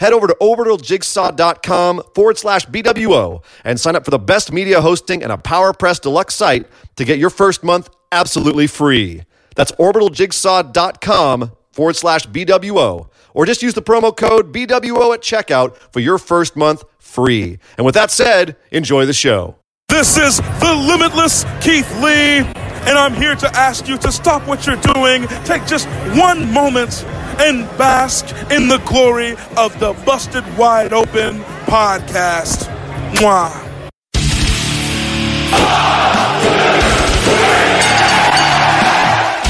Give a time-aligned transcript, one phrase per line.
[0.00, 5.22] head over to orbitaljigsaw.com forward slash BWO and sign up for the best media hosting
[5.22, 6.66] and a PowerPress Deluxe site
[6.96, 9.22] to get your first month absolutely free.
[9.54, 13.08] That's orbitaljigsaw.com forward slash BWO.
[13.32, 17.58] Or just use the promo code BWO at checkout for your first month free.
[17.76, 19.56] And with that said, enjoy the show.
[19.88, 22.42] This is the limitless Keith Lee,
[22.86, 27.04] and I'm here to ask you to stop what you're doing, take just one moment,
[27.38, 32.68] and bask in the glory of the Busted Wide Open podcast.
[33.14, 33.70] Mwah.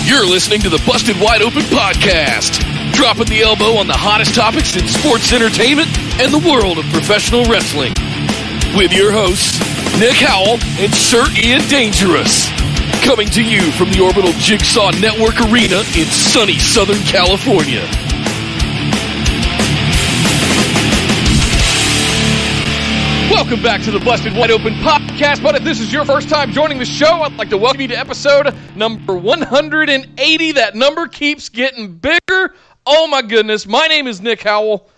[0.06, 2.58] You're listening to the Busted Wide Open podcast,
[2.92, 7.44] dropping the elbow on the hottest topics in sports entertainment and the world of professional
[7.44, 7.94] wrestling.
[8.76, 9.58] With your hosts,
[9.98, 12.50] Nick Howell and Sir Ian Dangerous.
[13.02, 17.84] Coming to you from the Orbital Jigsaw Network Arena in sunny Southern California.
[23.30, 25.42] Welcome back to the Busted Wide Open podcast.
[25.42, 27.88] But if this is your first time joining the show, I'd like to welcome you
[27.88, 30.52] to episode number 180.
[30.52, 32.54] That number keeps getting bigger.
[32.86, 33.66] Oh my goodness.
[33.66, 34.88] My name is Nick Howell.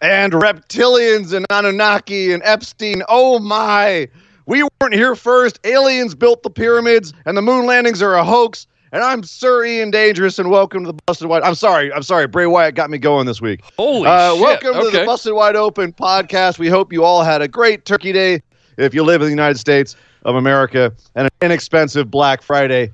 [0.00, 3.02] and reptilians and Anunnaki and Epstein.
[3.08, 4.08] Oh my.
[4.50, 5.60] We weren't here first.
[5.62, 8.66] Aliens built the pyramids and the moon landings are a hoax.
[8.90, 11.44] And I'm Sir Ian Dangerous and welcome to the Busted Wide.
[11.44, 11.92] I'm sorry.
[11.92, 12.26] I'm sorry.
[12.26, 13.60] Bray Wyatt got me going this week.
[13.78, 14.42] Holy Uh, shit.
[14.42, 16.58] welcome to the Busted Wide Open podcast.
[16.58, 18.42] We hope you all had a great Turkey Day
[18.76, 22.90] if you live in the United States of America and an inexpensive Black Friday.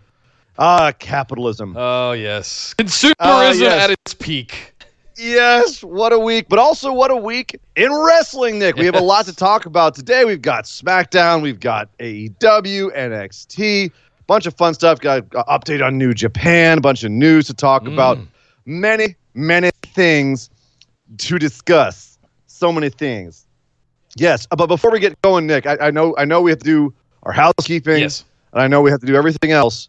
[0.59, 1.75] Ah, capitalism.
[1.75, 2.75] Oh, yes.
[2.77, 3.83] Consumerism Uh, yes.
[3.85, 4.75] at its peak.
[5.17, 8.77] Yes, what a week, but also what a week in wrestling, Nick.
[8.77, 10.25] We have a lot to talk about today.
[10.25, 13.93] We've got SmackDown, we've got AEW, NXT,
[14.27, 15.01] bunch of fun stuff.
[15.01, 18.19] Got an update on New Japan, a bunch of news to talk about.
[18.67, 20.51] Many, many things
[21.19, 22.19] to discuss.
[22.47, 23.47] So many things.
[24.17, 26.59] Yes, uh, but before we get going, Nick, I, I know I know we have
[26.61, 28.25] to do our housekeeping, Yes.
[28.53, 29.89] and I know we have to do everything else.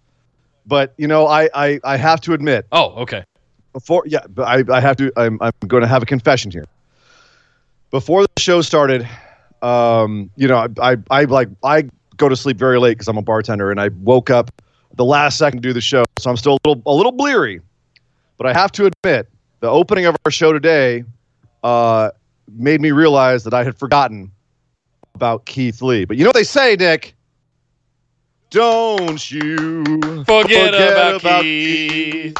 [0.66, 3.24] But you know, I I, I have to admit, Oh, okay.
[3.78, 6.66] Before yeah but I, I have to I'm, I'm going to have a confession here.
[7.92, 9.08] Before the show started
[9.62, 11.84] um you know i i, I like i
[12.18, 14.52] go to sleep very late because i'm a bartender and i woke up
[14.96, 17.62] the last second to do the show so i'm still a little a little bleary.
[18.38, 19.30] But i have to admit
[19.60, 21.04] the opening of our show today
[21.64, 22.10] uh
[22.52, 24.32] made me realize that i had forgotten
[25.14, 26.06] about keith lee.
[26.06, 27.16] But you know what they say nick?
[28.50, 30.74] Don't you Forget,
[31.20, 32.38] about, Keith.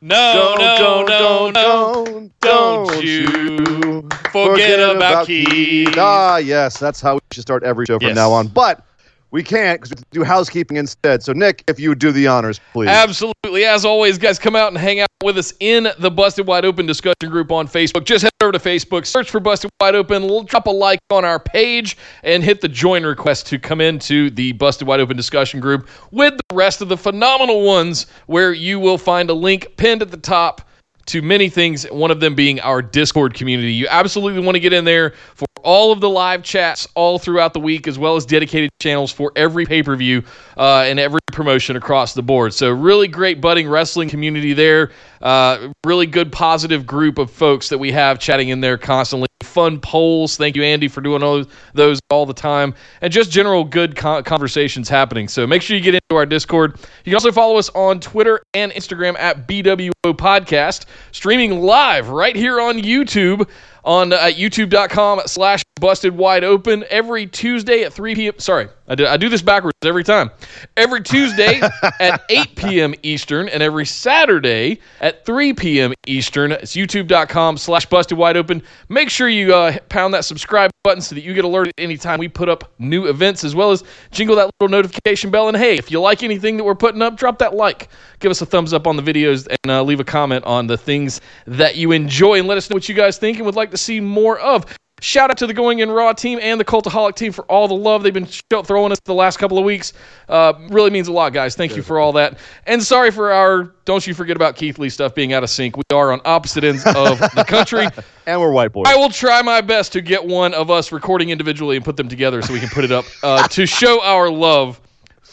[0.00, 1.52] No, no, no, no.
[1.52, 5.94] don't, Don't you forget about Keith.
[5.96, 8.16] Ah, yes, that's how we should start every show from Yes.
[8.16, 8.48] now on.
[8.48, 8.84] But
[9.32, 11.22] we can't because we do housekeeping instead.
[11.22, 12.88] So, Nick, if you would do the honors, please.
[12.88, 13.64] Absolutely.
[13.64, 16.86] As always, guys, come out and hang out with us in the Busted Wide Open
[16.86, 18.04] discussion group on Facebook.
[18.04, 21.40] Just head over to Facebook, search for Busted Wide Open, drop a like on our
[21.40, 25.88] page, and hit the join request to come into the Busted Wide Open discussion group
[26.10, 30.10] with the rest of the phenomenal ones, where you will find a link pinned at
[30.10, 30.68] the top
[31.06, 33.72] to many things, one of them being our Discord community.
[33.72, 37.52] You absolutely want to get in there for all of the live chats all throughout
[37.52, 40.22] the week, as well as dedicated channels for every pay per view
[40.56, 42.54] uh, and every promotion across the board.
[42.54, 44.92] So, really great budding wrestling community there.
[45.20, 49.28] Uh, really good, positive group of folks that we have chatting in there constantly.
[49.42, 50.36] Fun polls.
[50.36, 52.74] Thank you, Andy, for doing all those all the time.
[53.00, 55.28] And just general good con- conversations happening.
[55.28, 56.78] So, make sure you get into our Discord.
[57.04, 62.36] You can also follow us on Twitter and Instagram at BWO Podcast, streaming live right
[62.36, 63.48] here on YouTube
[63.84, 68.34] on uh, at youtube.com slash busted wide open every Tuesday at 3 p.m.
[68.38, 70.30] Sorry, I do, I do this backwards every time.
[70.76, 71.60] Every Tuesday
[72.00, 72.94] at 8 p.m.
[73.02, 75.92] Eastern and every Saturday at 3 p.m.
[76.06, 76.52] Eastern.
[76.52, 78.62] It's youtube.com slash busted wide open.
[78.88, 82.28] Make sure you uh, pound that subscribe button so that you get alerted anytime we
[82.28, 83.82] put up new events as well as
[84.12, 85.48] jingle that little notification bell.
[85.48, 87.88] And hey, if you like anything that we're putting up, drop that like.
[88.20, 90.78] Give us a thumbs up on the videos and uh, leave a comment on the
[90.78, 93.71] things that you enjoy and let us know what you guys think and would like
[93.72, 94.66] to see more of.
[95.02, 97.74] Shout out to the Going In Raw team and the Cultaholic team for all the
[97.74, 99.94] love they've been throwing us the last couple of weeks.
[100.28, 101.56] Uh, really means a lot, guys.
[101.56, 102.38] Thank you for all that.
[102.68, 105.76] And sorry for our don't you forget about Keith Lee stuff being out of sync.
[105.76, 107.88] We are on opposite ends of the country.
[108.26, 108.84] and we're white boys.
[108.86, 112.08] I will try my best to get one of us recording individually and put them
[112.08, 114.80] together so we can put it up uh, to show our love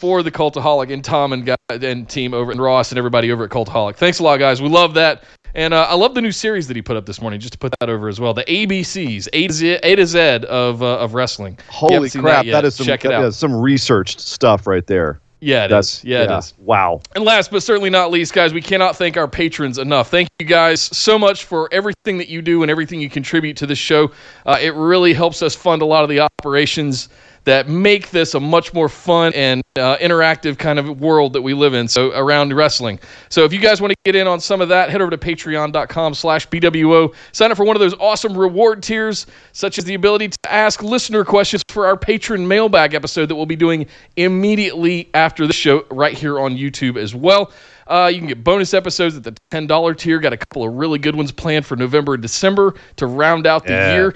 [0.00, 3.44] for the Cultaholic and Tom and, guy, and team over and Ross and everybody over
[3.44, 3.94] at Cultaholic.
[3.94, 4.60] Thanks a lot, guys.
[4.60, 5.22] We love that.
[5.54, 7.40] And uh, I love the new series that he put up this morning.
[7.40, 10.18] Just to put that over as well, the ABCs, A to Z, A to Z
[10.48, 11.58] of uh, of wrestling.
[11.68, 13.24] Holy crap, yet, that is some check it out.
[13.24, 15.20] is some researched stuff right there.
[15.40, 16.04] Yeah, it That's is.
[16.04, 16.54] Yeah, it is.
[16.58, 17.00] Wow.
[17.14, 20.10] And last but certainly not least, guys, we cannot thank our patrons enough.
[20.10, 23.66] Thank you guys so much for everything that you do and everything you contribute to
[23.66, 24.12] this show.
[24.44, 27.08] Uh, it really helps us fund a lot of the operations
[27.44, 31.54] that make this a much more fun and uh, interactive kind of world that we
[31.54, 31.88] live in.
[31.88, 32.98] So around wrestling.
[33.28, 35.18] So if you guys want to get in on some of that, head over to
[35.18, 37.14] patreon.com slash BWO.
[37.32, 40.82] Sign up for one of those awesome reward tiers, such as the ability to ask
[40.82, 45.84] listener questions for our patron mailbag episode that we'll be doing immediately after the show
[45.90, 47.52] right here on YouTube as well.
[47.86, 50.20] Uh, you can get bonus episodes at the $10 tier.
[50.20, 53.64] Got a couple of really good ones planned for November and December to round out
[53.64, 53.92] the Yeah.
[53.94, 54.14] year.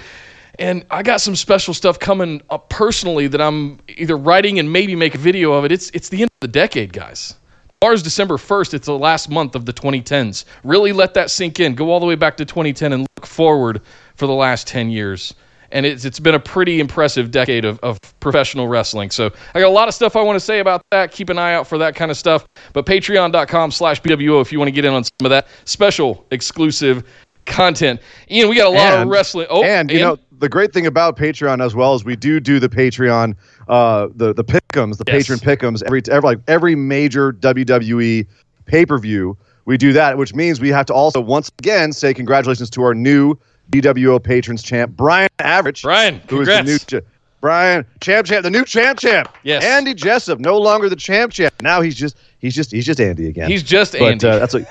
[0.58, 4.94] And I got some special stuff coming up personally that I'm either writing and maybe
[4.94, 5.72] make a video of it.
[5.72, 7.34] It's it's the end of the decade, guys.
[7.82, 8.74] Ours December 1st.
[8.74, 10.44] It's the last month of the 2010s.
[10.62, 11.74] Really let that sink in.
[11.74, 13.82] Go all the way back to 2010 and look forward
[14.16, 15.34] for the last 10 years.
[15.72, 19.10] And it's it's been a pretty impressive decade of, of professional wrestling.
[19.10, 21.10] So I got a lot of stuff I want to say about that.
[21.10, 22.46] Keep an eye out for that kind of stuff.
[22.72, 26.24] But patreon.com slash BWO if you want to get in on some of that special
[26.30, 27.02] exclusive
[27.44, 28.00] content.
[28.30, 29.46] Ian, we got a lot of wrestling.
[29.50, 30.08] Oh, and you Ian?
[30.08, 33.34] know the great thing about Patreon as well is we do do the Patreon,
[33.68, 35.26] uh, the the pickums, the Yes.
[35.28, 38.26] patron pickums every every like every major WWE
[38.66, 39.36] pay per view.
[39.66, 42.94] We do that, which means we have to also once again say congratulations to our
[42.94, 43.34] new
[43.70, 46.78] BWO patrons champ Brian Average, Brian, who is the new.
[46.78, 47.00] Cha-
[47.40, 49.28] Brian, champ, champ, the new champ, champ.
[49.42, 49.62] Yes.
[49.62, 51.52] Andy Jessup, no longer the champ, champ.
[51.60, 53.50] Now he's just, he's just, he's just Andy again.
[53.50, 54.26] He's just but Andy.
[54.26, 54.66] uh, that's what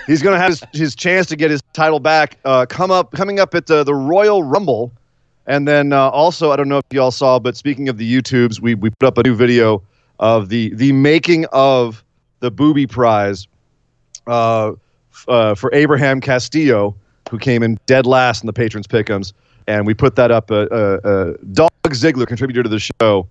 [0.06, 2.38] he's going to have his, his chance to get his title back.
[2.46, 4.90] Uh, come up, coming up at uh, the Royal Rumble,
[5.46, 8.60] and then uh, also I don't know if y'all saw, but speaking of the YouTubes,
[8.60, 9.82] we we put up a new video
[10.18, 12.04] of the the making of
[12.40, 13.46] the Booby Prize
[14.26, 14.72] uh,
[15.28, 16.94] uh, for Abraham Castillo,
[17.30, 19.32] who came in dead last in the patrons pickums,
[19.66, 20.50] and we put that up.
[20.50, 23.26] Uh, uh, uh, Dog Ziggler, contributor to the show,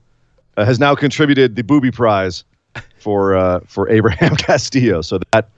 [0.57, 2.43] uh, has now contributed the Booby Prize
[2.97, 5.01] for uh, for Abraham Castillo.
[5.01, 5.49] So that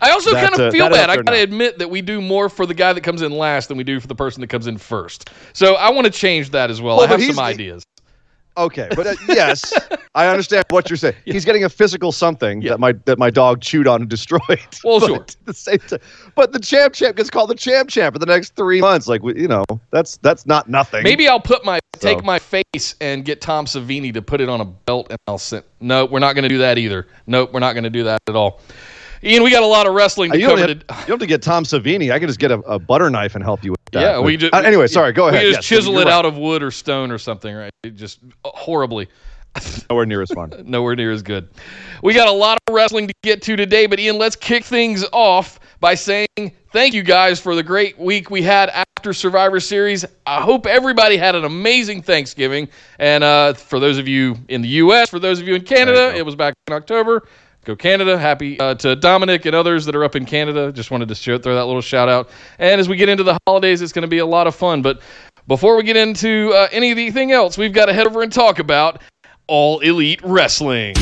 [0.00, 1.10] I also kind of uh, feel bad.
[1.10, 3.68] I got to admit that we do more for the guy that comes in last
[3.68, 5.30] than we do for the person that comes in first.
[5.52, 6.98] So I want to change that as well.
[6.98, 7.84] Well, I have some ideas.
[8.56, 9.72] Okay, but uh, yes,
[10.14, 11.14] I understand what you're saying.
[11.24, 12.70] He's getting a physical something Yeah.
[12.72, 14.40] that my that my dog chewed on and destroyed.
[14.84, 15.16] Well, But sure.
[15.22, 16.00] at the same time,
[16.34, 19.06] but the champ champ gets called the champ champ for the next three months.
[19.08, 21.02] Like you know, that's that's not nothing.
[21.04, 24.60] Maybe I'll put my take my face and get Tom Savini to put it on
[24.60, 25.64] a belt, and I'll send.
[25.80, 27.06] No, we're not going to do that either.
[27.26, 28.60] Nope, we're not going to do that at all.
[29.24, 31.18] Ian, we got a lot of wrestling to you don't, have, you to- don't have
[31.20, 32.12] to get Tom Savini.
[32.12, 34.00] I can just get a, a butter knife and help you with that.
[34.00, 34.52] yeah, we just.
[34.54, 35.12] uh, anyway, sorry.
[35.12, 35.42] Go ahead.
[35.44, 36.12] We just Yes, chisel it right.
[36.12, 37.70] out of wood or stone or something, right?
[37.84, 39.08] It just horribly.
[39.90, 40.50] Nowhere near as fun.
[40.64, 41.48] nowhere near as good.
[42.02, 45.04] We got a lot of wrestling to get to today, but Ian, let's kick things
[45.12, 46.26] off by saying
[46.72, 50.06] thank you guys for the great week we had after Survivor Series.
[50.26, 52.68] I hope everybody had an amazing Thanksgiving.
[52.98, 56.14] And uh, for those of you in the U.S., for those of you in Canada,
[56.16, 57.28] it was back in October.
[57.64, 58.18] Go Canada.
[58.18, 60.72] Happy uh, to Dominic and others that are up in Canada.
[60.72, 62.28] Just wanted to show, throw that little shout out.
[62.58, 64.82] And as we get into the holidays, it's going to be a lot of fun.
[64.82, 65.00] But
[65.46, 69.00] before we get into uh, anything else, we've got to head over and talk about
[69.46, 70.94] All Elite Wrestling.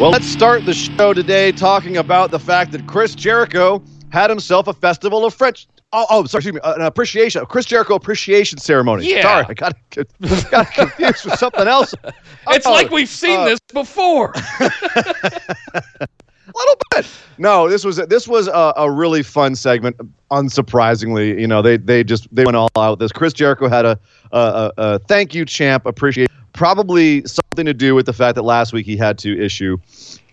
[0.00, 4.66] Well, let's start the show today talking about the fact that Chris Jericho had himself
[4.66, 5.68] a festival of French.
[5.96, 9.08] Oh, oh sorry, excuse me, an appreciation, a Chris Jericho appreciation ceremony.
[9.08, 9.22] Yeah.
[9.22, 9.76] Sorry, I got,
[10.50, 11.94] got confused with something else.
[12.48, 14.34] It's Oh, like we've seen uh, this before.
[14.60, 16.08] a
[16.54, 17.06] little bit.
[17.38, 19.96] No, this was this was a, a really fun segment.
[20.30, 22.98] Unsurprisingly, you know, they they just they went all out.
[22.98, 23.98] This Chris Jericho had a
[24.32, 28.42] a, a, a thank you champ appreciate probably something to do with the fact that
[28.42, 29.78] last week he had to issue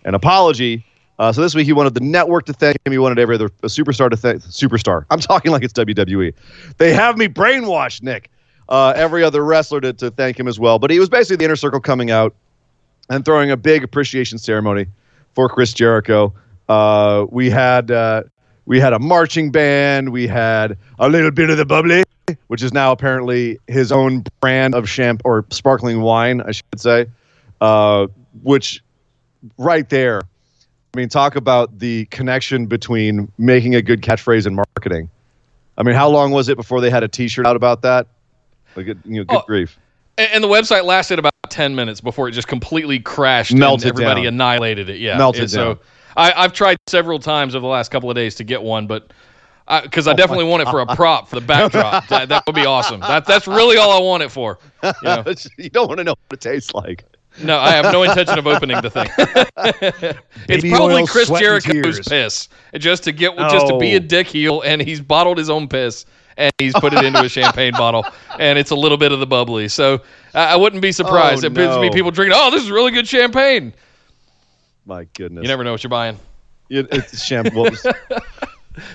[0.04, 0.84] an apology.
[1.18, 2.92] Uh, so this week he wanted the network to thank him.
[2.92, 5.04] He wanted every other superstar to thank superstar.
[5.10, 6.32] I'm talking like it's WWE.
[6.78, 8.30] They have me brainwashed, Nick.
[8.68, 10.78] Uh, every other wrestler to, to thank him as well.
[10.78, 12.34] But he was basically the inner circle coming out
[13.10, 14.86] and throwing a big appreciation ceremony
[15.34, 16.32] for Chris Jericho.
[16.68, 18.22] Uh, we had uh,
[18.64, 20.10] we had a marching band.
[20.10, 22.04] We had a little bit of the bubbly,
[22.46, 27.06] which is now apparently his own brand of champ or sparkling wine, I should say.
[27.60, 28.06] Uh,
[28.42, 28.82] which
[29.58, 30.22] right there,
[30.94, 35.08] I mean, talk about the connection between making a good catchphrase and marketing.
[35.78, 38.08] I mean, how long was it before they had a T-shirt out about that?
[38.76, 39.78] Like, you know, good Oh, grief.
[40.18, 44.22] and, the website lasted about 10 minutes before it just completely crashed Melted and everybody
[44.24, 44.34] down.
[44.34, 44.98] annihilated it.
[44.98, 45.16] Yeah.
[45.16, 45.78] Melted And so down.
[46.18, 49.12] I, I've tried several times over the last couple of days to get one, but
[49.82, 52.06] Because I, oh definitely want it for a prop for the backdrop.
[52.08, 53.00] that, that would be awesome.
[53.00, 54.58] That that's really all I want it for.
[54.82, 55.24] You, know?
[55.56, 57.04] you don't want to know what it tastes like.
[57.42, 59.08] No, I have no intention of opening the thing.
[60.48, 64.00] it's probably oil, Chris Jericho's piss, just to get just to be a oh.
[64.00, 66.04] dick heel, and he's bottled his own piss
[66.36, 68.04] and he's put it into a champagne bottle,
[68.38, 69.68] and it's a little bit of the bubbly.
[69.68, 70.02] So
[70.34, 72.38] I I wouldn't be oh, surprised Oh, if there's be people drinking.
[72.38, 73.74] Oh, this is really good champagne.
[74.84, 75.42] My goodness.
[75.42, 76.18] You never know what you're buying.
[76.68, 77.48] It, it's champ.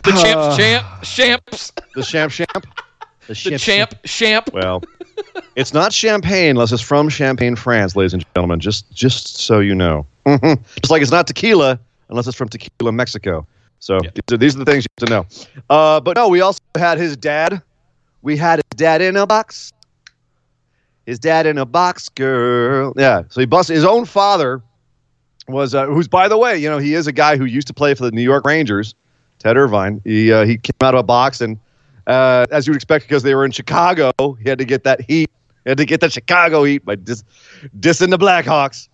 [0.04, 2.68] The champs, uh, champ, champs, the champ champ.
[3.28, 4.50] the champ, champ.
[4.52, 4.82] Well,
[5.56, 8.60] it's not champagne unless it's from Champagne, France, ladies and gentlemen.
[8.60, 10.06] Just just so you know.
[10.26, 13.46] just like it's not tequila unless it's from Tequila, Mexico.
[13.80, 14.10] So Yeah.
[14.14, 15.54] these, are, these are the things you have to know.
[15.70, 17.62] Uh, but no, we also had his dad.
[18.22, 19.72] We had his dad in a box.
[21.06, 22.94] His dad in a box, girl.
[22.98, 23.24] Yeah.
[23.30, 24.62] So he busted his own father
[25.48, 27.74] was uh, who's by the way, you know, he is a guy who used to
[27.74, 28.96] play for the New York Rangers.
[29.40, 30.02] Ted Irvine.
[30.04, 31.58] He uh, he came out of a box and
[32.08, 34.12] uh, as you would expect, because they were in Chicago,
[34.42, 35.30] he had to get that heat.
[35.64, 37.24] He had to get that Chicago heat by dis-
[37.80, 38.88] dissing the Blackhawks.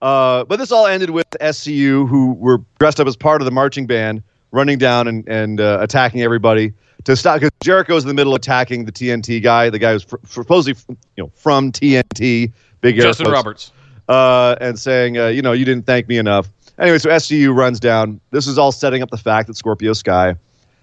[0.00, 3.50] Uh, but this all ended with SCU, who were dressed up as part of the
[3.50, 6.72] marching band, running down and, and uh, attacking everybody
[7.04, 7.36] to stop.
[7.36, 10.80] Because Jericho's in the middle of attacking the TNT guy, the guy who's fr- supposedly
[11.16, 13.72] you know from TNT, big air Justin Roberts.
[14.08, 16.48] uh, and saying, uh, you know, you didn't thank me enough.
[16.78, 18.20] Anyway, so SCU runs down.
[18.30, 20.36] This is all setting up the fact that Scorpio Sky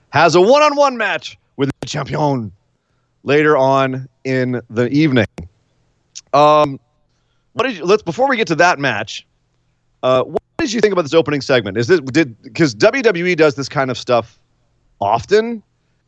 [0.10, 2.52] has a one-on-one match with the champion
[3.22, 5.28] later on in the evening.
[6.34, 6.80] Um,
[7.54, 9.28] what did you, let's before we get to that match?
[10.02, 11.78] Uh, what did you think about this opening segment?
[11.78, 14.40] Is this did because WWE does this kind of stuff
[15.00, 15.62] often,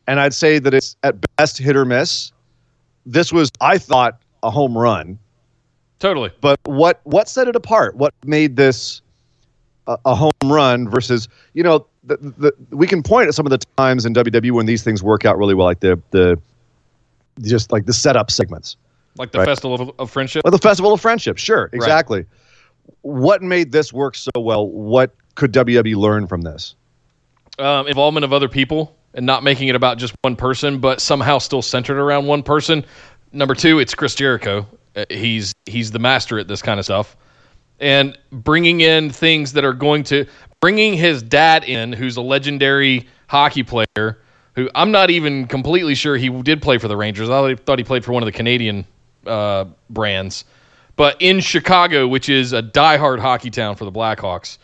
[0.08, 2.32] and I'd say that it's at best hit or miss.
[3.06, 5.18] This was, I thought, a home run
[6.00, 6.32] Totally.
[6.40, 7.94] but what what set it apart?
[7.94, 9.02] What made this
[9.86, 13.50] a, a home run versus you know the, the, we can point at some of
[13.50, 16.38] the times in WWE when these things work out really well, like the the
[17.42, 18.76] just like the setup segments,
[19.16, 19.46] Like the Right.
[19.46, 20.42] Festival of, of Friendship.
[20.44, 21.38] like the Festival of Friendship.
[21.38, 22.24] Sure, exactly.
[23.02, 24.68] What made this work so well?
[24.68, 26.74] What could WWE learn from this?
[27.58, 31.38] um, involvement of other people and not making it about just one person, but somehow
[31.38, 32.84] still centered around one person.
[33.32, 34.66] Number two, it's Chris Jericho.
[34.96, 37.16] Uh, He's he's the master at this kind of stuff,
[37.80, 40.26] and bringing in things that are going to
[40.64, 44.18] bringing his dad in, who's a legendary hockey player.
[44.54, 47.28] Who I'm not even completely sure he did play for the Rangers.
[47.28, 48.86] I thought he played for one of the Canadian
[49.26, 50.46] uh, brands,
[50.96, 54.56] but in Chicago, which is a diehard hockey town for the Blackhawks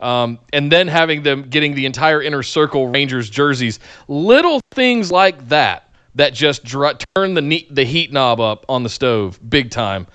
[0.00, 5.48] um, and then having them getting the entire inner circle Rangers jerseys, little things like
[5.50, 9.70] that that just dr- turn the ne- the heat knob up on the stove big
[9.70, 10.08] time.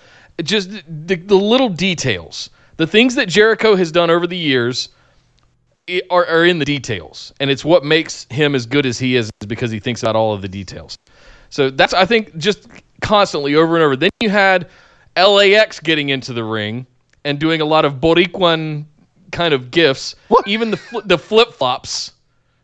[0.44, 4.90] Just the, the little details, the things that Jericho has done over the years.
[6.10, 9.30] Are, are in the details, and it's what makes him as good as he is,
[9.42, 10.98] is because he thinks about all of the details.
[11.50, 12.68] So that's I think just
[13.02, 13.96] constantly over and over.
[13.96, 14.70] Then you had
[15.18, 16.86] LAX getting into the ring
[17.26, 18.86] and doing a lot of Boricuan
[19.32, 20.16] kind of gifts,
[20.46, 22.14] even the fl- the flip flops,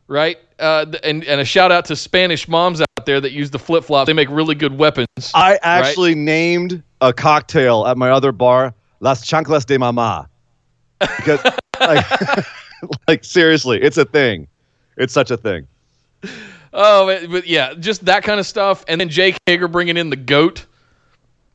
[0.08, 0.38] right?
[0.60, 3.84] Uh, and and a shout out to Spanish moms out there that use the flip
[3.84, 4.08] flops.
[4.08, 5.08] They make really good weapons.
[5.34, 10.30] I actually named a cocktail at my other bar Las Chanclas de Mama.
[11.00, 11.44] Because,
[11.80, 12.06] like,
[13.08, 14.48] like, seriously, it's a thing.
[14.98, 15.68] It's such a thing.
[16.74, 18.84] Oh, but, but yeah, just that kind of stuff.
[18.88, 20.66] And then Jake Hager bringing in the goat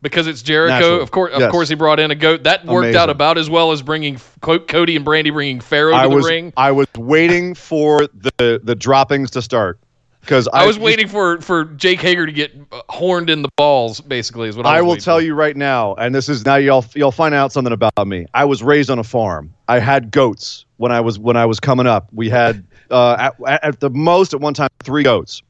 [0.02, 0.74] because it's Jericho.
[0.74, 1.02] Naturally.
[1.02, 1.50] Of course, of Yes.
[1.50, 2.44] course, he brought in a goat.
[2.44, 6.08] That worked out about as well as bringing Cody and Brandi bringing Pharaoh to I
[6.08, 6.52] the was ring.
[6.56, 9.78] I was waiting for the the droppings to start
[10.22, 14.00] because I was waiting for for Jake Hager to get uh, horned in the balls.
[14.00, 15.22] Basically, is what I, I will tell for.
[15.22, 18.26] you right now, and this is now y'all you'll find out something about me.
[18.32, 19.52] I was raised on a farm.
[19.68, 22.08] I had goats when I was when I was coming up.
[22.10, 25.42] We had uh, at, at the most at one time three goats.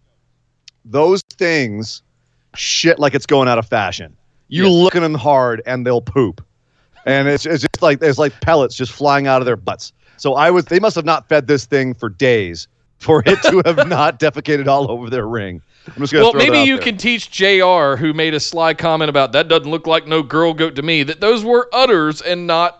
[0.85, 2.03] Those things
[2.57, 4.17] shit like it's going out of fashion.
[4.49, 4.73] You Yes.
[4.73, 6.45] look at them hard and they'll poop,
[7.07, 9.93] and it's it's just like there's like pellets just flying out of their butts.
[10.17, 12.67] So I was they must have not fed this thing for days
[12.99, 15.63] for it to have not defecated all over their ring.
[15.87, 16.83] I'm just gonna Well, maybe you there.
[16.83, 17.95] can teach Jr.
[17.97, 21.05] who made a sly comment about that doesn't look like no girl goat to me.
[21.05, 22.80] That those were udders and not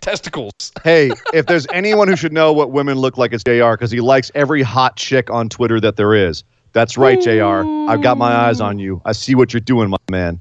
[0.00, 0.52] testicles.
[0.84, 4.00] hey, if there's anyone who should know what women look like, it's JR because he
[4.00, 6.44] likes every hot chick on Twitter that there is.
[6.72, 7.64] That's right, JR.
[7.90, 9.00] I've got my eyes on you.
[9.04, 10.40] I see what you're doing, my man.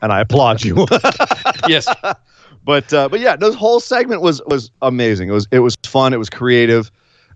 [0.00, 0.86] And I applaud you.
[1.68, 1.88] yes,
[2.64, 5.28] but uh, but yeah, this whole segment was was amazing.
[5.28, 6.12] It was it was fun.
[6.12, 6.90] It was creative.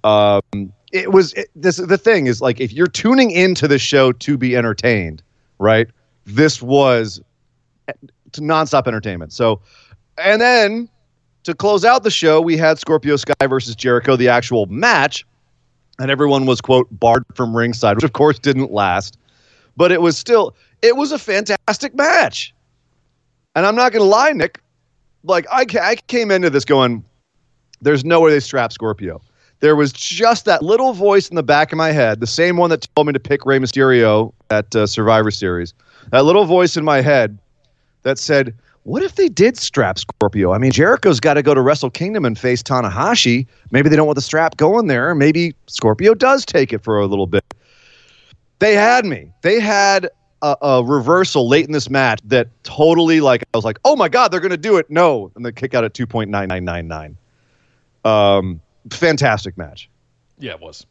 [0.04, 1.76] Um, it was it, this.
[1.76, 5.22] The thing is, like, if you're tuning into the show to be entertained,
[5.58, 5.88] right?
[6.24, 7.20] This was
[7.88, 7.92] eh,
[8.32, 9.32] to nonstop entertainment.
[9.32, 9.60] So,
[10.18, 10.88] and then
[11.44, 15.24] to close out the show, we had Scorpio Sky versus Jericho, the actual match.
[15.98, 19.18] and everyone was quote barred from ringside, which of course didn't last.
[19.76, 22.54] But it was still it was a fantastic match.
[23.54, 24.60] And I'm not going to lie, Nick.
[25.24, 27.04] Like I, I came into this going,
[27.80, 29.20] there's no way they strap Scorpio.
[29.60, 32.68] There was just that little voice in the back of my head, the same one
[32.70, 35.72] that told me to pick Rey Mysterio at uh, Survivor Series.
[36.10, 37.38] That little voice in my head
[38.02, 38.54] that said,
[38.86, 40.52] "What if they did strap Scorpio?
[40.52, 43.46] I mean, Jericho's got to go to Wrestle Kingdom and face Tanahashi.
[43.70, 45.14] Maybe they don't want the strap going there.
[45.14, 47.44] Maybe Scorpio does take it for a little bit."
[48.58, 49.30] They had me.
[49.42, 50.08] They had
[50.42, 54.08] a, a, reversal late in this match that totally like I was like, oh my
[54.08, 54.90] god, they're gonna do it.
[54.90, 57.16] No, and they kick out at two point nine nine nine nine.
[58.04, 59.90] Um, fantastic match.
[60.38, 60.86] Yeah, it was.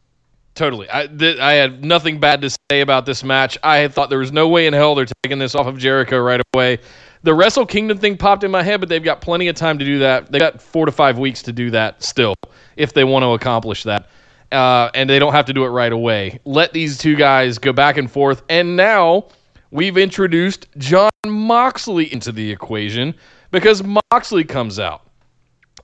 [0.55, 0.87] Totally.
[0.91, 3.57] I th- I had nothing bad to say about this match.
[3.61, 6.19] I had thought there was no way in hell they're taking this off of Jericho
[6.19, 6.79] right away.
[7.25, 9.85] The Wrestle Kingdom thing popped in my head, but they've got plenty of time to
[9.85, 10.31] do that.
[10.31, 12.35] They got four to five weeks to do that still,
[12.77, 14.07] if they want to accomplish that
[14.51, 16.39] uh, and they don't have to do it right away.
[16.45, 18.43] Let these two guys go back and forth.
[18.49, 19.27] And now
[19.71, 23.13] we've introduced Jon Moxley into the equation
[23.51, 25.01] because Moxley comes out.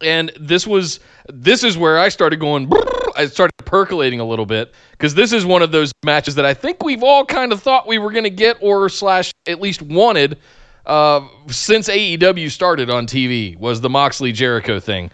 [0.01, 2.71] And this was this is where I started going
[3.15, 6.55] I started percolating a little bit because this is one of those matches that I
[6.55, 9.81] think we've all kind of thought we were going to get or slash at least
[9.83, 10.39] wanted
[10.85, 15.11] uh, since AEW started on TV was the Moxley Jericho thing.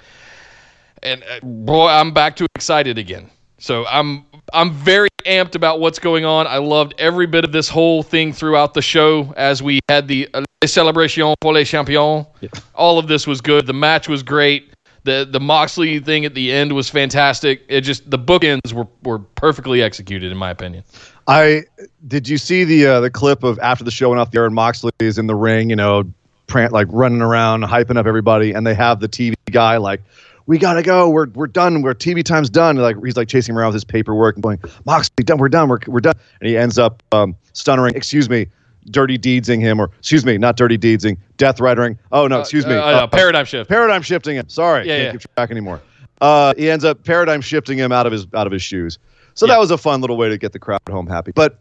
[1.04, 3.30] And uh, boy, I'm back to excited again.
[3.60, 6.48] So I'm I'm very amped about what's going on.
[6.48, 10.30] I loved every bit of this whole thing throughout the show as we had the
[10.34, 12.28] uh, celebration pour les champions.
[12.40, 12.50] Yeah.
[12.76, 13.68] All of this was good.
[13.68, 14.74] The match was great.
[15.04, 17.64] The the Moxley thing at the end was fantastic.
[17.68, 20.84] It just the bookends were were perfectly executed in my opinion.
[21.28, 21.64] I
[22.08, 24.46] did you see the uh, the clip of after the show went off the air
[24.46, 26.04] and Moxley is in the ring, you know,
[26.48, 30.02] prant like running around, hyping up everybody, and they have the TV guy like
[30.46, 31.10] we gotta go.
[31.10, 31.82] We're we're done.
[31.82, 32.78] We're TV time's done.
[32.78, 35.38] Like he's like chasing around with his paperwork and going, Moxley, done.
[35.38, 35.68] We're done.
[35.68, 36.16] We're we're done.
[36.40, 37.96] And he ends up um, stuttering.
[37.96, 38.48] Excuse me,
[38.90, 42.00] dirty deedsing him, or excuse me, not dirty deedsing, death riding.
[42.14, 43.70] Oh no, uh, excuse uh, me, uh, uh, paradigm shift.
[43.70, 44.48] Paradigm shifting him.
[44.48, 45.12] Sorry, yeah, can't yeah.
[45.12, 45.82] keep track anymore.
[46.22, 48.98] Uh, he ends up paradigm shifting him out of his out of his shoes.
[49.38, 49.54] So yeah.
[49.54, 51.32] that was a fun little way to get the crowd home happy.
[51.32, 51.60] But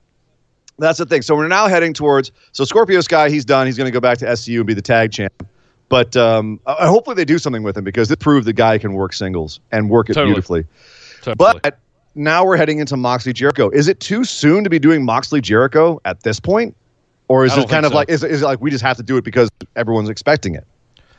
[0.78, 1.20] that's the thing.
[1.20, 2.32] So we're now heading towards.
[2.52, 3.66] So Scorpio Sky, he's done.
[3.66, 5.46] He's going to go back to SCU and be the tag champ.
[5.90, 8.94] But um, uh, hopefully they do something with him because it proved the guy can
[8.94, 10.32] work singles and work it totally.
[10.32, 10.64] beautifully.
[11.20, 11.60] Totally.
[11.62, 11.78] But
[12.14, 13.68] now we're heading into Moxley Jericho.
[13.68, 16.74] Is it too soon to be doing Moxley Jericho at this point?
[17.28, 17.96] Or is it kind of so.
[17.96, 20.66] like is, is it like we just have to do it because everyone's expecting it?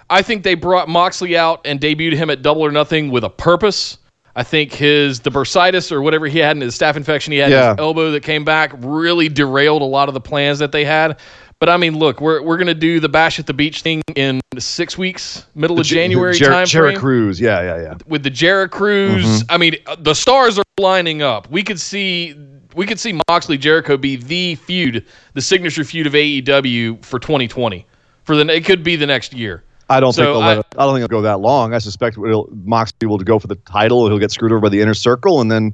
[0.10, 3.30] I think they brought Moxley out and debuted him at Double or Nothing with a
[3.30, 4.00] purpose.
[4.38, 7.50] I think his the bursitis or whatever he had in his staph infection he had
[7.50, 7.72] yeah.
[7.72, 10.86] in his elbow that came back really derailed a lot of the plans that they
[10.86, 11.20] had.
[11.58, 14.40] But I mean, look, we're we're gonna do the bash at the beach thing in
[14.60, 16.68] six weeks, middle the, of January Jer- time.
[16.68, 17.98] Jera Cruz, yeah, yeah, yeah.
[18.06, 19.52] With the Jera Cruz, mm-hmm.
[19.52, 21.50] I mean, uh, the stars are lining up.
[21.50, 22.36] We could see
[22.76, 27.88] we could see Moxley Jericho be the feud, the signature feud of AEW for 2020.
[28.24, 29.64] For the it could be the next year.
[29.90, 31.74] I don't so think they'll I, I don't think it'll go that long.
[31.74, 34.08] I suspect Moxley will go for the title.
[34.08, 35.74] He'll get screwed over by the inner circle, and then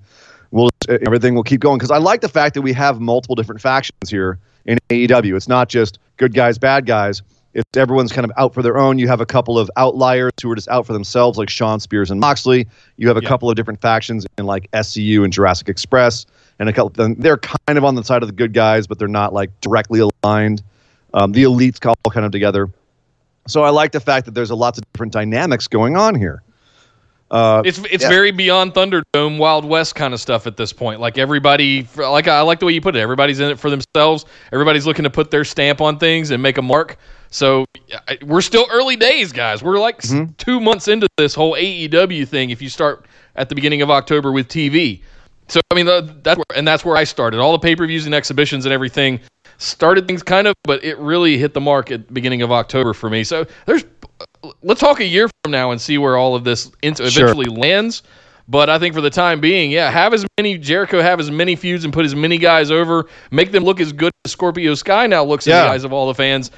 [0.51, 1.77] we'll everything will keep going.
[1.77, 5.35] Because I like the fact that we have multiple different factions here in AEW.
[5.35, 7.21] It's not just good guys, bad guys.
[7.53, 8.97] It's everyone's kind of out for their own.
[8.97, 12.09] You have a couple of outliers who are just out for themselves, like Shawn Spears
[12.09, 12.67] and Moxley.
[12.97, 16.25] You have a couple of different factions in like SCU and Jurassic Express,
[16.57, 17.15] and a couple.
[17.15, 20.01] They're kind of on the side of the good guys, but they're not like directly
[20.23, 20.63] aligned.
[21.13, 22.69] Um, the elites all kind of together.
[23.47, 26.43] So I like the fact that there's a lots of different dynamics going on here.
[27.31, 28.09] Uh, it's it's yeah.
[28.09, 30.99] very beyond Thunderdome, Wild West kind of stuff at this point.
[30.99, 32.99] Like everybody, like I like the way you put it.
[32.99, 34.25] Everybody's in it for themselves.
[34.51, 36.97] Everybody's looking to put their stamp on things and make a mark.
[37.31, 37.65] So
[38.21, 39.63] we're still early days, guys.
[39.63, 40.33] We're like mm-hmm.
[40.37, 42.51] two months into this whole AEW thing.
[42.51, 45.01] If you start at the beginning of October with TV,
[45.47, 47.39] so I mean that's where, and that's where I started.
[47.39, 49.19] All the pay per views and exhibitions and everything
[49.57, 52.93] started things kind of, but it really hit the mark at the beginning of October
[52.93, 53.23] for me.
[53.23, 53.83] So there's
[54.61, 57.55] let's talk a year from now and see where all of this eventually sure.
[57.55, 58.03] lands.
[58.47, 61.55] But I think for the time being, yeah, have as many Jericho have as many
[61.55, 65.07] feuds and put as many guys over, make them look as good as Scorpio Sky
[65.07, 65.61] now looks yeah.
[65.61, 66.51] in the eyes of all the fans.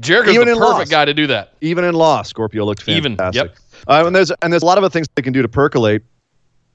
[0.00, 0.88] Jericho's Even the perfect loss.
[0.88, 1.54] guy to do that.
[1.60, 3.42] Even in loss, Scorpio looked fantastic.
[3.42, 3.56] Even, yep.
[3.88, 6.02] Uh, and there's and there's a lot of other things they can do to percolate.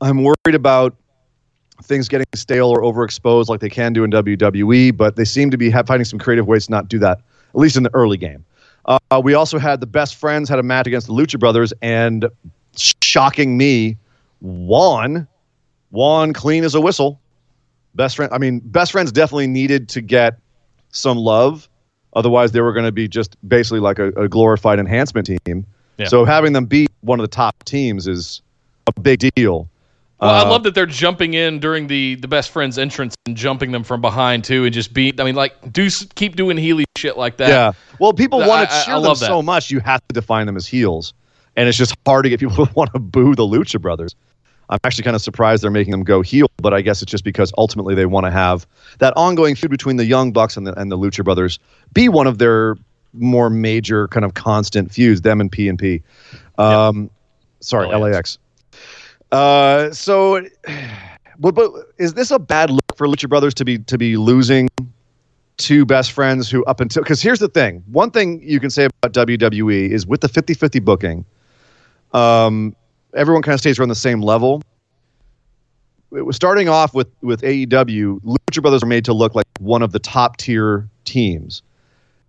[0.02, 0.96] I'm worried about
[1.84, 5.58] things getting stale or overexposed like they can do in WWE, but they seem to
[5.58, 8.46] be finding some creative ways to not do that, at least in the early game.
[8.86, 12.26] Uh, we also had the best friends had a match against the Lucha Brothers, and
[12.78, 13.98] shocking me,
[14.42, 15.28] won.
[15.92, 17.20] Won clean as a whistle.
[17.96, 18.32] Best friend.
[18.34, 20.40] I mean, best friends definitely needed to get
[20.92, 21.68] some love.
[22.14, 25.66] Otherwise, they were going to be just basically like a, a glorified enhancement team.
[25.98, 26.08] Yeah.
[26.08, 28.42] So having them beat one of the top teams is
[28.88, 29.70] a big deal.
[30.22, 33.36] Well, I Uh, love that they're jumping in during the the best friend's entrance and
[33.36, 35.14] jumping them from behind too, and just be.
[35.20, 37.50] I mean, like do keep doing Healy shit like that.
[37.50, 37.72] Yeah.
[38.00, 40.56] Well, people want to I- I cheer them so much, you have to define them
[40.58, 41.14] as heels.
[41.58, 44.16] And it's just hard to get people to want to boo the Lucha Brothers.
[44.70, 47.26] I'm actually kind of surprised they're making them go heel, but I guess it's just
[47.26, 48.66] because ultimately they want to have
[49.00, 51.60] that ongoing feud between the Young Bucks and the, and the Lucha Brothers
[51.94, 52.78] be one of their
[53.14, 56.02] more major kind of constant feuds, them and P and P.
[56.58, 57.10] Um,
[57.60, 58.00] Sorry, LAX.
[58.14, 58.38] LAX.
[59.32, 60.46] Uh, so,
[61.40, 64.70] but, but is this a bad look for Lucha Brothers to be to be losing
[65.58, 67.84] two best friends who up until because here's the thing.
[67.92, 71.26] One thing you can say about wwe is with the 50-50 booking
[72.14, 72.76] um,
[73.14, 74.62] everyone kind of stays around the same level.
[76.14, 79.82] It was starting off with with aew lucha brothers were made to look like one
[79.82, 81.62] of the top tier teams.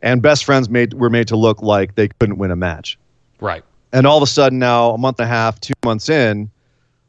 [0.03, 2.99] And best friends made were made to look like they couldn't win a match.
[3.41, 3.65] Right.
[3.93, 6.49] and all of a sudden now a month and a half two months in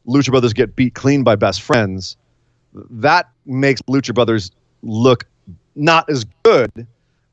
[0.06, 2.16] lucha brothers get beat clean by best friends
[2.90, 4.50] that makes lucha brothers
[4.82, 5.26] look
[5.74, 6.86] not as good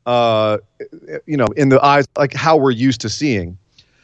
[0.05, 0.57] uh
[1.25, 3.57] you know in the eyes like how we're used to seeing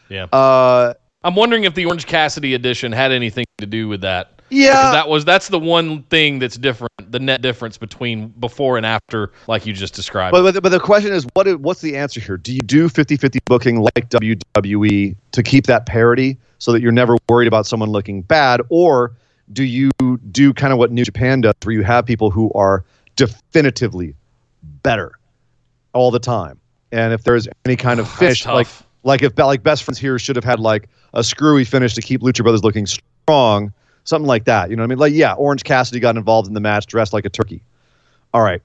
[0.10, 0.26] Yeah.
[0.26, 4.37] uh I'm wondering if the Orange Cassidy edition had anything to do with that.
[4.50, 4.92] Yeah.
[4.92, 9.32] that was that's the one thing that's different, the net difference between before and after,
[9.48, 10.32] like you just described.
[10.32, 12.38] but, but but the question is what is, what's the answer here?
[12.38, 17.18] Do you do 50-50 booking like wwe to keep that parity so that you're never
[17.30, 18.62] worried about someone looking bad?
[18.70, 19.14] Or
[19.54, 19.92] do you
[20.32, 22.84] do kind of what new japan does where you have people who are
[23.16, 24.16] definitively
[24.84, 25.14] better
[25.94, 26.60] all the time?
[26.92, 28.68] And if there's any kind of finish like
[29.04, 32.22] like if like best friends here should have had like a screwy finish to keep
[32.22, 33.74] lucha brothers looking strong
[34.08, 35.00] something like that you know what i mean?
[35.00, 37.62] Like yeah orange cassidy got involved in the match dressed like a turkey.
[38.34, 38.62] All right.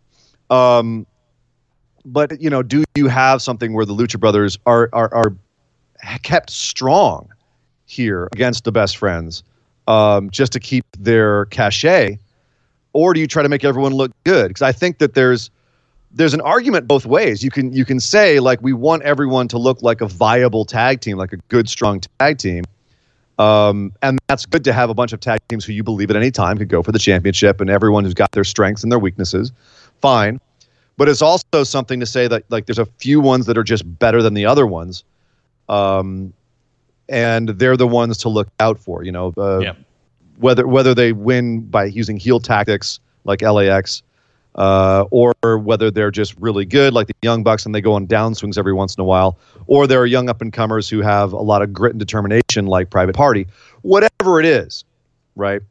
[0.51, 1.07] Um
[2.05, 5.37] but you know do you have something where the lucha brothers are are, are
[6.23, 7.29] kept strong
[7.87, 9.43] here against the best friends
[9.87, 12.19] um, just to keep their cachet?
[12.93, 14.49] Or do you try to make everyone look good?
[14.49, 15.51] Because i think that there's
[16.15, 17.43] there's an argument both ways.
[17.43, 21.01] You can you can say like we want everyone to look like a viable tag
[21.01, 22.65] team like a good strong tag team
[23.38, 26.16] um, and that's good to have a bunch of tag teams who you believe at
[26.16, 28.99] any time could go for the championship and everyone who's got their strengths and their
[28.99, 29.53] weaknesses.
[30.01, 30.40] Fine.
[30.97, 33.99] But it's also something to say that like there's a few ones that are just
[33.99, 35.05] better than the other ones.
[35.68, 36.33] Um,
[37.09, 39.75] and they're the ones to look out for you know uh, Yeah.
[40.38, 44.03] whether whether they win by using heel tactics like lax
[44.55, 48.07] uh, or whether they're just really good like the young bucks and they go on
[48.07, 51.33] downswings every once in a while or there are young up and comers who have
[51.33, 53.47] a lot of grit and determination like private party
[53.81, 54.85] whatever it is
[55.37, 55.62] right?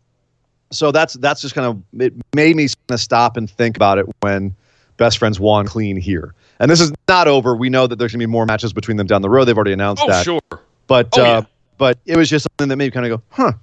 [0.72, 3.98] So that's that's just kind of it made me kind of stop and think about
[3.98, 4.56] it when
[4.98, 6.34] best friends won clean here.
[6.60, 7.56] And this is not over.
[7.56, 9.46] We know that there's going to be more matches between them down the road.
[9.46, 10.24] They've already announced oh, that.
[10.24, 10.42] sure.
[10.88, 11.42] but Oh, uh, yeah.
[11.78, 13.54] but it was just something that made me kind of go huh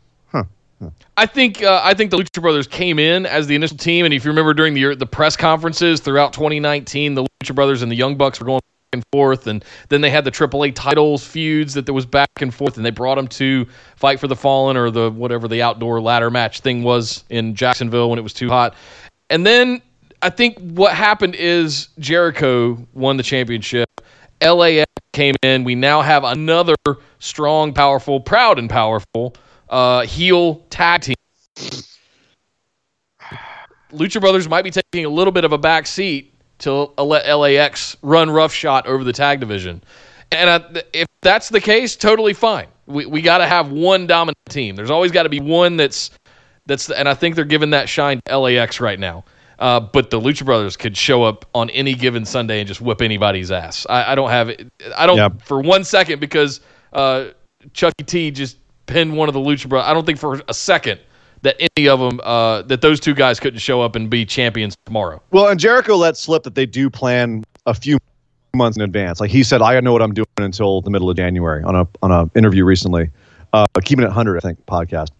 [1.16, 4.14] I think uh, I think the Lucha Brothers came in as the initial team, and
[4.14, 7.96] if you remember during the the press conferences throughout 2019, the Lucha Brothers and the
[7.96, 11.74] Young Bucks were going back and forth, and then they had the AAA titles feuds
[11.74, 14.76] that there was back and forth, and they brought them to Fight for the Fallen
[14.76, 18.48] or the whatever the outdoor ladder match thing was in Jacksonville when it was too
[18.48, 18.74] hot,
[19.30, 19.82] and then
[20.22, 23.88] I think what happened is Jericho won the championship.
[24.40, 25.64] LAX came in.
[25.64, 26.76] We now have another
[27.18, 29.34] strong, powerful, proud, and powerful
[29.70, 31.14] uh, heel tag team.
[33.92, 37.96] Lucha Brothers might be taking a little bit of a back seat to let LAX
[38.02, 39.82] run roughshod over the tag division.
[40.30, 42.66] And I, if that's the case, totally fine.
[42.86, 44.76] We, we got to have one dominant team.
[44.76, 46.10] There's always got to be one that's
[46.66, 49.24] that's and I think they're giving that shine to LAX right now.
[49.58, 53.00] Uh, but the Lucha Brothers could show up on any given Sunday and just whip
[53.02, 53.86] anybody's ass.
[53.88, 55.30] I, I don't have it I don't Yeah.
[55.42, 56.60] for one second because
[56.92, 57.28] uh,
[57.72, 59.88] Chucky T just pinned one of the Lucha Brothers.
[59.88, 60.98] I don't think for a second
[61.42, 64.76] that any of them uh, that those two guys couldn't show up and be champions
[64.86, 65.22] tomorrow.
[65.30, 67.98] Well, and Jericho let slip that they do plan a few
[68.56, 69.20] months in advance.
[69.20, 71.86] Like he said, I know what I'm doing until the middle of January on a
[72.02, 73.10] on a interview recently,
[73.52, 75.10] uh, keeping it 100, I think, podcast.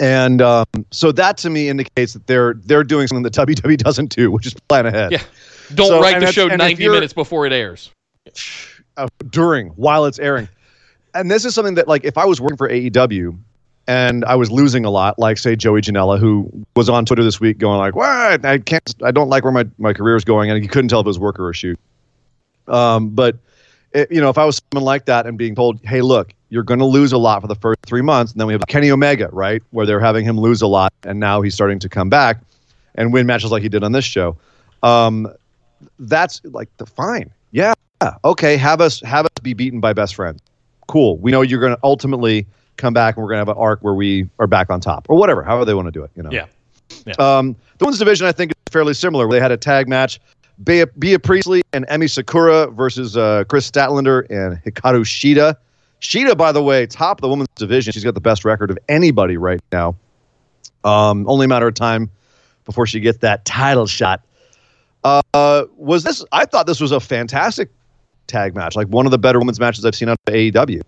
[0.00, 4.14] And um, so that to me indicates that they're they're doing something that WWE doesn't
[4.14, 5.12] do, which is plan ahead.
[5.12, 5.22] Yeah.
[5.74, 7.90] Don't So- write the show 90 minutes before it airs.
[8.96, 10.48] uh, during while it's airing.
[11.16, 13.38] And this is something that like if I was working for AEW
[13.88, 17.40] and I was losing a lot, like say Joey Janela, who was on Twitter this
[17.40, 18.44] week going like, "What?
[18.44, 18.94] I can't.
[19.02, 21.08] I don't like where my my career is going," and he couldn't tell if it
[21.08, 21.78] was work or a shoot.
[22.68, 23.36] Um, but
[23.92, 26.64] it, you know, if I was someone like that and being told, "Hey, look, you're
[26.64, 28.90] going to lose a lot for the first three months," and then we have Kenny
[28.90, 32.10] Omega, right, where they're having him lose a lot, and now he's starting to come
[32.10, 32.38] back
[32.96, 34.36] and win matches like he did on this show.
[34.82, 35.32] Um,
[36.00, 37.74] that's like the fine, yeah,
[38.24, 38.56] okay.
[38.56, 40.40] Have us have us be beaten by best friends.
[40.86, 41.16] Cool.
[41.18, 42.46] We know you're going to ultimately
[42.76, 45.16] come back and we're gonna have an arc where we are back on top or
[45.16, 46.10] whatever, however they want to do it.
[46.14, 46.30] You know.
[46.30, 46.46] Yeah.
[47.18, 49.28] Um, the women's division I think is fairly similar.
[49.28, 50.20] They had a tag match,
[50.62, 55.56] Bea, Bea Priestley and Emi Sakura versus uh, Kris Statlander and Hikaru Shida.
[56.00, 57.92] Shida, by the way, top of the women's division.
[57.92, 59.96] She's got the best record of anybody right now.
[60.84, 62.10] Um, only a matter of time
[62.64, 64.22] before she gets that title shot.
[65.04, 66.24] Uh, was this?
[66.32, 67.70] I thought this was a fantastic
[68.26, 70.82] tag match, like one of the better women's matches I've seen on AEW.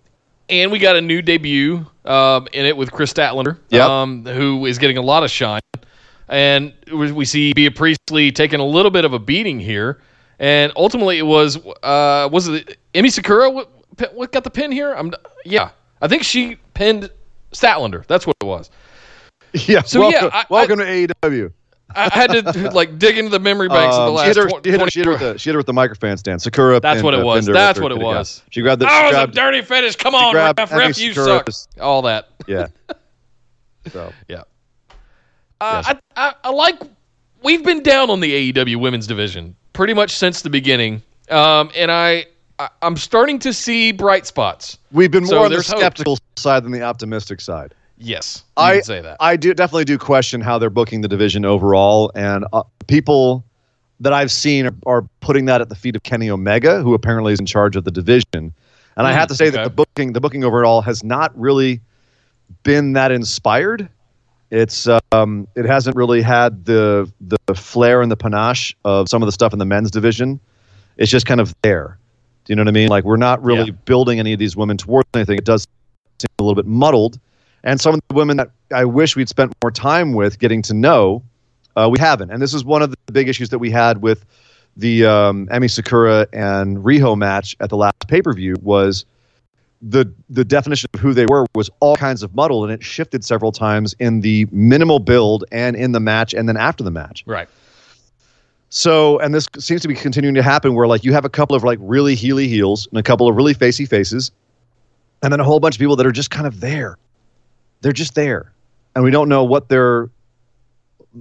[0.49, 3.81] And we got a new debut um, in it with Kris Statlander, Yep.
[3.87, 5.61] um, who is getting a lot of shine.
[6.27, 9.99] And we see Bea Priestley taking a little bit of a beating here.
[10.39, 13.49] And ultimately, it was uh, was it Emi Sakura?
[13.49, 13.69] What,
[14.13, 14.93] what got the pin here?
[14.93, 15.11] I'm
[15.43, 15.71] yeah,
[16.01, 17.09] I think she pinned
[17.51, 18.05] Statlander.
[18.07, 18.69] That's what it was.
[19.67, 19.81] Yeah.
[19.81, 21.51] So, yeah, welcome, I- welcome to AEW.
[21.95, 24.37] I had to like dig into the memory banks of the Um, last she hit
[24.37, 25.65] her, tw- she hit her, 20 she hit her with the, she hit her with
[25.65, 26.41] the microphone stand.
[26.41, 26.79] Sakura.
[26.79, 27.45] That's what it was.
[27.45, 28.43] That's what it was.
[28.51, 28.85] She grabbed the.
[28.85, 29.95] That was grabbed, a dirty finish.
[29.95, 31.83] Come on, grabbed ref, ref, you Sakura's- suck.
[31.83, 32.29] All that.
[32.47, 32.67] Yeah.
[33.91, 34.41] So Yeah.
[35.61, 36.79] Uh, I, I, I like.
[37.41, 41.89] We've been down on the AEW women's division pretty much since the beginning, um, and
[41.91, 42.25] I,
[42.59, 44.77] I I'm starting to see bright spots.
[44.91, 45.79] we've been So more on the there's hope.
[45.79, 47.73] skeptical side than the optimistic side.
[47.99, 49.17] Yes, I say that.
[49.19, 53.43] I do definitely do question how they're booking the division overall, and uh, people
[53.99, 57.33] that I've seen are, are putting that at the feet of Kenny Omega, who apparently
[57.33, 58.23] is in charge of the division.
[58.95, 61.81] And I Hmm, have to say that the booking the booking overall has not really
[62.63, 63.89] been that inspired.
[64.51, 69.27] It's um, it hasn't really had the the flair and the panache of some of
[69.27, 70.39] the stuff in the men's division.
[70.97, 71.97] It's just kind of there.
[72.45, 72.87] Do you know what I mean?
[72.89, 73.77] Like we're not really Yeah.
[73.85, 75.37] building any of these women towards anything.
[75.37, 75.67] It does
[76.19, 77.19] seem a little bit muddled.
[77.63, 80.73] And some of the women that I wish we'd spent more time with getting to
[80.73, 81.23] know,
[81.75, 82.31] uh, we haven't.
[82.31, 84.25] And this is one of the big issues that we had with
[84.77, 89.05] the um, Emi Sakura and Riho match at the last pay per view was
[89.81, 93.23] the the definition of who they were was all kinds of muddled, and it shifted
[93.23, 97.23] several times in the minimal build and in the match, and then after the match.
[97.25, 97.49] right.
[98.71, 101.55] So, and this seems to be continuing to happen where like you have a couple
[101.55, 104.31] of like really heely heels and a couple of really facey faces,
[105.23, 106.97] and then a whole bunch of people that are just kind of there.
[107.81, 108.51] They're just there,
[108.95, 110.09] and we don't know what they're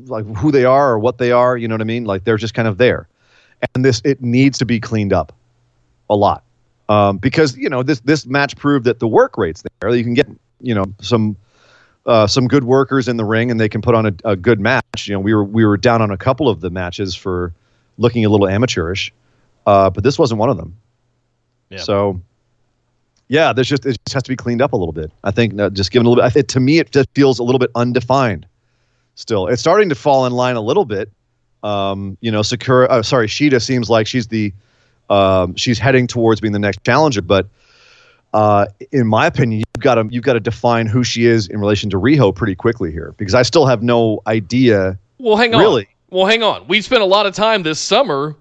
[0.06, 1.56] like, who they are or what they are.
[1.56, 2.04] You know what I mean?
[2.04, 3.08] Like they're just kind of there,
[3.74, 5.32] and this it needs to be cleaned up
[6.10, 6.42] a lot
[6.88, 9.90] um, because you know this this match proved that the work rate's there.
[9.94, 10.28] You can get
[10.60, 11.36] you know some
[12.06, 14.60] uh, some good workers in the ring and they can put on a, a good
[14.60, 15.06] match.
[15.06, 17.52] You know, we were we were down on a couple of the matches for
[17.98, 19.12] looking a little amateurish,
[19.66, 20.76] uh, but this wasn't one of them.
[21.68, 21.78] Yeah.
[21.78, 22.22] So,
[23.28, 25.12] yeah, there's just it just has to be cleaned up a little bit.
[25.24, 26.26] I think just given a little bit.
[26.26, 28.46] I think to me it just feels a little bit undefined.
[29.14, 31.10] Still, it's starting to fall in line a little bit.
[31.62, 32.86] Um, you know, Sakura.
[32.88, 34.52] Uh, sorry, Shida seems like she's the
[35.10, 37.48] um, she's heading towards being the next challenger, but
[38.32, 41.60] uh, in my opinion, you've got to you've got to define who she is in
[41.60, 44.98] relation to Riho pretty quickly here because I still have no idea.
[45.18, 45.60] Well, hang on.
[45.60, 45.88] Really?
[46.10, 46.66] Well, hang on.
[46.68, 48.36] We spent a lot of time this summer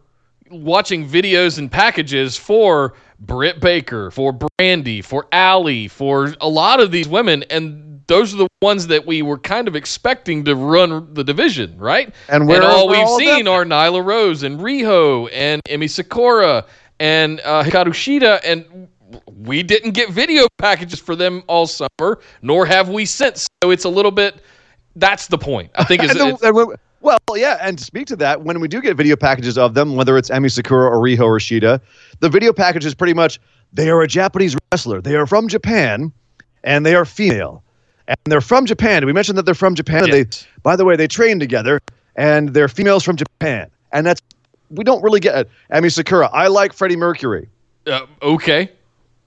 [0.50, 6.91] watching videos and packages for Britt Baker, for Brandi, for Allie, for a lot of
[6.91, 11.13] these women, and those are the ones that we were kind of expecting to run
[11.13, 12.13] the division, right?
[12.30, 16.65] And and all we've all seen are Nyla Rose and Riho and Emi Sakura
[16.99, 18.88] and uh, Hikaru Shida, and
[19.36, 23.47] we didn't get video packages for them all summer, nor have we since.
[23.63, 24.41] So it's a little bit.
[24.95, 25.71] That's the point.
[25.75, 26.41] I think is the- it's-
[27.08, 29.96] well, yeah, and to speak to that, when we do get video packages of them,
[29.96, 31.80] whether it's Emi Sakura or Riho or Shida,
[32.20, 33.39] the video package is pretty much
[33.72, 36.12] they are a Japanese wrestler, they are from Japan,
[36.65, 37.63] and they are female,
[38.10, 39.06] and they're from Japan.
[39.06, 40.26] We mentioned that they're from Japan, and they,
[40.63, 41.80] by the way, they train together,
[42.17, 44.22] and they're females from Japan, and that's
[44.70, 45.50] we don't really get it.
[45.72, 47.48] Emi Sakura, I like Freddie Mercury.
[47.88, 48.70] uh, okay.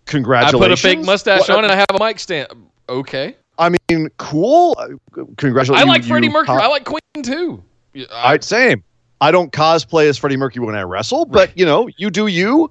[0.04, 0.62] Congratulations.
[0.62, 2.48] I put a fake mustache What- on and I have a mic stand.
[2.88, 3.36] Okay.
[3.58, 4.74] I mean, cool.
[4.78, 4.88] Uh,
[5.36, 5.78] Congratulations.
[5.78, 6.56] I like You- Freddie Mercury.
[6.60, 7.62] I like Queen too.
[7.94, 8.82] I- I same.
[9.20, 12.70] I don't cosplay as Freddie Mercury when I wrestle, but you know, you do you.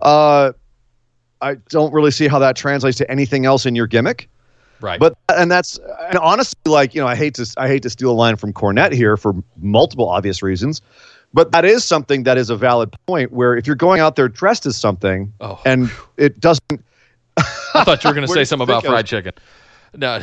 [0.00, 0.52] Uh,
[1.42, 4.28] I don't really see how that translates to anything else in your gimmick.
[4.80, 4.98] right.
[4.98, 5.78] But and that's
[6.08, 8.52] and honestly, like you know, I hate to I hate to steal a line from
[8.54, 10.80] Cornette here for multiple obvious reasons,
[11.34, 13.30] but that is something that is a valid point.
[13.32, 15.60] Where if you're going out there dressed as something Oh.
[15.66, 16.82] and it doesn't,
[17.36, 19.32] I thought you were going to say something about fried chicken.
[19.94, 20.22] No,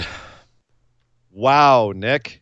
[1.31, 2.41] wow, Nick,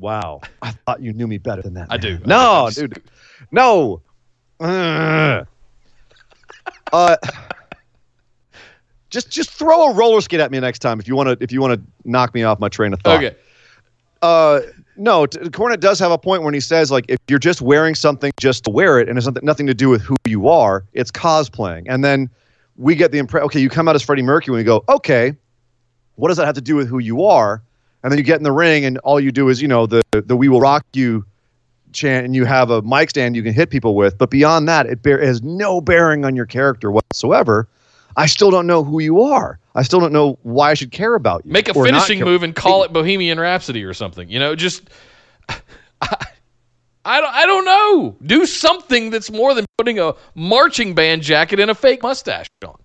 [0.00, 1.88] wow, I thought you knew me better than that.
[1.90, 2.00] I man.
[2.00, 2.18] do.
[2.26, 2.88] No, do.
[2.88, 3.02] dude,
[3.50, 4.02] no.
[6.92, 7.16] Uh,
[9.10, 11.52] just just throw a roller skate at me next time if you want to if
[11.52, 13.22] you want to knock me off my train of thought.
[13.22, 13.36] okay.
[14.22, 14.60] Uh,
[14.96, 17.94] no, t- Cornette does have a point when he says like if you're just wearing
[17.94, 20.84] something just to wear it and it's nothing, nothing to do with who you are,
[20.92, 21.86] it's cosplaying.
[21.88, 22.28] And then
[22.76, 23.46] we get the impression.
[23.46, 25.34] Okay, you come out as Freddie Mercury and we go, okay,
[26.16, 27.62] what does that have to do with who you are?
[28.02, 30.02] And then you get in the ring, and all you do is, you know, the
[30.12, 31.24] the "We will rock you"
[31.92, 34.16] chant, and you have a mic stand you can hit people with.
[34.16, 37.68] But beyond that, it, bear, it has no bearing on your character whatsoever.
[38.16, 39.58] I still don't know who you are.
[39.74, 41.52] I still don't know why I should care about you.
[41.52, 44.28] Make a finishing move and call it Bohemian Rhapsody or something.
[44.28, 44.90] You know, just
[45.48, 46.26] I,
[47.04, 48.16] I don't I don't know.
[48.24, 52.78] Do something that's more than putting a marching band jacket and a fake mustache on.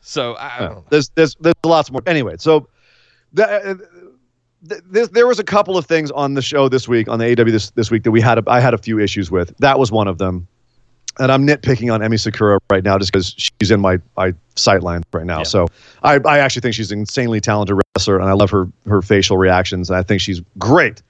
[0.00, 0.84] So I, I don't know.
[0.88, 2.02] There's there's there's lots more.
[2.06, 2.68] Anyway, so
[3.32, 3.74] the, uh,
[4.68, 7.30] th- th- there was a couple of things on the show this week on the
[7.32, 9.56] AW this this week that we had a, I had a few issues with.
[9.58, 10.46] That was one of them.
[11.18, 14.82] And I'm nitpicking on Emi Sakura right now just because she's in my my sight
[14.82, 15.38] line right now.
[15.38, 15.44] Yeah.
[15.44, 15.66] So
[16.02, 19.36] I, I actually think she's an insanely talented wrestler, and I love her her facial
[19.36, 19.90] reactions.
[19.90, 21.02] And I think she's great.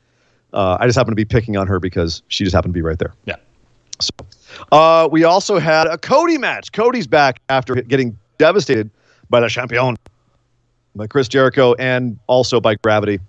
[0.52, 2.82] Uh, I just happen to be picking on her because she just happened to be
[2.82, 3.14] right there.
[3.26, 3.36] Yeah.
[4.00, 4.10] So,
[4.72, 6.72] uh, we also had a Cody match.
[6.72, 8.90] Cody's back after getting devastated
[9.30, 9.96] by the champion,
[10.94, 13.20] by Chris Jericho, and also by Gravity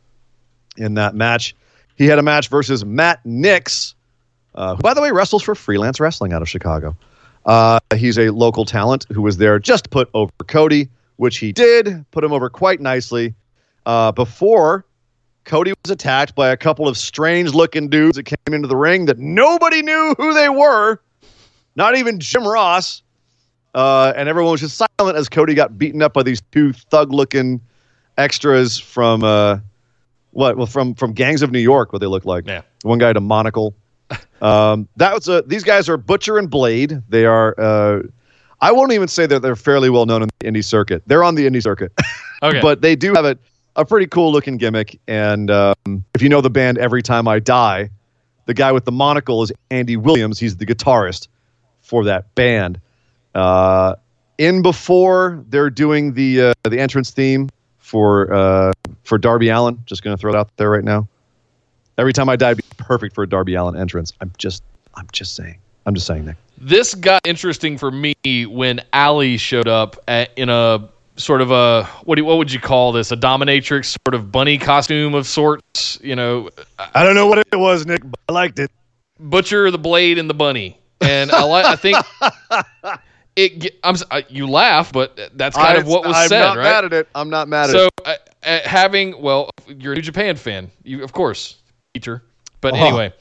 [0.77, 1.55] in that match.
[1.95, 3.95] He had a match versus Matt Nix,
[4.55, 6.95] uh, who, by the way, wrestles for Freelance Wrestling out of Chicago.
[7.45, 11.51] Uh, he's a local talent who was there just to put over Cody, which he
[11.51, 13.35] did, put him over quite nicely.
[13.85, 14.85] Uh, before
[15.45, 19.05] Cody was attacked by a couple of strange looking dudes that came into the ring
[19.05, 20.99] that nobody knew who they were,
[21.75, 23.02] not even Jim Ross.
[23.73, 27.11] Uh, and everyone was just silent as Cody got beaten up by these two thug
[27.11, 27.59] looking
[28.17, 29.57] extras from uh,
[30.31, 30.57] what?
[30.57, 32.47] Well, from from Gangs of New York, what they look like.
[32.47, 32.61] Yeah.
[32.83, 33.75] One guy had a monocle.
[34.41, 37.01] Um, that was a, these guys are Butcher and Blade.
[37.07, 37.55] They are.
[37.57, 38.01] Uh,
[38.59, 41.01] I won't even say that they're fairly well known in the indie circuit.
[41.07, 41.93] They're on the indie circuit.
[42.43, 42.59] Okay.
[42.59, 43.37] but they do have a,
[43.77, 44.99] a pretty cool looking gimmick.
[45.07, 47.89] And um, if you know the band Every Time I Die,
[48.47, 50.39] the guy with the monocle is Andy Williams.
[50.39, 51.29] He's the guitarist
[51.81, 52.81] for that band.
[53.35, 53.95] Uh,
[54.37, 59.81] in before they're doing the uh, the entrance theme for uh, for Darby Allin.
[59.85, 61.07] Just going to throw it out there right now.
[61.97, 64.13] Every time I die, be perfect for a Darby Allin entrance.
[64.21, 64.63] I'm just
[64.95, 65.59] I'm just saying.
[65.85, 66.37] I'm just saying, Nick.
[66.57, 68.15] this got interesting for me
[68.45, 72.59] when Allie showed up at, in a sort of a what do, what would you
[72.59, 73.11] call this?
[73.11, 75.99] A dominatrix sort of bunny costume of sorts.
[76.01, 78.71] You know, I don't know what it was, Nick, but I liked it.
[79.19, 80.79] Butcher, the Blade, and the Bunny.
[81.01, 81.65] And I like.
[81.65, 81.97] I think
[83.35, 83.75] it.
[83.83, 83.95] I'm.
[84.11, 86.49] uh, You laugh, but that's kind of what was said, right?
[86.49, 86.63] I'm not right?
[86.63, 87.07] mad at it.
[87.15, 87.79] I'm not mad at it.
[87.79, 91.57] So uh, having well, you're a New Japan fan, you of course,
[91.93, 92.23] teacher.
[92.61, 92.85] But Uh-huh.
[92.85, 93.13] anyway,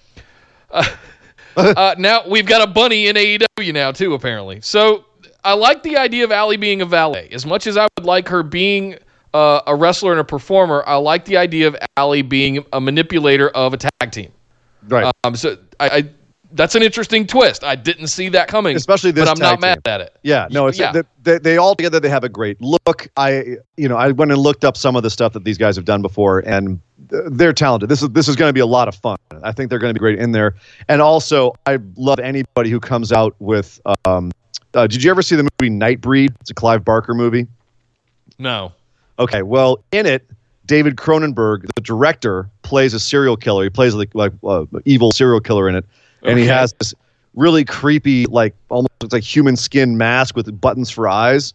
[0.70, 0.84] uh,
[1.56, 4.60] uh, now we've got a bunny in AEW now too, apparently.
[4.60, 5.04] So
[5.44, 8.28] I like the idea of Allie being a valet as much as I would like
[8.28, 8.96] her being
[9.34, 10.84] uh, a wrestler and a performer.
[10.86, 14.32] I like the idea of Allie being a manipulator of a tag team.
[14.88, 15.10] Right.
[15.24, 16.10] Um, so I, I
[16.52, 17.64] that's an interesting twist.
[17.64, 19.92] I didn't see that coming, Especially this but I'm not mad team.
[19.92, 20.16] at it.
[20.22, 20.92] Yeah, no, it's Yeah.
[20.92, 23.08] They, they, they all together they have a great look.
[23.16, 25.76] I you know I went and looked up some of the stuff that these guys
[25.76, 27.88] have done before, and they're talented.
[27.88, 29.18] This is this is going to be a lot of fun.
[29.42, 30.54] I think they're going to be great in there.
[30.88, 33.80] And also, I love anybody who comes out with.
[34.04, 34.32] Um,
[34.74, 36.34] uh, did you ever see the movie Nightbreed?
[36.40, 37.46] It's a Clive Barker movie.
[38.38, 38.72] No,
[39.18, 40.28] Okay, well, in it,
[40.66, 43.64] David Cronenberg, the director, plays a serial killer.
[43.64, 45.84] He plays like like uh, evil serial killer in it,
[46.22, 46.94] and he has this
[47.34, 51.54] really creepy, like almost looks like human skin mask with buttons for eyes.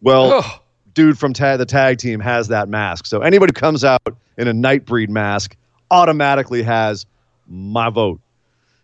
[0.00, 0.60] Well, Ugh.
[0.94, 3.06] dude from ta- the tag team has that mask.
[3.06, 4.02] So anybody who comes out
[4.36, 5.56] in a Nightbreed mask
[5.90, 7.06] automatically has
[7.46, 8.20] my vote.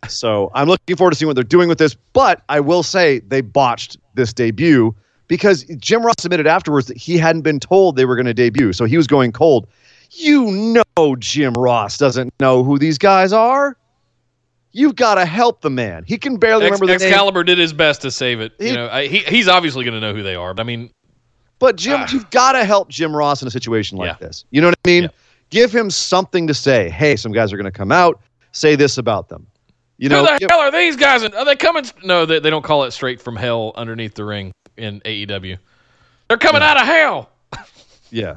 [0.09, 1.97] So I'm looking forward to seeing what they're doing with this.
[2.13, 4.95] But I will say they botched this debut
[5.29, 8.73] because Jim Ross admitted afterwards that he hadn't been told they were going to debut.
[8.73, 9.67] So he was going cold.
[10.11, 10.51] You
[10.97, 13.77] know, Jim Ross doesn't know who these guys are.
[14.77, 16.05] You've got to help the man.
[16.07, 17.09] He can barely Ex- remember the name.
[17.09, 18.53] Excalibur did his best to save it.
[18.59, 20.53] He- you know, I, he, he's obviously going to know who they are.
[20.53, 20.91] But I mean,
[21.61, 22.09] But Jim, Ah.
[22.13, 24.27] you've got to help Jim Ross in a situation like Yeah.
[24.27, 24.45] this.
[24.51, 25.03] You know what I mean?
[25.05, 25.09] Yeah.
[25.51, 26.91] Give him something to say.
[26.91, 29.47] Hey, some guys are going to come out, say this about them.
[29.97, 31.23] You know, who the hell are these guys?
[31.23, 31.85] Are they coming?
[32.03, 35.57] No, they, they don't call it straight from hell underneath the ring in AEW.
[36.29, 37.31] They're coming out of hell.
[38.11, 38.35] yeah.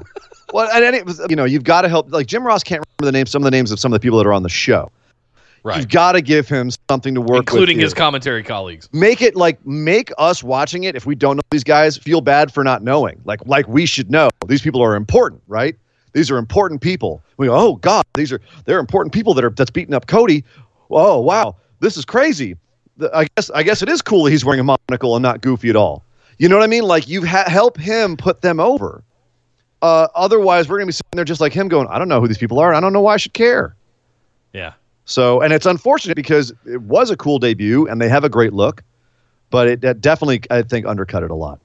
[0.52, 2.12] Well, and, and it was, you know, you've got to help.
[2.12, 4.04] Like Jim Ross can't remember the names, some of the names of some of the
[4.04, 4.88] people that are on the show.
[5.68, 5.76] Right.
[5.80, 7.84] You've got to give him something to work Including with.
[7.84, 8.88] his commentary colleagues.
[8.94, 12.50] make it like make us watching it if we don't know these guys feel bad
[12.50, 13.20] for not knowing.
[13.26, 14.30] Like like we should know.
[14.46, 15.76] These people are important right?
[16.14, 17.22] These are important people.
[17.36, 20.42] We go oh god these are they're important people that are that's beating up cody.
[20.90, 21.56] Oh wow.
[21.80, 22.56] This is crazy.
[23.12, 25.68] I guess i guess it is cool that he's wearing a monocle and not goofy
[25.68, 26.02] at all.
[26.38, 26.84] You know what i mean?
[26.84, 29.02] Like you ha- help him put them over.
[29.82, 32.26] Uh, otherwise we're gonna be sitting there just like him going i don't know who
[32.26, 33.76] these people are i don't know why i should care.
[34.54, 34.72] Yeah.
[35.08, 38.52] So, and it's unfortunate because it was a cool debut and they have a great
[38.52, 38.84] look,
[39.48, 41.60] but it, it definitely, I think, undercut it a lot.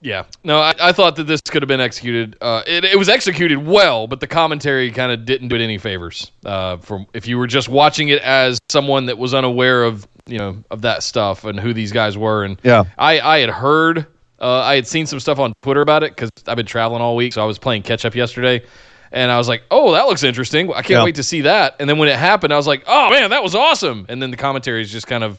[0.00, 2.36] Yeah, no, I, I thought that this could have been executed.
[2.40, 5.76] Uh, it, it was executed well, but the commentary kind of didn't do it any
[5.76, 6.30] favors.
[6.46, 10.38] Uh, from if you were just watching it as someone that was unaware of you
[10.38, 12.84] know of that stuff and who these guys were, and Yeah.
[12.96, 14.06] I I had heard,
[14.40, 17.16] uh, I had seen some stuff on Twitter about it because I've been traveling all
[17.16, 18.64] week, so I was playing catch up yesterday,
[19.12, 20.70] and I was like, oh, that looks interesting.
[20.70, 21.04] I can't Yeah.
[21.04, 21.76] wait to see that.
[21.80, 24.06] And then when it happened, I was like, oh man, that was awesome.
[24.08, 25.38] And then the commentary is just kind of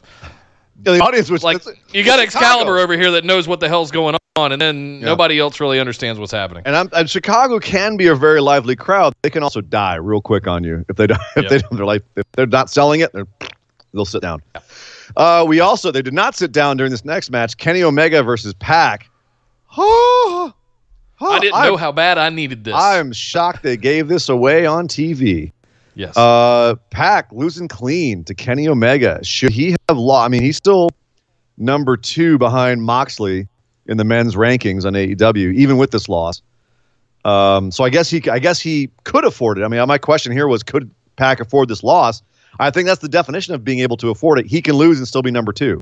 [0.84, 1.62] Yeah, the audience was like
[1.92, 2.22] you got Chicago.
[2.22, 5.06] Excalibur over here that knows what the hell's going on, and then Yeah.
[5.06, 6.62] nobody else really understands what's happening.
[6.64, 9.12] And, I'm, and Chicago can be a very lively crowd.
[9.22, 11.20] They can also die real quick on you if they don't.
[11.36, 11.50] If Yep.
[11.50, 13.12] they don't, they're like if they're not selling it,
[13.92, 14.40] they'll sit down.
[15.16, 17.56] Uh, we also they did not sit down during this next match.
[17.56, 19.10] Kenny Omega versus Pac.
[19.76, 20.52] Oh,
[21.20, 22.74] I didn't I'm, know how bad I needed this.
[22.76, 25.52] I'm shocked they gave this away on TV.
[25.94, 26.16] yes.
[26.16, 29.22] Uh, Pac losing clean to Kenny Omega.
[29.24, 30.26] Should he have lost?
[30.26, 30.90] I mean, he's still
[31.58, 33.48] number two behind Moxley
[33.86, 36.42] in the men's rankings on AEW, even with this loss.
[37.24, 39.64] Um, so I guess he, I guess he could afford it.
[39.64, 42.22] I mean, my question here was, could Pac afford this loss?
[42.58, 44.46] I think that's the definition of being able to afford it.
[44.46, 45.80] He can lose and still be number two.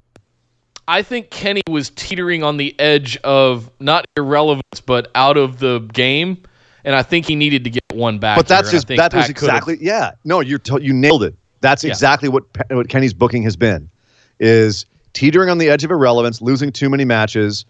[0.89, 5.80] I think Kenny was teetering on the edge of not irrelevance, but out of the
[5.93, 6.43] game,
[6.82, 8.36] and I think he needed to get one back.
[8.39, 9.78] But that's here, his, that was Pac could've- exactly.
[9.80, 10.12] Yeah.
[10.24, 11.34] No, you to, you nailed it.
[11.61, 11.91] That's Yeah.
[11.91, 13.91] exactly what what Kenny's booking has been,
[14.41, 17.64] is teetering on the edge of irrelevance, losing too many matches,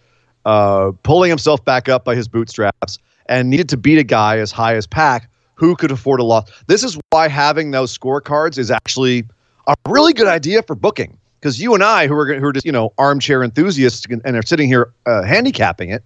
[0.44, 4.52] uh, pulling himself back up by his bootstraps, and needed to beat a guy as
[4.52, 6.48] high as Pac who could afford a loss.
[6.68, 9.24] This is why having those scorecards is actually
[9.66, 11.18] a really good idea for booking.
[11.40, 14.42] Because you and I, who are who are just you know armchair enthusiasts and are
[14.42, 16.02] sitting here uh, handicapping it,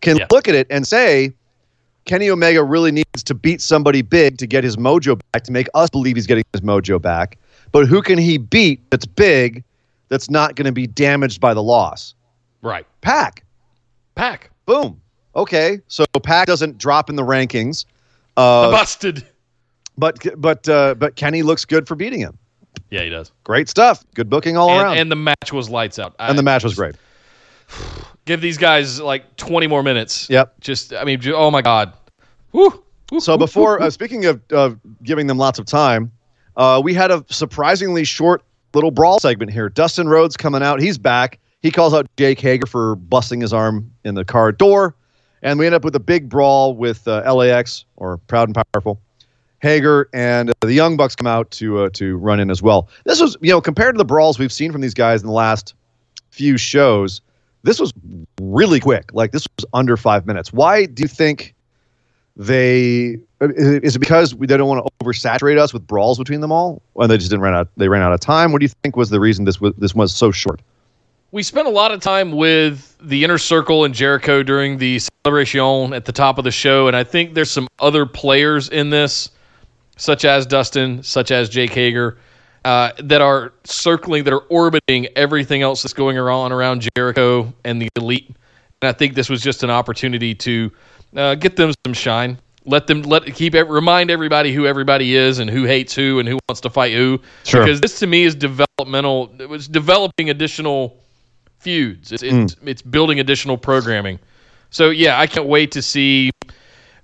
[0.00, 0.26] can Yeah.
[0.30, 1.32] look at it and say,
[2.06, 5.68] Kenny Omega really needs to beat somebody big to get his mojo back, to make
[5.74, 7.38] us believe he's getting his mojo back.
[7.72, 9.62] But who can he beat that's big,
[10.08, 12.14] that's not going to be damaged by the loss?
[12.62, 12.86] right.
[13.00, 13.44] Pac.
[14.14, 15.00] Pac Boom.
[15.36, 15.80] Okay.
[15.88, 17.84] So Pac doesn't drop in the rankings.
[18.36, 19.26] Uh, busted.
[19.98, 22.38] but but uh, but Kenny looks good for beating him.
[22.90, 23.30] Yeah, he does.
[23.44, 24.04] Great stuff.
[24.14, 24.98] Good booking all And, around.
[24.98, 26.14] and the match was lights out.
[26.18, 26.96] and the match was great.
[28.24, 30.28] Give these guys like 20 more minutes.
[30.30, 30.60] Yep.
[30.60, 31.92] Just, I mean, ju- oh my God.
[32.52, 32.82] Woo.
[33.10, 36.12] Woo, So woo, before uh, speaking of of giving them lots of time,
[36.56, 38.42] uh, we had a surprisingly short
[38.74, 39.68] little brawl segment here.
[39.68, 40.80] Dustin Rhodes coming out.
[40.80, 41.38] He's back.
[41.62, 44.94] He calls out Jake Hager for busting his arm in the car door,
[45.42, 49.00] and we end up with a big brawl with uh, LAX or Proud and Powerful.
[49.60, 52.88] Hager and uh, the Young Bucks come out to uh, to run in as well.
[53.04, 55.32] This was, you know, compared to the brawls we've seen from these guys in the
[55.32, 55.74] last
[56.30, 57.20] few shows,
[57.62, 57.92] this was
[58.40, 59.12] really quick.
[59.12, 60.52] Like this was under five minutes.
[60.52, 61.54] Why do you think
[62.36, 63.18] they?
[63.40, 67.10] Is it because they don't want to oversaturate us with brawls between them all, and
[67.10, 67.68] they just didn't run out?
[67.76, 68.52] They ran out of time.
[68.52, 70.60] What do you think was the reason this was this was so short?
[71.32, 75.92] we spent a lot of time with the inner circle and Jericho during the celebration
[75.92, 79.30] at the top of the show, and I think there's some other players in this,
[80.00, 82.16] such as Dustin, such as Jake Hager,
[82.64, 87.82] uh, that are circling, that are orbiting everything else that's going on around Jericho and
[87.82, 88.34] the elite.
[88.80, 90.72] And I think this was just an opportunity to
[91.14, 92.38] uh, get them some shine.
[92.64, 96.38] Let them let keep remind everybody who everybody is and who hates who and who
[96.48, 97.20] wants to fight who.
[97.44, 97.62] Sure.
[97.62, 99.34] Because this to me is developmental.
[99.38, 100.96] It was developing additional
[101.58, 102.12] feuds.
[102.12, 104.18] It's it's, it's building additional programming.
[104.70, 106.30] So yeah, I can't wait to see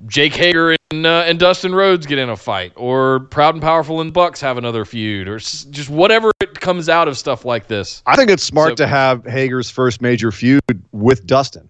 [0.07, 4.01] Jake Hager and uh, and Dustin Rhodes get in a fight, or Proud and Powerful
[4.01, 7.67] and Bucks have another feud, or s- just whatever it comes out of stuff like
[7.67, 8.03] this.
[8.07, 10.61] I think it's smart So- to have Hager's first major feud
[10.93, 11.69] with Dustin.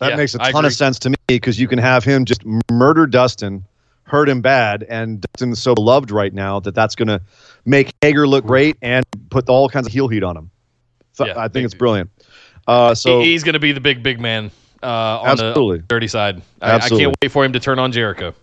[0.00, 2.42] That Yeah, makes a ton of sense to me because you can have him just
[2.70, 3.64] murder Dustin,
[4.04, 7.20] hurt him bad, and Dustin's so beloved right now that that's going to
[7.64, 10.50] make Hager look great and put all kinds of heel heat on him.
[11.12, 12.10] So Yeah, I think big- it's brilliant.
[12.68, 14.50] Uh, so he's going to be the big big man
[14.82, 14.86] uh,
[15.20, 15.78] on Absolutely.
[15.78, 16.42] the dirty side.
[16.60, 18.34] I, I can't wait for him to turn on Jericho.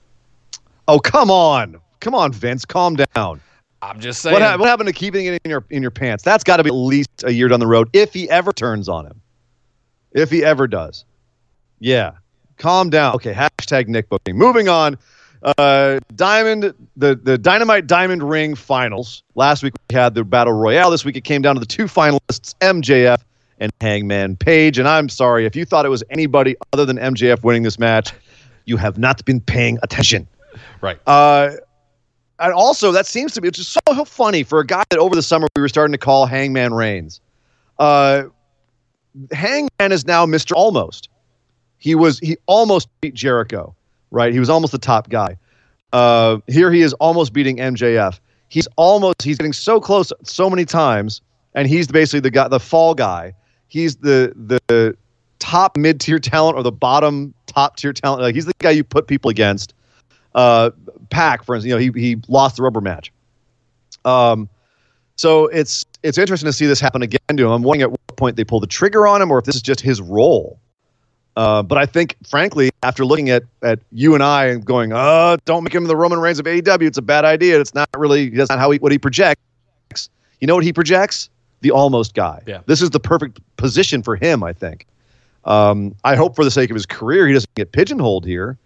[0.87, 3.41] Oh come on, come on, Vince, calm down.
[3.81, 4.33] I'm just saying.
[4.33, 6.23] What, ha- what happened to keeping it in your in your pants?
[6.23, 8.89] That's got to be at least a year down the road if he ever turns
[8.89, 9.21] on him.
[10.11, 11.05] If he ever does.
[11.79, 12.13] Yeah.
[12.57, 13.15] Calm down.
[13.15, 14.37] Okay, hashtag Nick booking.
[14.37, 14.97] Moving on.
[15.57, 19.21] Uh, Diamond, the, the Dynamite Diamond Ring finals.
[19.35, 20.89] Last week we had the Battle Royale.
[20.89, 23.21] This week it came down to the two finalists, MJF
[23.59, 24.79] and Hangman Page.
[24.79, 28.11] And I'm sorry, if you thought it was anybody other than MJF winning this match,
[28.65, 30.27] you have not been paying attention.
[30.81, 30.99] Right.
[31.07, 31.51] Uh,
[32.39, 35.15] and also, that seems to be it's just so funny for a guy that over
[35.15, 37.21] the summer we were starting to call Hangman Reigns.
[37.79, 38.23] Uh,
[39.31, 40.51] Hangman is now Mr.
[40.53, 41.09] Almost.
[41.77, 43.75] He was he almost beat Jericho,
[44.11, 44.33] right?
[44.33, 45.37] He was almost the top guy.
[45.93, 48.19] Uh, here he is almost beating MJF.
[48.49, 51.21] He's almost he's getting so close so many times,
[51.53, 53.33] and he's basically the guy, the fall guy.
[53.67, 54.33] He's the
[54.67, 54.97] the
[55.37, 58.23] top mid tier talent or the bottom top tier talent.
[58.23, 59.74] Like he's the guy you put people against.
[60.35, 60.69] Uh,
[61.09, 63.11] Pac, for instance, you know, he he lost the rubber match.
[64.03, 64.47] Um,
[65.15, 67.51] so it's it's interesting to see this happen again to him.
[67.51, 69.61] I'm wondering at what point they pull the trigger on him, or if this is
[69.61, 70.59] just his role.
[71.37, 75.37] Uh, but I think, frankly, after looking at at you and I and going, "Uh,
[75.45, 76.83] don't make him the Roman Reigns of AEW.
[76.83, 77.59] It's a bad idea.
[77.59, 78.29] It's not really.
[78.29, 79.39] That's not how he what he projects.
[80.41, 81.29] You know what he projects?
[81.61, 82.41] The almost guy.
[82.45, 82.61] Yeah.
[82.67, 84.43] This is the perfect position for him.
[84.43, 84.85] I think.
[85.45, 88.57] Um, I hope for the sake of his career, he doesn't get pigeonholed here.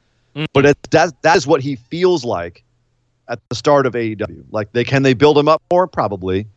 [0.53, 2.63] But it, that that is what he feels like
[3.27, 4.43] at the start of AEW.
[4.51, 6.47] Like they can they build him up more probably,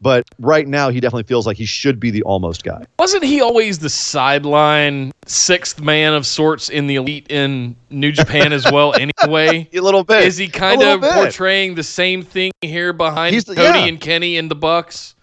[0.00, 2.84] but right now he definitely feels like he should be the almost guy.
[2.98, 8.52] Wasn't he always the sideline sixth man of sorts in the elite in New Japan
[8.52, 8.94] as well?
[9.24, 10.24] Anyway, A little bit.
[10.24, 11.12] is he kind of bit.
[11.12, 13.84] portraying the same thing here behind He's the- Cody yeah.
[13.86, 15.14] and Kenny and the Bucks?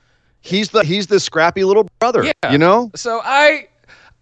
[0.43, 2.23] He's the he's the scrappy little brother.
[2.23, 2.51] Yeah.
[2.51, 2.89] You know.
[2.95, 3.67] So I,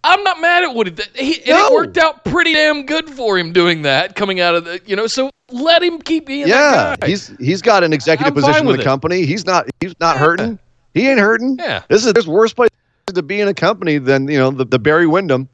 [0.02, 0.94] I'm not mad at Woody.
[1.14, 1.66] He, and No.
[1.68, 4.96] it worked out pretty damn good for him doing that, coming out of the, you
[4.96, 5.06] know.
[5.06, 7.08] So let him keep being Yeah, that guy.
[7.08, 8.84] he's he's got an executive I'm position in with the it.
[8.84, 9.26] company.
[9.26, 10.20] He's not he's not Yeah.
[10.20, 10.58] hurting.
[10.94, 11.56] He ain't hurting.
[11.60, 11.82] Yeah.
[11.88, 12.70] This is there's worse place
[13.12, 15.48] to be in a company than you know the, the Barry Windham.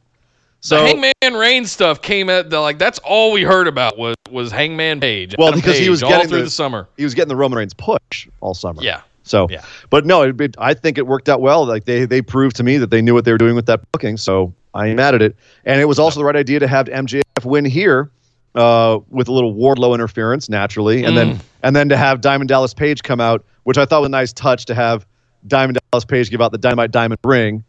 [0.61, 4.15] So the Hangman Reigns stuff came at the like that's all we heard about was
[4.31, 5.35] was Hangman Page.
[5.39, 6.89] Well, because he was getting through the- the summer.
[6.97, 8.83] he was getting the Roman Reigns push all summer.
[8.83, 9.01] Yeah.
[9.27, 9.63] So, Yeah.
[9.91, 11.67] but no, it, it, I think it worked out well.
[11.67, 13.81] Like they they proved to me that they knew what they were doing with that
[13.93, 14.17] booking.
[14.17, 15.37] So I ain't mad at it.
[15.65, 18.11] And it was also the right idea to have MJF win here
[18.55, 21.17] uh, with a little Wardlow interference naturally, and Mm.
[21.17, 24.11] then and then to have Diamond Dallas Page come out, which I thought was a
[24.11, 25.05] nice touch to have
[25.49, 27.65] Diamond Dallas Page give out the Dynamite Diamond ring.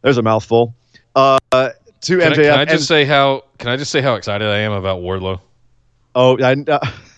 [0.00, 0.74] There's a mouthful.
[1.14, 1.70] Uh, to
[2.18, 2.34] Can, I, MJF.
[2.36, 5.00] can I just and- say how can I just say how excited I am about
[5.02, 5.40] Wardlow?
[6.14, 6.78] oh, I, uh,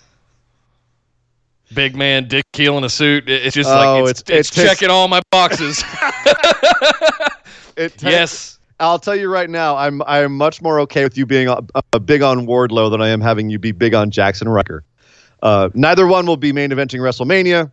[1.72, 3.28] Big man, dick heel in a suit.
[3.28, 5.82] It's just Oh, like it's, it's- it's, it takes- checking all my boxes.
[7.76, 8.58] it yes.
[8.80, 11.58] I'll tell you right now, I'm I'm much more okay with you being a,
[11.92, 14.82] a big on Wardlow than I am having you be big on Jackson Ryker.
[15.42, 17.70] Uh, neither one will be main eventing WrestleMania,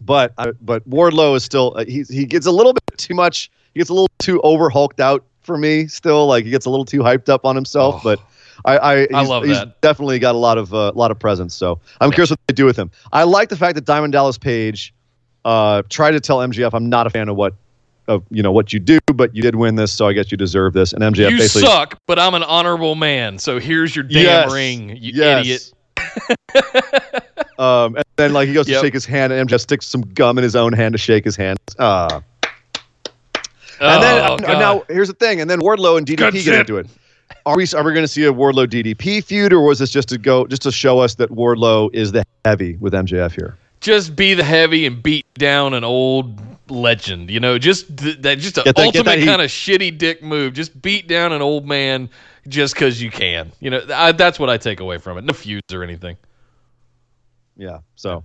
[0.00, 3.50] but uh, but Wardlow is still uh, he he gets a little bit too much.
[3.74, 5.86] He gets a little too over hulked out for me.
[5.88, 7.96] Still, like he gets a little too hyped up on himself.
[7.96, 8.00] Oh.
[8.02, 8.20] But
[8.64, 9.80] I I, he's, I love he's that.
[9.80, 11.54] definitely got a lot of uh, lot of presence.
[11.54, 12.90] So I'm curious what they do with him.
[13.12, 14.92] I like the fact that Diamond Dallas Page
[15.44, 17.54] uh, tried to tell MJF, I'm not a fan of what
[18.06, 20.36] of you know what you do, but you did win this, so I guess you
[20.36, 20.92] deserve this.
[20.92, 23.38] And MJF You basically, suck, but I'm an honorable man.
[23.38, 24.52] So here's your damn Yes.
[24.52, 25.40] ring, you Yes.
[25.40, 25.70] idiot.
[27.58, 28.80] um, and then like he goes Yep.
[28.80, 31.24] to shake his hand, and MJF sticks some gum in his own hand to shake
[31.24, 31.58] his hand.
[31.78, 32.20] Uh,
[33.80, 36.42] and then Oh, uh, now here's the thing, and then Wardlow and Good DDP get
[36.44, 36.54] shit.
[36.60, 36.86] into it.
[37.46, 40.08] Are we are we going to see a Wardlow DDP feud, or was this just
[40.08, 43.58] to go just to show us that Wardlow is the heavy with MJF here?
[43.84, 46.40] just be the heavy and beat down an old
[46.70, 47.30] legend.
[47.30, 50.54] You know, just th- that just an ultimate kind of shitty dick move.
[50.54, 52.08] Just beat down an old man
[52.48, 53.52] just because you can.
[53.60, 55.24] You know, I, that's what I take away from it.
[55.24, 56.16] No feuds or anything.
[57.56, 57.80] Yeah.
[57.94, 58.24] So,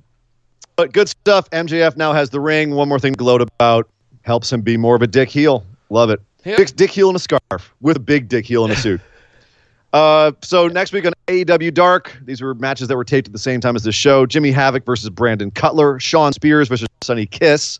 [0.77, 1.49] but good stuff.
[1.49, 2.73] MJF now has the ring.
[2.73, 3.89] One more thing to gloat about.
[4.21, 5.65] Helps him be more of a dick heel.
[5.89, 6.21] Love it.
[6.45, 6.57] Yep.
[6.57, 9.01] Dick, dick heel in a scarf with a big dick heel in a suit.
[9.91, 13.39] Uh, so next week on AEW Dark, these were matches that were taped at the
[13.39, 14.25] same time as the show.
[14.25, 15.99] Jimmy Havoc versus Brandon Cutler.
[15.99, 17.79] Shawn Spears versus Sonny Kiss.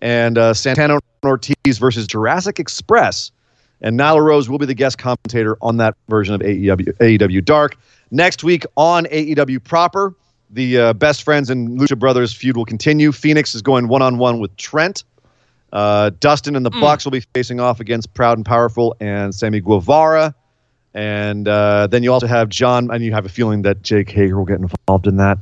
[0.00, 3.30] And uh, Santana Ortiz versus Jurassic Express.
[3.80, 7.76] And Nyla Rose will be the guest commentator on that version of AEW, AEW Dark.
[8.10, 10.14] Next week on AEW proper,
[10.50, 13.12] the uh, best friends and Lucha Brothers feud will continue.
[13.12, 15.04] Fenix is going one on one with Trent.
[15.72, 19.60] Uh, Dustin and the Bucks will be facing off against Proud and Powerful and Sammy
[19.60, 20.34] Guevara.
[20.94, 24.36] And uh, then you also have John, and you have a feeling that Jake Hager
[24.36, 25.38] will get involved in that.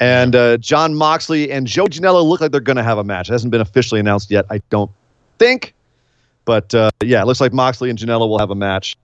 [0.00, 3.28] And uh, Jon Moxley and Joe Janela look like they're going to have a match.
[3.28, 4.90] It hasn't been officially announced yet, I don't
[5.38, 5.74] think.
[6.44, 8.96] But uh, yeah, it looks like Moxley and Janela will have a match,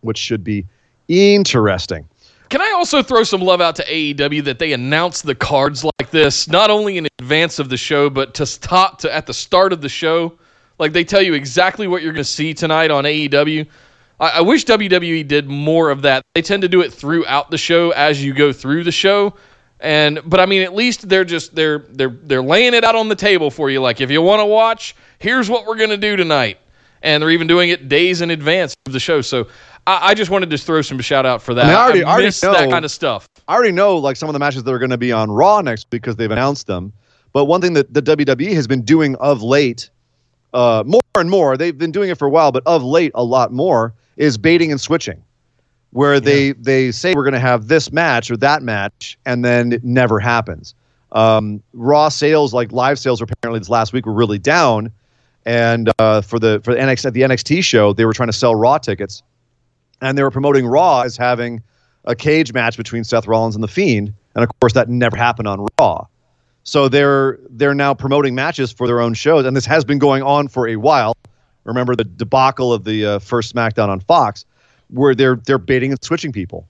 [0.00, 0.66] which should be
[1.08, 2.08] interesting.
[2.48, 6.10] Can I also throw some love out to AEW that they announce the cards like
[6.10, 9.72] this, not only in advance of the show, but to stop to at the start
[9.72, 10.32] of the show?
[10.78, 13.66] Like they tell you exactly what you're going to see tonight on AEW.
[14.20, 16.22] I, I wish WWE did more of that.
[16.34, 19.34] They tend to do it throughout the show as you go through the show.
[19.80, 23.08] And but I mean, at least they're just they're they're they're laying it out on
[23.08, 23.80] the table for you.
[23.80, 26.58] Like if you want to watch, here's what we're gonna do tonight.
[27.02, 29.20] And they're even doing it days in advance of the show.
[29.20, 29.48] So
[29.86, 31.66] I, I just wanted to throw some shout out for that.
[31.66, 33.28] I mean, I already- I already miss that know- kind of stuff.
[33.46, 35.60] I already know like some of the matches that are going to be on Raw
[35.60, 36.94] next because they've announced them.
[37.34, 39.90] But one thing that the WWE has been doing of late,
[40.54, 43.22] uh, more and more, they've been doing it for a while, but of late a
[43.24, 45.22] lot more, is baiting and switching,
[45.90, 49.72] where they they say we're going to have this match or that match, and then
[49.72, 50.74] it never happens.
[51.12, 54.90] Um, Raw sales, like live sales, apparently this last week were really down,
[55.46, 58.54] and uh, for the for the NXT the NXT show, they were trying to sell
[58.54, 59.22] Raw tickets,
[60.00, 61.62] and they were promoting Raw as having
[62.04, 65.48] a cage match between Seth Rollins and the Fiend, and of course that never happened
[65.48, 66.06] on Raw.
[66.64, 70.22] So they're they're now promoting matches for their own shows, and this has been going
[70.22, 71.14] on for a while.
[71.64, 74.44] Remember the debacle of the uh, first SmackDown on Fox,
[74.88, 76.68] where they're they're baiting and switching people,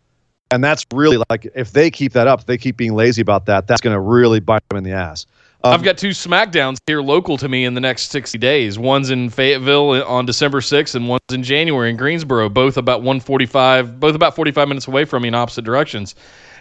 [0.50, 3.46] and that's really like if they keep that up, if they keep being lazy about
[3.46, 5.26] that, that's going to really bite them in the ass.
[5.64, 8.78] Um, I've got two SmackDowns here local to me in the next 60 days.
[8.78, 12.50] One's in Fayetteville on December 6th, and one's in January in Greensboro.
[12.50, 16.16] Both about 145, both about 45 minutes away from me in opposite directions.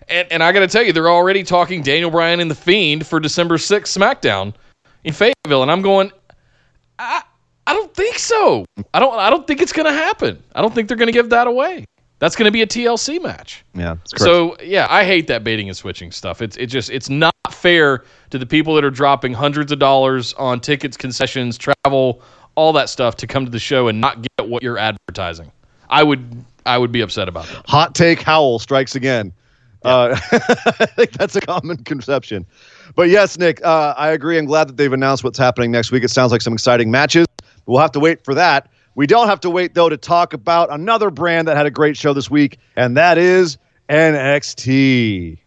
[0.07, 3.05] And, and I got to tell you, they're already talking Daniel Bryan and the Fiend
[3.05, 4.53] for December 6th SmackDown
[5.03, 6.09] in Fayetteville, and I'm going,
[6.97, 7.23] I,
[7.66, 8.66] I don't think so.
[8.93, 9.14] I don't.
[9.18, 10.41] I don't think it's going to happen.
[10.55, 11.86] I don't think they're going to give that away.
[12.20, 13.66] That's going to be a TLC match.
[13.74, 13.97] Yeah.
[14.16, 16.41] So yeah, I hate that baiting and switching stuff.
[16.41, 20.34] It's it just it's not fair to the people that are dropping hundreds of dollars
[20.36, 22.22] on tickets, concessions, travel,
[22.55, 25.51] all that stuff to come to the show and not get what you're advertising.
[25.89, 27.66] I would I would be upset about that.
[27.68, 29.34] Hot take Howell strikes again.
[29.84, 32.45] Uh, I think that's a common conception.
[32.95, 34.38] But yes, Nick, uh, I agree.
[34.38, 36.03] I'm glad that they've announced what's happening next week.
[36.03, 37.26] It sounds like some exciting matches.
[37.66, 38.70] We'll have to wait for that.
[38.95, 41.97] We don't have to wait, though, to talk about another brand that had a great
[41.97, 43.57] show this week, and that is
[43.89, 45.39] NXT.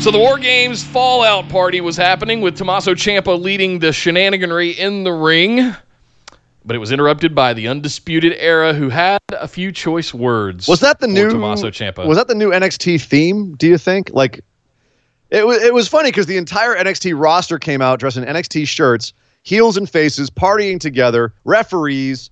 [0.00, 5.02] So the War Games Fallout Party was happening with Tommaso Ciampa leading the shenaniganry in
[5.02, 5.74] the ring.
[6.66, 10.68] But it was interrupted by the Undisputed Era, who had a few choice words.
[10.68, 12.06] Was that the new Tommaso Ciampa?
[12.06, 13.54] Was that the new NXT theme?
[13.56, 14.10] Do you think?
[14.12, 14.44] Like,
[15.34, 15.62] it was.
[15.62, 19.12] It was funny because the entire NXT roster came out dressed in NXT shirts,
[19.42, 21.34] heels and faces, partying together.
[21.44, 22.30] Referees,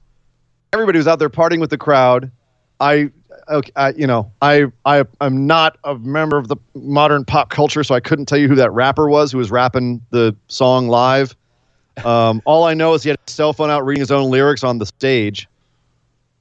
[0.73, 2.31] everybody was out there partying with the crowd.
[2.79, 3.11] I,
[3.49, 7.83] okay, I, you know, I, I, I'm not a member of the modern pop culture,
[7.83, 11.35] so I couldn't tell you who that rapper was who was rapping the song live.
[12.05, 14.63] Um, all I know is he had his cell phone out reading his own lyrics
[14.63, 15.49] on the stage.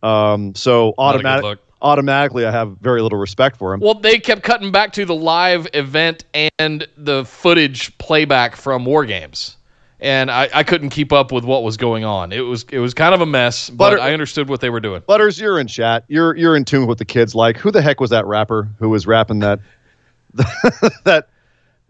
[0.04, 1.60] Um, so Not a good automatic.
[1.82, 3.80] Automatically, I have very little respect for him.
[3.80, 6.26] Well, they kept cutting back to the live event
[6.58, 9.58] and the footage playback from War Games.
[10.00, 12.32] And I, I couldn't keep up with what was going on.
[12.32, 14.80] It was it was kind of a mess, but Butter- I understood what they were
[14.80, 15.04] doing.
[15.06, 16.06] Butters, you're in chat.
[16.08, 17.58] You're you're in tune with what the kids like.
[17.58, 19.60] Who the heck was that rapper who was rapping that
[21.04, 21.28] that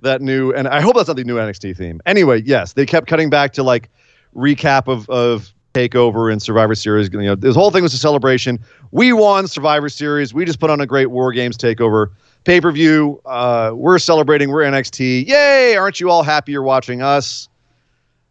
[0.02, 2.02] that new and I hope that's not the new NXT theme.
[2.06, 3.90] Anyway, yes, they kept cutting back to like
[4.36, 7.10] recap of of takeover and Survivor Series.
[7.12, 8.60] You know, this whole thing was a celebration.
[8.92, 10.34] We won Survivor Series.
[10.34, 12.12] We just put on a great War Games takeover
[12.44, 13.22] pay per view.
[13.26, 14.50] Uh, we're celebrating.
[14.50, 15.28] We're NXT.
[15.28, 15.76] Yay!
[15.76, 17.48] Aren't you all happy you're watching us?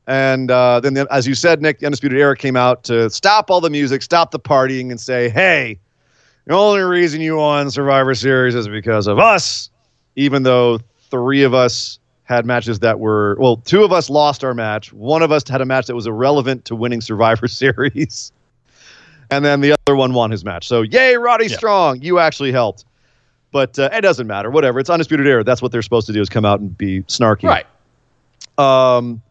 [0.07, 3.51] And uh, then, the, as you said, Nick, the Undisputed Era came out to stop
[3.51, 5.78] all the music, stop the partying, and say, hey,
[6.47, 9.70] the only reason you won Survivor Series is because of us,
[10.16, 10.80] even though
[11.11, 12.00] three of us
[12.31, 14.93] had matches that were, well, two of us lost our match.
[14.93, 18.31] One of us had a match that was irrelevant to winning Survivor Series.
[19.33, 20.66] And then the other one won his match.
[20.66, 22.85] So, yay, Roddy Strong, you actually helped.
[23.51, 24.49] But uh, it doesn't matter.
[24.49, 24.78] Whatever.
[24.78, 25.43] It's Undisputed Era.
[25.43, 27.45] That's what they're supposed to do is come out and be snarky.
[27.49, 27.66] Right.
[28.59, 29.22] Um,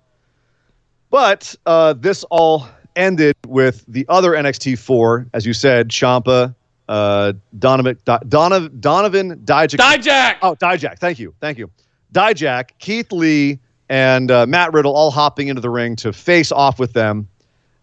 [1.09, 6.53] but uh, this all ended with the other NXT four, as you said, Ciampa,
[6.89, 9.77] uh, Donovan, Do- Donovan, Donovan Dijak.
[9.77, 10.35] Dijak!
[10.41, 10.99] Oh, Dijak.
[10.99, 11.33] Thank you.
[11.39, 11.71] Thank you.
[12.13, 16.79] Dijak, Keith Lee, and uh, Matt Riddle all hopping into the ring to face off
[16.79, 17.27] with them.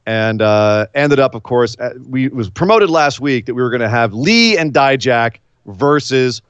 [0.07, 3.71] And uh, ended up, of course, uh, we was promoted last week that we were
[3.71, 6.43] going to have Lee and Dijak versus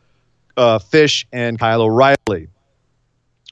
[0.58, 2.48] uh, Fish and Kyle O'Reilly.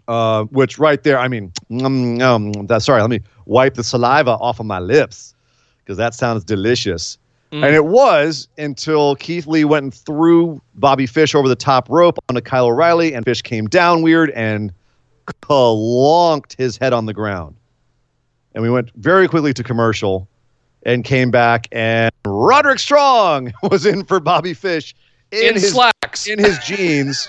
[0.06, 4.32] Uh, which right there, I mean, mm, um, that, sorry, let me wipe the saliva
[4.32, 5.34] off of my lips
[5.78, 7.16] because that sounds delicious.
[7.62, 12.18] And it was until Keith Lee went and threw Bobby Fish over the top rope
[12.28, 14.72] onto Kyle O'Reilly, and Fish came down weird and
[15.42, 17.56] clonked his head on the ground.
[18.54, 20.28] And we went very quickly to commercial
[20.84, 24.94] and came back, and Roderick Strong was in for Bobby Fish
[25.32, 26.26] In his slacks.
[26.26, 27.28] in his jeans,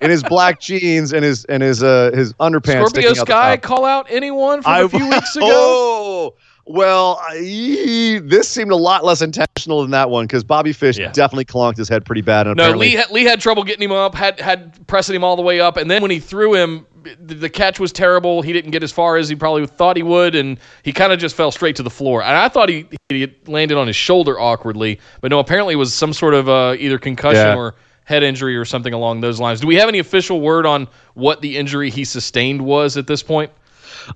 [0.00, 2.88] in his black jeans, and his and his uh his underpants.
[2.88, 5.46] Scorpio sticking out the Sky call out anyone from I- a few weeks ago?
[5.48, 6.34] Oh,
[6.64, 11.10] well, I, this seemed a lot less intentional than that one because Bobby Fish Yeah.
[11.12, 12.46] definitely clonked his head pretty bad.
[12.46, 15.36] And No, Lee had, Lee had trouble getting him up, had had pressing him all
[15.36, 16.86] the way up, and then when he threw him,
[17.20, 18.42] the, the catch was terrible.
[18.42, 21.18] He didn't get as far as he probably thought he would, and he kind of
[21.18, 22.22] just fell straight to the floor.
[22.22, 25.92] And I thought he, he landed on his shoulder awkwardly, but no, apparently it was
[25.92, 27.56] some sort of uh, either concussion Yeah.
[27.56, 29.60] or head injury or something along those lines.
[29.60, 33.22] Do we have any official word on what the injury he sustained was at this
[33.22, 33.50] point?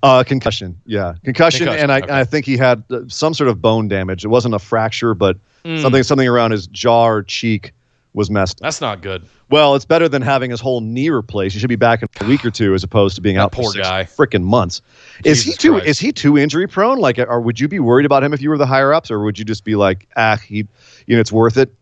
[0.03, 0.81] Uh, concussion.
[0.87, 2.13] Yeah, concussion, Concussion, and I, okay.
[2.21, 4.25] I think he had uh, some sort of bone damage.
[4.25, 5.79] It wasn't a fracture, but Hmm.
[5.79, 7.73] something something around his jaw or cheek
[8.15, 8.61] was messed.
[8.61, 9.25] That's not good.
[9.51, 11.55] Well, it's better than having his whole knee replaced.
[11.55, 13.53] He should be back in a week or two, as opposed to being That out
[13.53, 14.05] poor for six guy.
[14.05, 14.81] freaking months.
[15.25, 15.73] is he too?
[15.73, 15.87] Christ.
[15.87, 16.99] Is he too injury prone?
[16.99, 19.21] Like, or would you be worried about him if you were the higher ups, or
[19.25, 20.67] would you just be like, ah, he,
[21.09, 21.73] you know, it's worth it?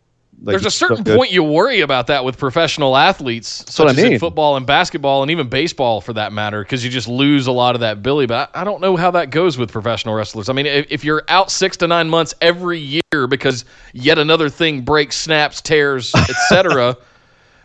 [0.44, 3.86] Like, There's a he's so certain point you worry about that with professional athletes, such
[3.86, 7.08] I as in football and basketball and even baseball for that matter, because you just
[7.08, 8.26] lose a lot of that ability.
[8.26, 10.48] But I I don't know how that goes with professional wrestlers.
[10.48, 14.48] I mean, if, if you're out six to nine months every year because yet another
[14.48, 16.14] thing breaks, snaps, tears,
[16.50, 16.96] etc.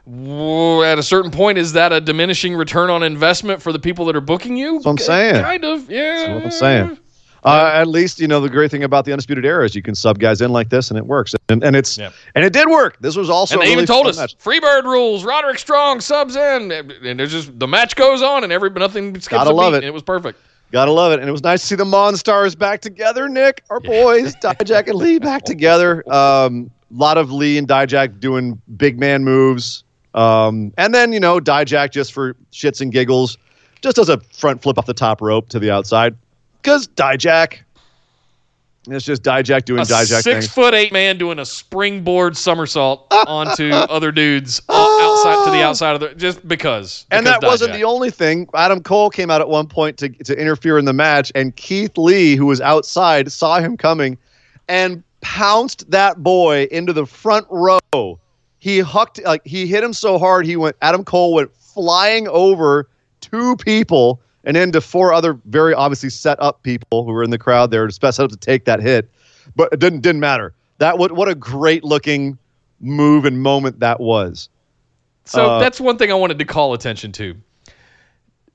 [0.06, 4.16] At a certain point, is that a diminishing return on investment for the people that
[4.18, 4.76] are booking you?
[4.76, 5.42] what I'm saying.
[5.42, 6.16] Kind of, yeah.
[6.16, 7.00] That's what I'm saying.
[7.46, 9.96] Uh, at least you know the great thing about the undisputed era is you can
[9.96, 12.12] sub guys in like this and it works, and, and it's Yeah.
[12.36, 12.98] and it did work.
[13.00, 14.38] This was also And they really even told us match.
[14.38, 15.24] Freebird rules.
[15.24, 19.28] Roderick Strong subs in, and there's just the match goes on, and every nothing skips
[19.30, 19.78] Gotta love it.
[19.78, 20.40] and it was perfect.
[20.72, 21.20] Gotta love it.
[21.20, 23.64] And it was nice to see the Monstars back together, Nick.
[23.72, 26.04] Our boys, Dijak and Lee back together.
[26.14, 29.84] Um, a lot of Lee and Dijak doing big man moves.
[30.14, 33.38] Um, and then, you know, Dijak just for shits and giggles,
[33.82, 36.16] just does a front flip off the top rope to the outside.
[36.62, 37.60] Because Dijak.
[38.88, 40.48] It's just Dijak doing A Dijak six things.
[40.48, 46.02] foot eight man doing a springboard somersault onto other dudes outside to the outside of
[46.02, 47.06] the just because.
[47.12, 48.48] And because that wasn't the only thing.
[48.56, 51.98] Adam Cole came out at one point to, to interfere in the match, and Keith
[51.98, 54.18] Lee, who was outside, saw him coming
[54.68, 58.20] and pounced that boy into the front row.
[58.60, 62.90] He hucked like he hit him so hard he went Adam Cole went flying over
[63.22, 67.38] two people and into four other very obviously set up people who were in the
[67.38, 69.08] crowd there set up to take that hit.
[69.56, 70.56] But it didn't didn't matter.
[70.80, 72.36] That what what a great looking
[72.80, 74.50] move and moment that was.
[75.26, 77.36] So Uh, that's one thing I wanted to call attention to.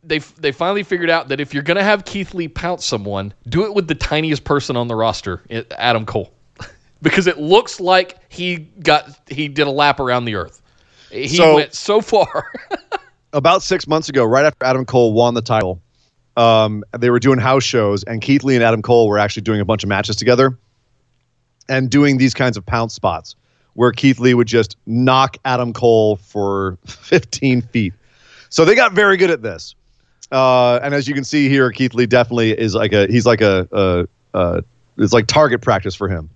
[0.03, 3.65] They they finally figured out that if you're gonna have Keith Lee pounce someone, do
[3.65, 5.43] it with the tiniest person on the roster,
[5.79, 6.35] Adam Cole,
[7.03, 10.61] because it looks like he got he did a lap around the earth.
[11.13, 12.51] He So- went so far.
[13.33, 15.81] about six months ago, right after Adam Cole won the title,
[16.37, 19.61] um, they were doing house shows, and Keith Lee and Adam Cole were actually doing
[19.61, 20.59] a bunch of matches together
[21.69, 23.37] and doing these kinds of pounce spots
[23.75, 27.93] where Keith Lee would just knock Adam Cole for 15 feet.
[28.49, 29.75] So they got very good at this.
[30.31, 33.41] Uh, and as you can see here, Keith Lee definitely is like a he's like
[33.41, 34.07] a, a,
[34.39, 34.63] a
[34.97, 36.31] it's like target practice for him,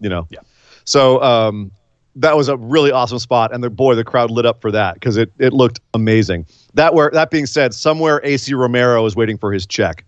[0.00, 0.26] you know.
[0.30, 0.40] Yeah.
[0.84, 1.70] So um,
[2.16, 4.94] that was a really awesome spot, and the boy, the crowd lit up for that
[4.94, 6.46] because it it looked amazing.
[6.74, 10.04] That where that being said, somewhere AC Romero is waiting for his check.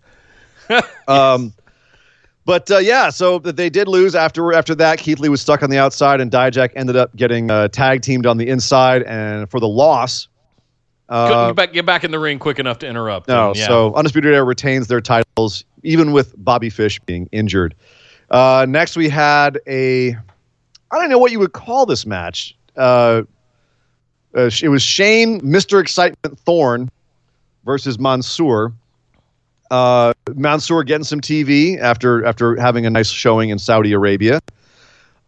[1.07, 1.53] um,
[2.45, 4.99] but uh, yeah, so that they did lose after after that.
[4.99, 8.25] Keith Lee was stuck on the outside, and Dijak ended up getting uh, tag teamed
[8.25, 10.27] on the inside, and for the loss.
[11.09, 13.27] Couldn't Uh, get back, get back in the ring quick enough to interrupt.
[13.27, 13.57] no, him.
[13.57, 13.67] Yeah.
[13.67, 17.75] so Undisputed Era retains their titles, even with Bobby Fish being injured.
[18.31, 20.17] Uh, next, we had a,
[20.93, 22.55] I don't know what you would call this match.
[22.77, 23.23] Uh,
[24.37, 25.81] uh, it was Shane, Mr.
[25.81, 26.91] Excitement Thorne
[27.65, 28.73] versus Mansoor.
[29.71, 34.39] Uh, Mansoor getting some TV after after having a nice showing in Saudi Arabia.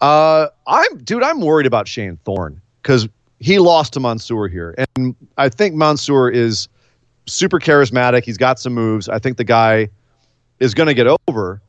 [0.01, 3.07] Uh, I'm dude, I'm worried about Shane Thorne because
[3.39, 6.67] he lost to Mansoor here, and I think Mansoor is
[7.25, 8.23] super charismatic.
[8.23, 9.09] He's got some moves.
[9.09, 9.89] I think the guy
[10.59, 11.59] is going to get over.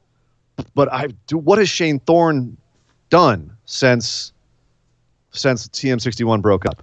[0.75, 1.39] But I do.
[1.39, 2.59] What has Shane Thorne
[3.09, 4.33] done since
[5.33, 6.83] since TM61 broke up?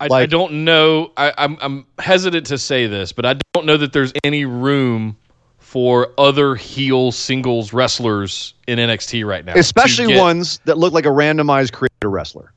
[0.00, 1.12] I, I don't know.
[1.16, 5.16] I, I'm I'm hesitant to say this, but I don't know that there's any room
[5.58, 11.06] for other heel singles wrestlers in NXT right now, Especially get- ones that look like
[11.06, 12.52] a randomized creator wrestler.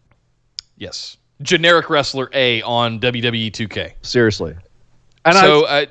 [0.78, 3.94] Yes, generic wrestler A on WWE 2K.
[4.02, 4.56] Seriously.
[5.26, 5.86] And so I, uh,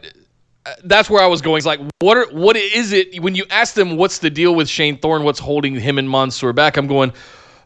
[0.66, 1.58] uh, that's where I was going.
[1.58, 4.68] It's like, what are what is it when you ask them what's the deal with
[4.68, 5.22] Shane Thorne?
[5.22, 6.76] What's holding him and Mansoor back?
[6.76, 7.12] I'm going,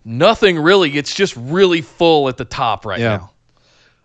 [0.05, 0.97] nothing really.
[0.97, 3.27] It's just really full at the top right Yeah.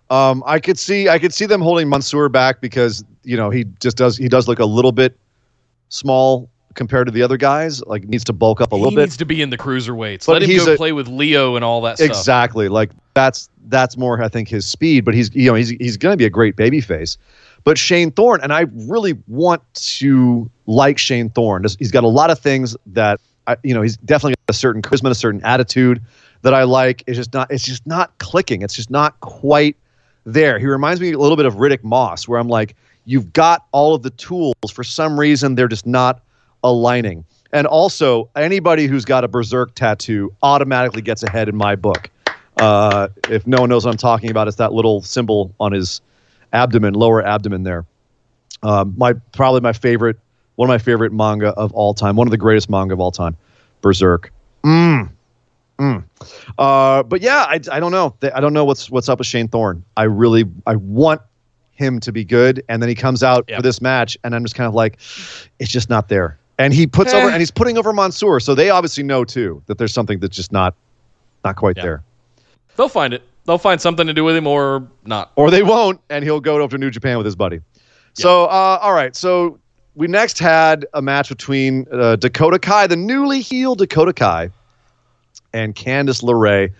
[0.09, 0.15] now.
[0.31, 3.65] um, I could see I could see them holding Mansoor back because you know he
[3.79, 5.17] just does he does look a little bit
[5.89, 7.81] small compared to the other guys.
[7.85, 9.01] Like needs to bulk up a little he bit.
[9.03, 10.25] needs to be in the cruiserweights.
[10.25, 12.09] But Let him go a- play with Leo and all that stuff.
[12.09, 12.67] Exactly.
[12.69, 16.13] Like that's that's more I think his speed, but he's you know he's he's going
[16.13, 17.17] to be a great baby face.
[17.63, 21.63] But Shane Thorne and I really want to like Shane Thorne.
[21.63, 24.57] He's- He's got a lot of things that I, you know he's definitely got a
[24.57, 26.01] certain charisma, a certain attitude
[26.41, 27.03] that I like.
[27.07, 28.61] It's just not it's just not clicking.
[28.61, 29.75] It's just not quite
[30.25, 30.59] there.
[30.59, 32.75] He reminds me a little bit of Riddick Moss, where I'm like,
[33.05, 34.55] you've got all of the tools.
[34.71, 36.21] For some reason, they're just not
[36.63, 37.25] aligning.
[37.53, 42.09] And also, anybody who's got a berserk tattoo automatically gets ahead in my book.
[42.57, 46.01] Uh, if no one knows what I'm talking about, it's that little symbol on his
[46.53, 47.85] abdomen, lower abdomen there.
[48.63, 50.17] Um, my probably my favorite,
[50.55, 53.11] one of my favorite manga of all time, one of the greatest manga of all
[53.11, 53.35] time,
[53.81, 54.31] Berserk.
[54.63, 55.09] Mm.
[56.57, 58.15] Uh, but yeah, I, I don't know.
[58.33, 59.83] I don't know what's what's up with Shane Thorne.
[59.97, 61.21] I really I want
[61.71, 63.57] him to be good, and then he comes out Yep.
[63.57, 64.97] for this match, and I'm just kind of like,
[65.59, 66.37] it's just not there.
[66.57, 67.17] And he puts Eh.
[67.17, 70.35] over, and he's putting over Mansoor, so they obviously know too that there's something that's
[70.35, 70.73] just not
[71.43, 71.83] not quite Yeah.
[71.83, 72.03] there.
[72.77, 73.23] They'll find it.
[73.45, 75.31] They'll find something to do with him or not.
[75.35, 77.59] or they won't, and he'll go over to New Japan with his buddy.
[78.13, 79.13] So, uh, all right.
[79.15, 79.59] So
[79.95, 84.49] we next had a match between uh, Dakota Kai, the newly healed Dakota Kai,
[85.53, 86.71] and Candice LeRae.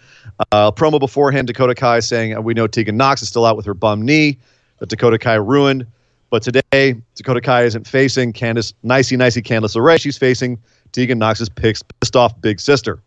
[0.52, 3.74] Uh, promo beforehand, Dakota Kai saying, "We know Tegan Nox is still out with her
[3.74, 4.38] bum knee
[4.80, 5.88] that Dakota Kai ruined,
[6.30, 10.00] but today Dakota Kai isn't facing Candice nicey nicey Candice LeRae.
[10.00, 10.62] She's facing
[10.92, 13.00] Tegan Nox's pissed off big sister."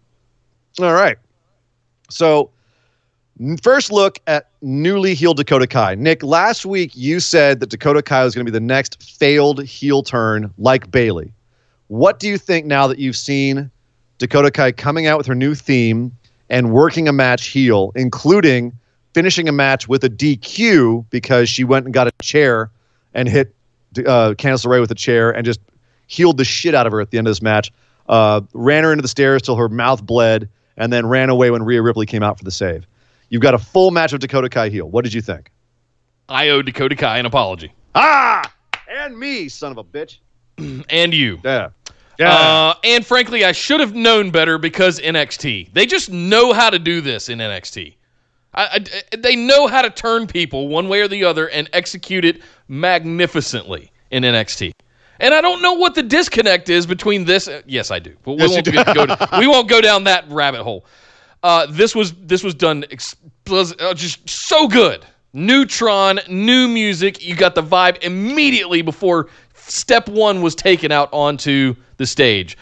[0.80, 1.18] All right.
[2.08, 2.50] So
[3.62, 5.94] First look at newly healed Dakota Kai.
[5.94, 9.62] Nick, last week you said that Dakota Kai was going to be the next failed
[9.62, 11.32] heel turn like Bayley.
[11.86, 13.70] What do you think now that you've seen
[14.18, 16.10] Dakota Kai coming out with her new theme
[16.50, 18.72] and working a match heel, including
[19.14, 22.70] finishing a match with a DQ because she went and got a chair
[23.14, 23.54] and hit
[23.98, 25.60] uh, Candice LeRae with a chair and just
[26.08, 27.70] healed the shit out of her at the end of this match.
[28.08, 31.62] Uh, ran her into the stairs till her mouth bled, and then ran away when
[31.62, 32.86] Rhea Ripley came out for the save.
[33.28, 34.88] You've got a full match of Dakota Kai heel.
[34.88, 35.50] What did you think?
[36.28, 37.72] I owe Dakota Kai an apology.
[37.94, 38.42] Ah,
[38.90, 40.18] and me, son of a bitch.
[40.90, 41.40] And you.
[41.44, 41.68] Yeah,
[42.20, 45.72] Uh, and frankly, I should have known better because NXT.
[45.72, 47.94] They just know how to do this in NXT.
[48.54, 52.24] I, I- they know how to turn people one way or the other and execute
[52.24, 54.72] it magnificently in NXT.
[55.20, 57.48] And I don't know what the disconnect is between this.
[57.48, 58.16] uh, Yes, I do.
[58.24, 60.84] But we Yes, won't you go, go- we won't go down that rabbit hole.
[61.42, 62.84] Uh, this was this was done
[63.50, 65.04] uh, just so good.
[65.32, 67.24] Neutron, new music.
[67.24, 72.56] You got the vibe immediately before step one was taken out onto the stage.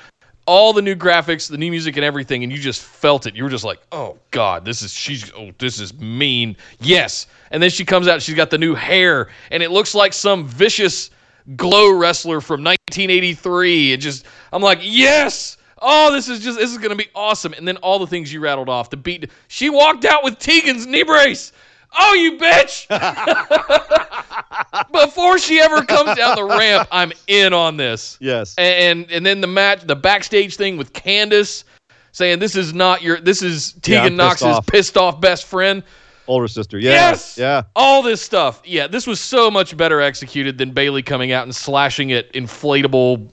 [0.47, 3.35] All the new graphics, the new music, and everything, and you just felt it.
[3.35, 7.62] You were just like, "Oh God, this is she's oh this is mean." Yes, and
[7.62, 8.22] then she comes out.
[8.22, 11.11] She's got the new hair, and it looks like some vicious
[11.55, 13.93] glow wrestler from 1983.
[13.93, 15.57] It just, I'm like, yes.
[15.83, 17.53] Oh, this is just, this is gonna be awesome.
[17.53, 18.91] And then all the things you rattled off.
[18.91, 19.31] The beat.
[19.49, 21.53] She walked out with Tegan's knee brace.
[21.99, 22.87] Oh, you bitch!
[24.93, 28.18] Before she ever comes down the ramp, I'm in on this.
[28.20, 28.55] yes.
[28.59, 31.64] And and then the match, the backstage thing with Candice
[32.12, 34.66] saying this is not your, this is Yeah, Tegan pissed Nox's off.
[34.66, 35.83] pissed off best friend.
[36.27, 36.79] Older sister.
[36.79, 36.93] Yeah.
[36.93, 37.39] Yes.
[37.39, 37.62] Yeah.
[37.77, 38.61] All this stuff.
[38.64, 43.31] Yeah, this was so much better executed than Bayley coming out and slashing it inflatable.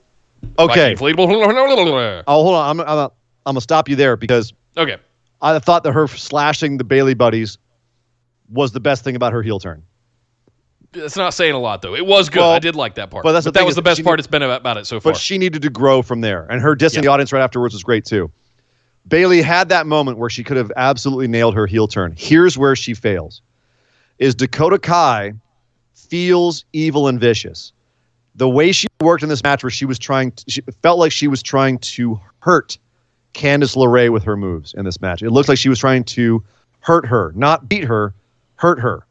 [0.59, 0.95] Okay.
[0.95, 2.23] Like inflatable.
[2.27, 2.79] Oh, hold on.
[2.79, 3.09] I'm, I'm, I'm
[3.45, 4.97] gonna stop you there because okay.
[5.41, 7.57] I thought that her slashing the Bayley buddies
[8.49, 9.83] was the best thing about her heel turn.
[10.93, 11.95] That's not saying a lot though.
[11.95, 12.39] It was good.
[12.39, 13.23] Well, I did like that part.
[13.23, 15.13] but that's the that was the best part it's been about, about it so far.
[15.13, 17.01] But she needed to grow from there, and her dissing Yeah.
[17.01, 18.31] the audience right afterwards was great too.
[19.07, 22.13] Bayley had that moment where she could have absolutely nailed her heel turn.
[22.15, 23.41] Here's where she fails:
[24.19, 25.33] is Dakota Kai
[25.95, 27.73] feels evil and vicious.
[28.35, 31.11] The way she worked in this match, where she was trying, to, she felt like
[31.11, 32.77] she was trying to hurt
[33.33, 35.21] Candice LeRae with her moves in this match.
[35.21, 36.43] It looked like she was trying to
[36.79, 38.13] hurt her, not beat her,
[38.55, 39.05] hurt her.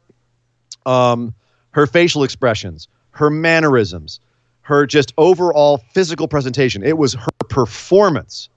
[0.85, 1.33] Um,
[1.71, 4.19] her facial expressions, her mannerisms,
[4.61, 6.83] her just overall physical presentation.
[6.83, 8.49] It was her performance.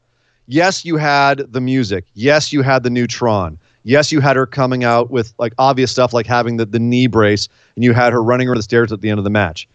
[0.47, 2.05] Yes, you had the music.
[2.15, 3.59] Yes, you had the neutron.
[3.83, 7.07] Yes, you had her coming out with like obvious stuff like having the, the knee
[7.07, 9.69] brace, and you had her running around the stairs at the end of the match.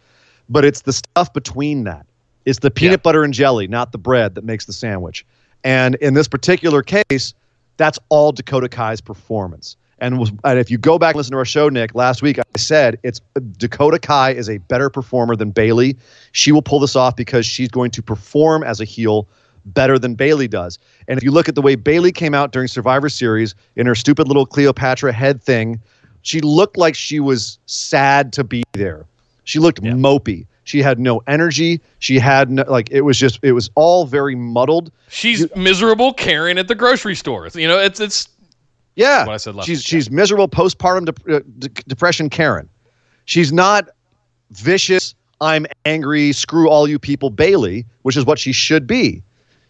[0.52, 2.06] But it's the stuff between that.
[2.45, 3.04] It's the peanut Yeah.
[3.04, 5.26] butter and jelly, not the bread, that makes the sandwich.
[5.64, 7.34] And in this particular case,
[7.78, 9.78] that's all Dakota Kai's performance.
[9.99, 12.39] And was and if you go back and listen to our show, Nick, last week
[12.39, 13.22] I said it's
[13.58, 15.95] Dakota Kai is a better performer than Bayley.
[16.32, 19.28] She will pull this off because she's going to perform as a heel
[19.66, 20.80] better than Bayley does.
[21.08, 23.93] And if you look at the way Bayley came out during Survivor Series in her
[23.93, 25.80] stupid little Cleopatra head thing,
[26.24, 29.06] she looked like she was sad to be there.
[29.44, 30.46] She looked mopey.
[30.64, 31.82] She had no energy.
[32.00, 34.92] She had no, like it was just it was all very muddled.
[35.10, 37.48] She's miserable Karen at the grocery store.
[37.54, 38.30] You know, it's it's
[38.96, 42.30] Yeah, what I said last she's she's miserable postpartum dep- uh, d- depression.
[42.30, 42.70] Karen,
[43.26, 43.89] she's not
[44.52, 45.16] vicious.
[45.42, 46.32] I'm angry.
[46.32, 49.24] Screw all you people, Bayley, which is what she should be.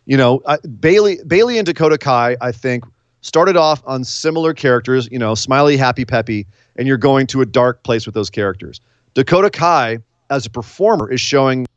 [0.06, 2.84] You know, uh, Bayley Bayley and Dakota Kai, I think,
[3.22, 5.08] started off on similar characters.
[5.10, 6.46] You know, smiley, happy, peppy,
[6.76, 8.82] and you're going to a dark place with those characters.
[9.14, 10.00] Dakota Kai,
[10.30, 11.68] as a performer, is showing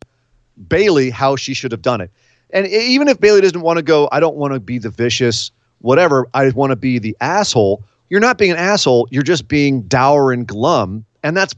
[0.68, 2.10] Bayley how she should have done it.
[2.50, 5.50] And even if Bayley doesn't want to go, I don't want to be the vicious,
[5.80, 7.82] whatever, I want to be the asshole.
[8.08, 9.08] You're not being an asshole.
[9.10, 11.04] You're just being dour and glum.
[11.24, 11.54] And that's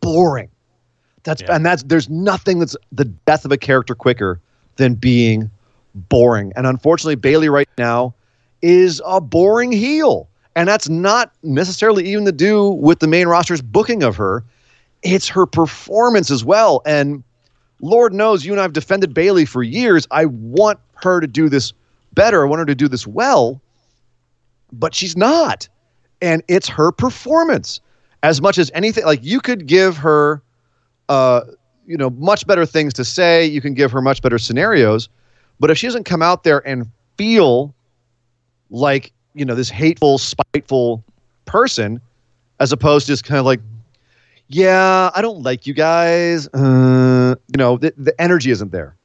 [0.00, 0.48] boring.
[1.22, 1.54] That's Yeah.
[1.54, 4.40] and that's there's nothing that's the death of a character quicker
[4.76, 5.50] than being
[5.94, 6.52] boring.
[6.56, 8.14] And unfortunately, Bayley right now
[8.62, 10.28] is a boring heel.
[10.56, 14.42] And that's not necessarily even to do with the main roster's booking of her.
[15.02, 16.82] It's her performance as well.
[16.84, 17.22] And
[17.80, 20.06] Lord knows you and I have defended Bayley for years.
[20.10, 21.72] I want her to do this
[22.12, 22.44] better.
[22.44, 23.60] I want her to do this well,
[24.72, 25.68] but she's not.
[26.20, 27.80] And it's her performance
[28.22, 29.04] as much as anything.
[29.04, 30.42] Like you could give her,
[31.08, 31.42] uh,
[31.86, 33.46] you know, much better things to say.
[33.46, 35.08] You can give her much better scenarios.
[35.58, 36.86] But if she doesn't come out there and
[37.16, 37.74] feel
[38.70, 41.02] like, you know, this hateful, spiteful
[41.46, 42.00] person,
[42.60, 43.60] as opposed to just kind of like,
[44.50, 46.48] yeah, I don't like you guys.
[46.48, 48.96] Uh, you know, the, the energy isn't there.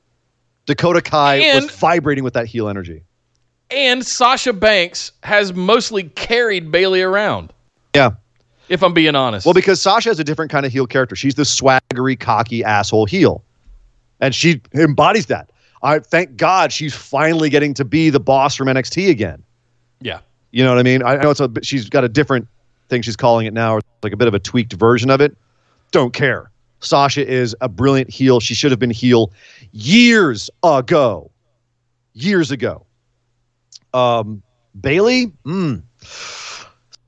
[0.66, 3.04] Dakota Kai And- was vibrating with that heel energy.
[3.72, 7.52] And Sasha Banks has mostly carried Bayley around,
[7.96, 8.12] Yeah.
[8.70, 9.46] if I'm being honest.
[9.46, 11.16] Well, because Sasha has a different kind of heel character.
[11.16, 13.44] She's the swaggery, cocky asshole heel,
[14.20, 15.50] and she embodies that.
[15.82, 19.44] I thank God she's finally getting to be the boss from NXT again.
[20.02, 20.20] yeah.
[20.52, 21.04] You know what I mean?
[21.04, 22.48] I know it's a she's got a different
[22.90, 25.36] thing she's calling it now, or like a bit of a tweaked version of it.
[25.92, 26.52] Don't care.
[26.80, 28.40] Sasha is a brilliant heel.
[28.40, 29.32] She should have been heel
[29.72, 31.32] years ago.
[32.14, 32.86] Years ago.
[33.94, 34.44] Um,
[34.80, 35.82] Bayley, mm,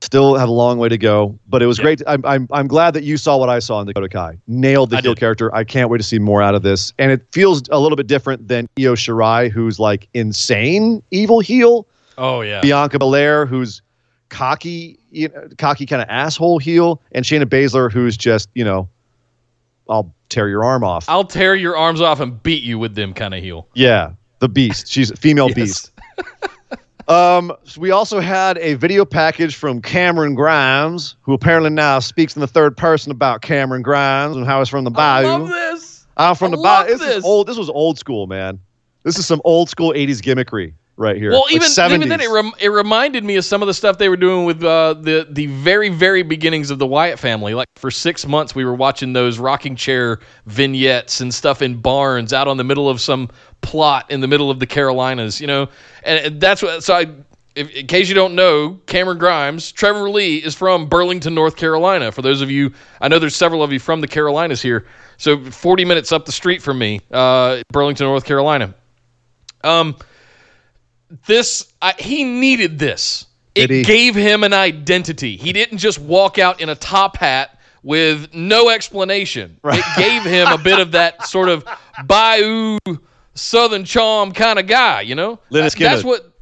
[0.00, 2.02] still have a long way to go, but it was great.
[2.06, 4.38] I'm, I'm, I'm glad that you saw what I saw in Dakota Kai.
[4.46, 5.20] Nailed the I heel did.
[5.20, 5.54] character.
[5.54, 6.92] I can't wait to see more out of this.
[6.98, 11.86] And it feels a little bit different than Io Shirai, who's like insane evil heel.
[12.16, 12.60] Oh, yeah.
[12.60, 13.82] Bianca Belair, who's
[14.30, 18.88] cocky, you know, cocky kind of asshole heel, and Shayna Baszler, who's just, you know,
[19.88, 21.06] I'll tear your arm off.
[21.08, 23.66] I'll tear your arms off and beat you with them kind of heel.
[23.74, 24.88] yeah, the beast.
[24.88, 25.54] She's a female Yes.
[25.54, 25.92] beast.
[27.08, 32.36] Um, so we also had a video package from Cameron Grimes, who apparently now speaks
[32.36, 35.28] in the third person about Cameron Grimes and how he's from the I bayou.
[35.38, 36.06] love this.
[36.18, 36.86] I'm from I the bayou.
[36.88, 37.16] This, this.
[37.16, 37.46] is old.
[37.46, 38.58] This was old school, man.
[39.04, 41.30] This is some old school '80s gimmickry right here.
[41.30, 41.94] Well, Like even 70s.
[41.94, 44.44] even then, it, rem- it reminded me of some of the stuff they were doing
[44.44, 47.54] with uh, the the very very beginnings of the Wyatt family.
[47.54, 52.32] Like for six months, we were watching those rocking chair vignettes and stuff in barns
[52.32, 53.30] out on the middle of some
[53.62, 55.40] plot in the middle of the Carolinas.
[55.40, 55.68] You know,
[56.02, 56.82] and and that's what.
[56.84, 57.06] So I,
[57.54, 62.12] if, in case you don't know, Cameron Grimes, Trevor Lee is from Burlington, North Carolina.
[62.12, 64.86] For those of you, I know there's several of you from the Carolinas here.
[65.16, 68.72] So 40 minutes up the street from me, uh, Burlington, North Carolina.
[69.64, 69.96] Um,
[71.26, 73.26] this I, he needed this.
[73.54, 73.82] It he?
[73.82, 75.36] gave him an identity.
[75.36, 79.58] He didn't just walk out in a top hat with no explanation.
[79.62, 79.78] Right.
[79.80, 81.64] It gave him a bit of that sort of
[82.06, 82.78] bayou
[83.34, 85.38] southern charm kind of guy, you know?
[85.50, 86.32] That- That's what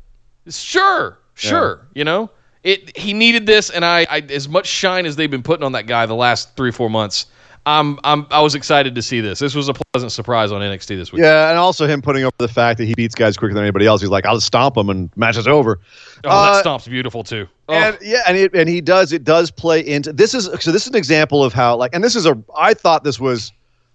[0.48, 2.30] Sure, sure, you know?
[2.62, 5.72] It he needed this and I, I as much shine as they've been putting on
[5.72, 7.26] that guy the last 3 4 months.
[7.66, 9.40] I'm I'm I was excited to see this.
[9.40, 11.22] This was a pleasant surprise on NXT this week.
[11.22, 13.86] Yeah, and also him putting over the fact that he beats guys quicker than anybody
[13.86, 14.00] else.
[14.00, 15.80] He's like, I'll stomp him and match is over.
[16.22, 17.48] Oh, Uh, that stomp's beautiful too.
[17.68, 17.74] Oh.
[17.74, 20.82] And yeah, and it, and he does it does play into this is so this
[20.82, 23.52] is an example of how like and this is a I thought this was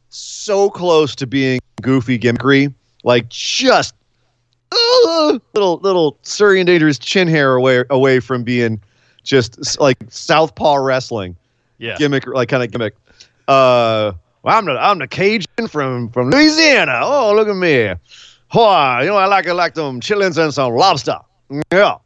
[0.09, 2.73] so close to being goofy gimmickry,
[3.05, 3.95] like just
[4.73, 8.81] uh, little little and Dangerous chin hair away away from being
[9.23, 11.37] just like southpaw wrestling
[11.81, 11.97] yeah.
[11.97, 12.95] gimmick like kind of gimmick.
[13.47, 14.13] Uh,
[14.43, 16.99] well, I'm the I'm the Cajun from from Louisiana.
[17.03, 17.93] Oh, look at me.
[18.51, 21.19] Why, you know, I like I like them chitlins and some lobster.
[21.71, 21.97] Yeah.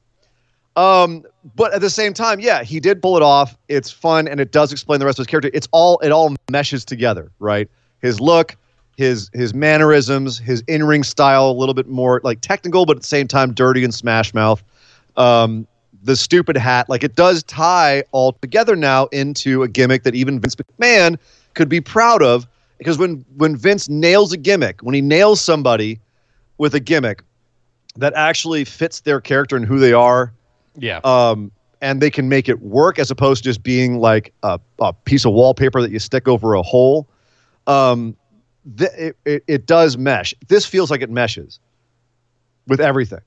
[0.76, 1.24] Um,
[1.56, 3.58] but at the same time, yeah, he did pull it off.
[3.70, 5.50] It's fun and it does explain the rest of his character.
[5.54, 7.70] It's all it all meshes together, right?
[8.02, 8.58] His look,
[8.98, 13.08] his his mannerisms, his in-ring style, a little bit more like technical, but at the
[13.08, 14.64] same time dirty and smash mouth.
[15.18, 15.68] Um,
[16.06, 20.40] the stupid hat, like it does tie all together now into a gimmick that even
[20.40, 21.18] Vince McMahon
[21.56, 22.48] could be proud of.
[22.78, 26.00] Because when when Vince nails a gimmick, when he nails somebody
[26.58, 27.24] with a gimmick
[27.98, 30.32] that actually fits their character and who they are,
[30.78, 31.00] Yeah.
[31.04, 31.52] um,
[31.82, 35.26] and they can make it work as opposed to just being like a, a piece
[35.26, 37.08] of wallpaper that you stick over a hole.
[37.68, 38.16] Um,
[38.78, 40.34] th- it, it, it does mesh.
[40.50, 41.60] This feels like it meshes
[42.68, 43.22] with everything.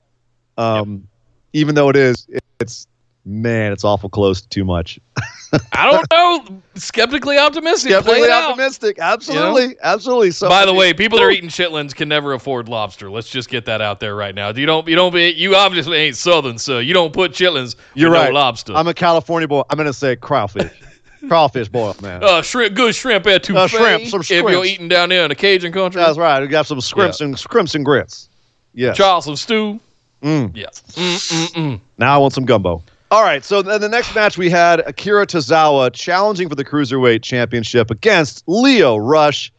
[0.57, 1.07] Um,
[1.53, 2.87] Even though it is, it, it's
[3.25, 4.99] man, it's awful close to too much.
[5.73, 6.61] I don't know.
[6.75, 7.89] Skeptically optimistic.
[7.89, 8.51] Play Definitely it out.
[8.51, 8.99] optimistic.
[8.99, 10.31] Absolutely, absolutely.
[10.31, 13.09] So By the way, people that are eating chitlins can never afford lobster.
[13.09, 14.49] Let's just get that out there right now.
[14.49, 14.87] You don't.
[14.87, 15.13] You don't.
[15.13, 17.75] Be, you obviously ain't Southern, so you don't put chitlins.
[17.95, 18.31] You're right.
[18.31, 18.73] No lobster.
[18.75, 19.63] I'm a California boy.
[19.69, 20.71] I'm gonna say crawfish,
[21.27, 22.23] crawfish boil, man.
[22.23, 23.55] uh, shrimp, good shrimp etouffee.
[23.55, 24.47] Uh, shrimp, some shrimp.
[24.47, 26.41] If you're eating down there in the Cajun country, That's right.
[26.41, 28.29] We got some scrimps and scrimps and grits.
[28.73, 28.95] Yes.
[28.95, 29.79] Charleston stew.
[30.21, 30.55] Mm.
[30.55, 30.67] Yeah.
[30.67, 31.79] Mm, mm, mm.
[31.97, 32.83] Now I want some gumbo.
[33.11, 37.23] All right, so then the next match we had Akira Tozawa challenging for the Cruiserweight
[37.23, 39.51] Championship against Lio Rush.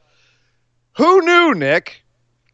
[0.96, 2.02] Who knew, Nick?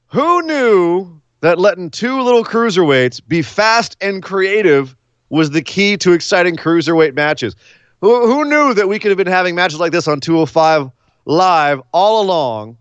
[0.06, 4.96] Who knew that letting two little cruiserweights be fast and creative
[5.28, 7.56] was the key to exciting cruiserweight matches.
[8.00, 10.90] Who, who knew that we could have been having matches like this on 205
[11.26, 12.78] live all along?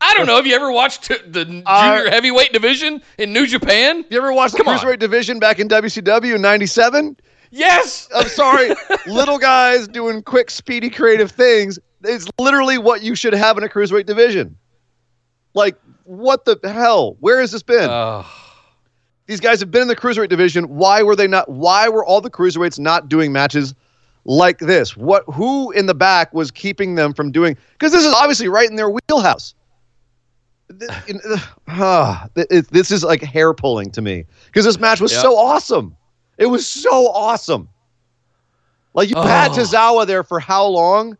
[0.00, 0.36] I don't know.
[0.36, 4.04] Have you ever watched the junior Uh, heavyweight division in New Japan?
[4.10, 4.78] You ever watched the Come on.
[4.78, 7.16] cruiserweight division back in WCW in '97?
[7.50, 8.08] Yes.
[8.14, 8.70] I'm sorry,
[9.06, 11.78] little guys doing quick, speedy, creative things.
[12.04, 14.56] It's literally what you should have in a cruiserweight division.
[15.54, 17.16] Like, what the hell?
[17.20, 17.90] Where has this been?
[17.90, 18.22] Uh,
[19.26, 20.64] These guys have been in the cruiserweight division.
[20.76, 21.48] Why were they not?
[21.48, 23.74] Why were all the cruiserweights not doing matches
[24.24, 24.96] like this?
[24.96, 25.24] What?
[25.34, 27.56] Who in the back was keeping them from doing?
[27.72, 29.54] Because this is obviously right in their wheelhouse.
[30.70, 31.38] Uh,
[31.68, 35.22] ah, this is like hair pulling to me because this match was Yep.
[35.22, 35.96] so awesome.
[36.36, 37.68] It was so awesome.
[38.94, 39.54] Like you had Oh.
[39.54, 41.16] Tozawa there for how long?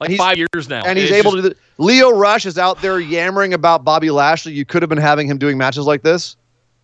[0.00, 1.50] like five years now, and he's It's able just- to.
[1.50, 4.52] do Lio Rush is out there yammering about Bobby Lashley.
[4.52, 6.36] You could have been having him doing matches like this.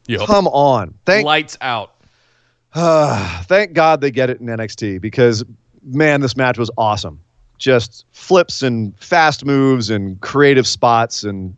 [0.08, 0.26] Yep.
[0.26, 1.92] Come on, thank lights out.
[2.74, 5.44] thank God they get it in NXT because
[5.84, 7.20] man, this match was awesome.
[7.58, 11.56] Just flips and fast moves and creative spots and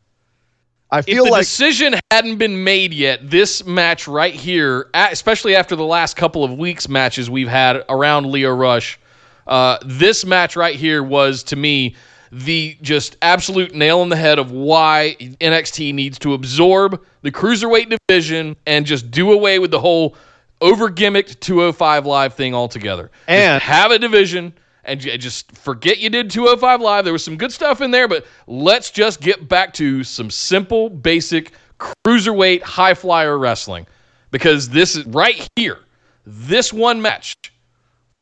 [0.90, 5.56] I If feel the like decision hadn't been made yet, this match right here, especially
[5.56, 8.98] after the last couple of weeks matches we've had around Lio Rush,
[9.46, 11.96] uh, this match right here was to me
[12.32, 17.96] the just absolute nail in the head of why NXT needs to absorb the cruiserweight
[18.08, 20.16] division and just do away with the whole
[20.60, 23.10] over gimmicked 205 live thing altogether.
[23.26, 24.52] Just And- have a division
[24.86, 27.04] and just forget you did 205 live.
[27.04, 30.88] There was some good stuff in there, but let's just get back to some simple,
[30.88, 33.86] basic cruiserweight high flyer wrestling
[34.30, 35.80] because this is right here.
[36.24, 37.34] This one match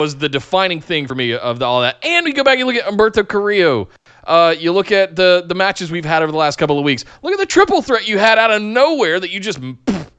[0.00, 2.04] was the defining thing for me of the, all that.
[2.04, 3.88] And we go back and look at Humberto Carrillo.
[4.24, 7.04] Uh, you look at the the matches we've had over the last couple of weeks.
[7.22, 9.60] Look at the triple threat you had out of nowhere that you just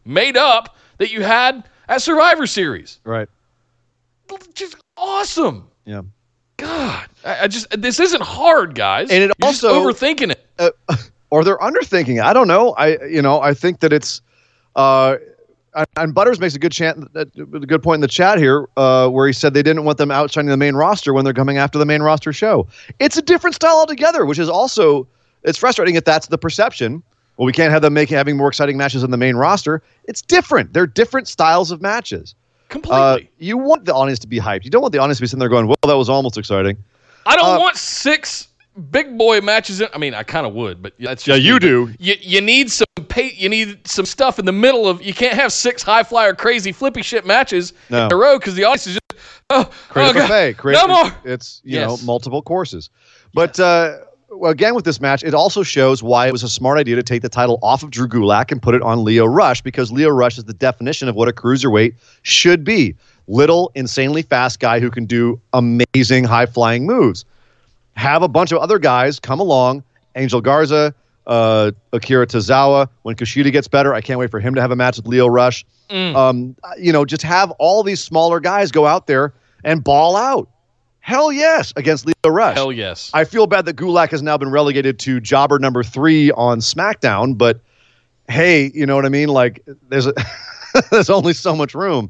[0.05, 2.99] made up that you had at Survivor Series.
[3.03, 3.27] right.
[4.53, 5.67] Just awesome.
[5.85, 6.01] Yeah.
[6.57, 9.09] God, I, I just this isn't hard, guys.
[9.09, 10.45] And it You're also- overthinking it.
[10.59, 10.69] uh,
[11.29, 12.17] or they're underthinking.
[12.17, 12.23] it.
[12.23, 12.71] I don't know.
[12.73, 14.21] I you know I think that it's
[14.75, 15.17] uh,
[15.97, 19.27] and- Butters makes a good chant, a good point in the chat here, uh, where
[19.27, 21.85] he said they didn't want them outshining the main roster when they're coming after the
[21.85, 22.67] main roster show.
[22.99, 25.07] It's a different style altogether, which is also
[25.43, 27.03] it's frustrating if that's the perception.
[27.37, 29.83] Well, we can't have them making having more exciting matches on the main roster.
[30.05, 30.71] It's different.
[30.71, 32.33] They're different styles of matches.
[32.69, 32.99] Completely.
[33.01, 34.63] Uh, you want the audience to be hyped.
[34.63, 36.77] You don't want the audience to be sitting there going, "Well, that was almost exciting."
[37.25, 38.47] I don't uh, want six
[38.91, 39.81] big boy matches.
[39.81, 41.59] In, I mean, I kind of would, but that's Yeah, you me.
[41.59, 41.93] do.
[41.99, 45.01] You you need some pay, You need some stuff in the middle of.
[45.03, 48.07] You can't have six high flyer crazy flippy shit matches No.
[48.07, 50.53] in a row because the audience is just oh, create oh a buffet.
[50.57, 51.11] Create, no more.
[51.23, 51.87] It's you Yes.
[52.01, 52.89] know multiple courses,
[53.33, 54.04] but uh, well,
[54.43, 57.21] again with this match, it also shows why it was a smart idea to take
[57.21, 60.37] the title off of Drew Gulak and put it on Lio Rush because Lio Rush
[60.37, 62.95] is the definition of what a cruiserweight should be:
[63.27, 67.25] little, insanely fast guy who can do amazing high flying moves.
[67.95, 69.83] Have a bunch of other guys come along,
[70.15, 70.93] Angel Garza.
[71.27, 72.87] Uh, Akira Tozawa.
[73.01, 75.25] When Kushida gets better, I can't wait for him to have a match with Lio
[75.25, 75.65] Rush.
[76.15, 79.33] Um, you know, just have all these smaller guys go out there
[79.63, 80.47] and ball out.
[81.05, 82.55] Hell yes, against Lio Rush.
[82.55, 83.11] Hell yes.
[83.13, 87.37] I feel bad that Gulak has now been relegated to jobber number three on SmackDown,
[87.37, 87.61] but
[88.27, 89.29] hey, you know what I mean?
[89.29, 90.13] Like, there's a,
[90.91, 92.09] there's only so much room.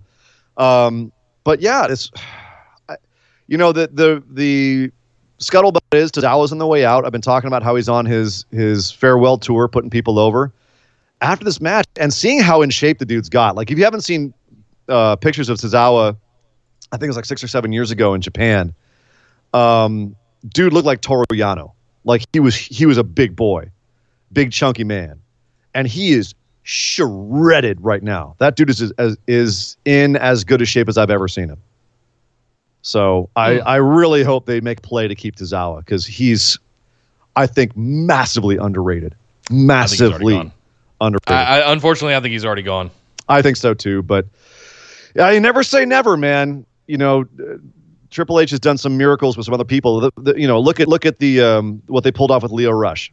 [0.55, 1.11] Um,
[1.43, 2.09] but yeah, it's
[2.89, 2.95] I-
[3.47, 4.91] you know the the the
[5.39, 7.05] scuttlebutt is Tozawa's on the way out.
[7.05, 10.53] I've been talking about how he's on his his farewell tour, putting people over.
[11.19, 14.01] After this match, and seeing how in shape the dude's got, like if you haven't
[14.05, 14.33] seen
[14.87, 16.15] uh, pictures of Tozawa,
[16.93, 18.73] I think it was like six or seven years ago in Japan.
[19.55, 20.15] Um,
[20.47, 21.71] dude looked like Toru Yano.
[22.03, 23.71] Like he was he was a big boy,
[24.31, 25.19] big chunky man,
[25.73, 26.33] and he is
[26.63, 28.35] shredded right now.
[28.39, 31.61] That dude is as, is in as good a shape as I've ever seen him.
[32.81, 33.67] So I, Hmm.
[33.67, 36.59] I really hope they make play to keep Tozawa because he's,
[37.35, 39.15] I think, massively underrated.
[39.15, 40.51] I think he's already Massively gone.
[41.01, 41.31] underrated.
[41.35, 42.91] I, I, unfortunately, I think he's already gone.
[43.27, 44.03] I think so too.
[44.03, 44.27] But
[45.15, 46.65] yeah, you never say never, man.
[46.87, 47.57] You know, uh,
[48.15, 49.99] Triple H has done some miracles with some other people.
[49.99, 52.51] The, the, you know, look at look at the um, what they pulled off with
[52.53, 53.11] Lio Rush,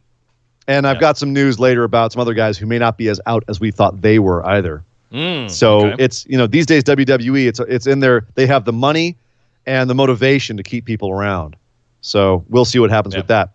[0.67, 1.01] and I've Yeah.
[1.01, 3.59] got some news later about some other guys who may not be as out as
[3.59, 4.81] we thought they were either.
[5.11, 6.03] Mm, So okay.
[6.03, 8.25] it's you know these days WWE it's it's in there.
[8.35, 9.17] They have the money
[9.65, 11.55] and the motivation to keep people around.
[12.01, 13.19] So we'll see what happens Yeah.
[13.19, 13.49] with that.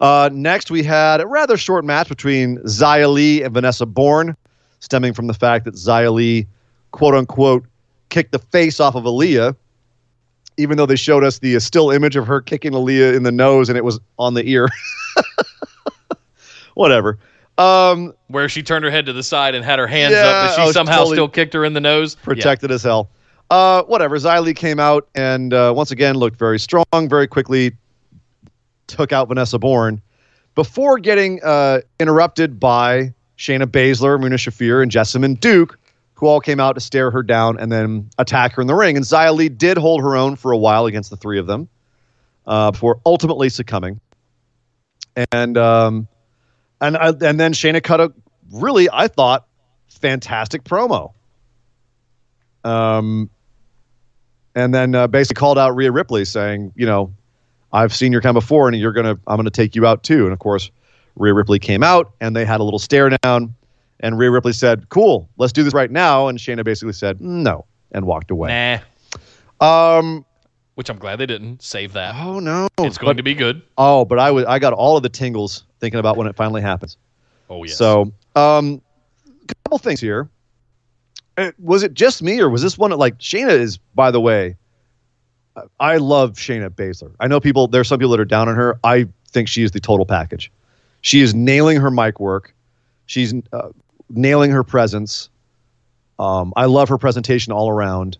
[0.00, 4.36] Uh, next, we had a rather short match between Xia Li and Vanessa Borne,
[4.80, 6.46] stemming from the fact that Xia Li,
[6.92, 7.64] quote unquote,
[8.08, 9.54] kicked the face off of Aliyah,
[10.56, 13.68] even though they showed us the still image of her kicking Aliyah in the nose
[13.68, 14.68] and it was on the ear.
[16.74, 17.18] Whatever.
[17.58, 20.48] Um, where she turned her head to the side and had her hands Yeah, up,
[20.48, 22.16] but she was somehow totally still kicked her in the nose.
[22.18, 22.24] Yeah.
[22.24, 23.10] protected as hell.
[23.50, 24.16] Uh, whatever.
[24.18, 27.72] Xia Li came out and uh, once again looked very strong, very quickly
[28.86, 30.00] took out Vanessa Borne
[30.54, 35.78] before getting uh, interrupted by Shayna Baszler, Marina Shafir, and Jessamyn Duke,
[36.22, 38.96] who all came out to stare her down and then attack her in the ring.
[38.96, 41.68] And Xia Li did hold her own for a while against the three of them
[42.46, 44.00] uh, before ultimately succumbing.
[45.32, 46.06] And um,
[46.80, 48.12] and uh, and then Shayna cut a
[48.52, 49.48] really, I thought,
[49.88, 51.12] fantastic promo.
[52.62, 53.28] Um,
[54.54, 57.12] and then uh, basically called out Rhea Ripley, saying, you know,
[57.72, 60.22] I've seen your kind before, and you're gonna, I'm gonna take you out too.
[60.22, 60.70] And of course,
[61.16, 63.56] Rhea Ripley came out, and they had a little stare down.
[64.02, 67.64] And Rhea Ripley said, "Cool, let's do this right now." And Shayna basically said, "No,"
[67.92, 68.80] and walked away.
[69.60, 70.24] Nah, Um,
[70.74, 72.14] which I'm glad they didn't save that.
[72.16, 73.62] oh no, it's going but, to be good.
[73.78, 76.62] Oh, but I was, I got all of the tingles thinking about when it finally
[76.62, 76.96] happens.
[77.48, 77.76] Oh yes.
[77.76, 78.80] So, um,
[79.26, 80.28] a couple things here.
[81.36, 83.78] Uh, Was it just me, or was this one like Shayna is?
[83.94, 84.56] By the way,
[85.78, 87.14] I love Shayna Baszler.
[87.20, 87.68] I know people.
[87.68, 88.78] There's some people that are down on her.
[88.84, 90.50] I think she is the total package.
[91.02, 92.54] She is nailing her mic work.
[93.06, 93.68] She's uh,
[94.12, 95.28] nailing her presence.
[96.18, 98.18] Um, I love her presentation all around.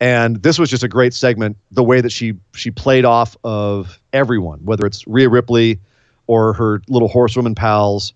[0.00, 1.56] And this was just a great segment.
[1.70, 5.80] The way that she she played off of everyone, whether it's Rhea Ripley
[6.26, 8.12] or her little horsewoman pals,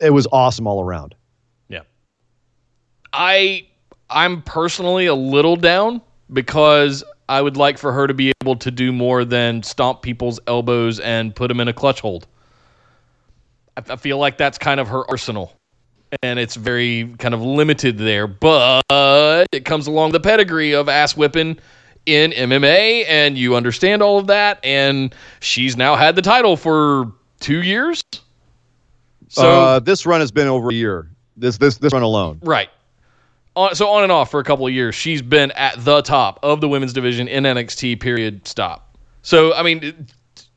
[0.00, 1.14] it was awesome all around.
[1.68, 1.82] Yeah,
[3.12, 3.66] I
[4.08, 6.00] I'm personally a little down
[6.32, 10.40] because I would like for her to be able to do more than stomp people's
[10.46, 12.26] elbows and put them in a clutch hold.
[13.76, 15.57] I, I feel like that's kind of her arsenal,
[16.22, 18.26] and it's very kind of limited there.
[18.26, 18.82] But
[19.52, 21.58] it comes along the pedigree of ass whipping
[22.06, 24.58] in MMA, and you understand all of that.
[24.64, 28.02] And she's now had the title for two years.
[29.28, 31.10] So uh, this run has been over a year.
[31.36, 32.40] This this this run alone.
[32.42, 32.70] Right.
[33.56, 36.38] On, so on and off for a couple of years, she's been at the top
[36.42, 38.00] of the women's division in NXT.
[38.00, 38.46] Period.
[38.46, 38.96] Stop.
[39.22, 40.06] So I mean,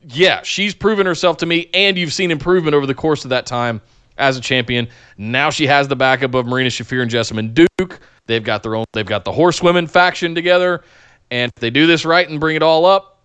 [0.08, 3.44] yeah, she's proven herself to me, and you've seen improvement over the course of that
[3.44, 3.80] time
[4.18, 4.88] as a champion.
[5.18, 8.00] Now she has the backup of Marina Shafir and Jessamyn Duke.
[8.26, 8.84] They've got their own.
[8.92, 10.82] They've got the horsewomen faction together,
[11.30, 13.20] and if they do this right and bring it all up,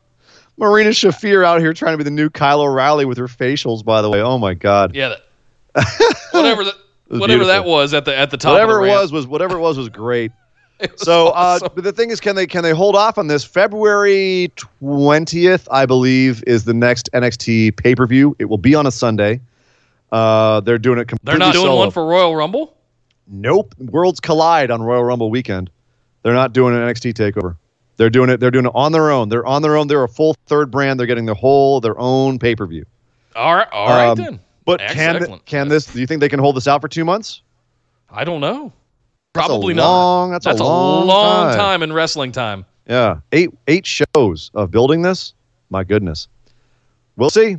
[0.57, 3.85] Marina Shafir out here trying to be the new Kyle O'Reilly with her facials.
[3.85, 5.15] By the way, oh my god, yeah,
[5.75, 6.75] that, whatever that
[7.09, 8.53] was whatever that was at the at the top.
[8.53, 9.01] whatever of it the ramp.
[9.01, 10.31] was was whatever it was was great.
[10.79, 13.25] It was So, uh, but the thing is, can they can they hold off on
[13.25, 13.43] this?
[13.43, 18.35] February twentieth, I believe, is the next NXT pay per view.
[18.37, 19.41] It will be on a Sunday.
[20.11, 21.79] Uh, they're doing it completely they're not doing solo.
[21.79, 22.75] one for Royal Rumble.
[23.27, 23.75] Nope.
[23.77, 25.69] Worlds collide on Royal Rumble weekend.
[26.23, 27.57] They're not doing an NXT takeover.
[27.97, 28.39] They're doing it.
[28.39, 29.29] They're doing it on their own.
[29.29, 29.87] They're on their own.
[29.87, 30.99] They're a full third brand.
[30.99, 32.85] They're getting their whole their own pay per view.
[33.35, 34.39] All right, all right Um, then.
[34.65, 35.85] But Ex- can can this?
[35.85, 37.41] Do you think they can hold this out for two months?
[38.09, 38.71] I don't know.
[39.33, 40.43] That's a Probably long- not.
[40.43, 41.07] that's a long
[41.49, 41.57] time.
[41.57, 42.65] time in wrestling time.
[42.87, 45.33] Yeah, eight eight shows of building this.
[45.69, 46.27] My goodness,
[47.17, 47.57] we'll see.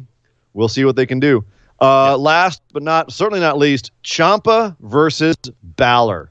[0.55, 1.45] We'll see what they can do.
[1.81, 6.31] Uh, Last but not certainly not least, Ciampa versus Balor.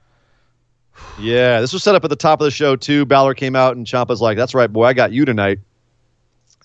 [1.20, 3.06] Yeah, this was set up at the top of the show too.
[3.06, 5.60] Balor came out and Ciampa's like, "That's right, boy, I got you tonight."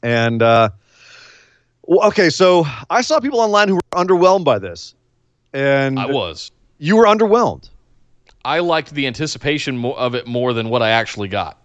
[0.02, 0.70] And uh,
[1.82, 4.94] well, okay, so I saw people online who were underwhelmed by this,
[5.52, 6.50] and I was.
[6.78, 7.70] you were underwhelmed.
[8.44, 11.61] I liked the anticipation of it more than what I actually got.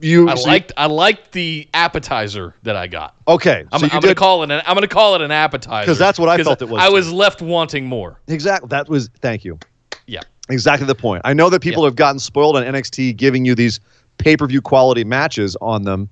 [0.00, 3.14] You I so you- liked I liked the appetizer that I got.
[3.28, 3.64] okay.
[3.72, 6.18] I'm, so I'm gonna call it an I'm gonna call it an appetizer 'Cause that's
[6.18, 6.94] what I felt it was, I too.
[6.94, 8.20] was left wanting more.
[8.28, 8.68] Exactly.
[8.68, 9.08] That was.
[9.20, 9.58] Thank you.
[10.06, 10.20] Yeah.
[10.50, 11.22] Exactly the point.
[11.24, 11.88] I know that people Yeah.
[11.88, 13.80] have gotten spoiled on NXT giving you these
[14.18, 16.08] pay per view quality matches on them,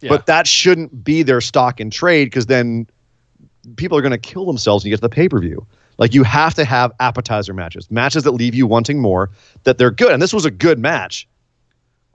[0.00, 0.08] Yeah.
[0.10, 2.86] but that shouldn't be their stock in trade because then
[3.76, 5.66] people are going to kill themselves when you get to the pay per view.
[5.98, 9.30] Like you have to have appetizer matches, matches that leave you wanting more,
[9.64, 10.12] that they're good.
[10.12, 11.26] And this was a good match,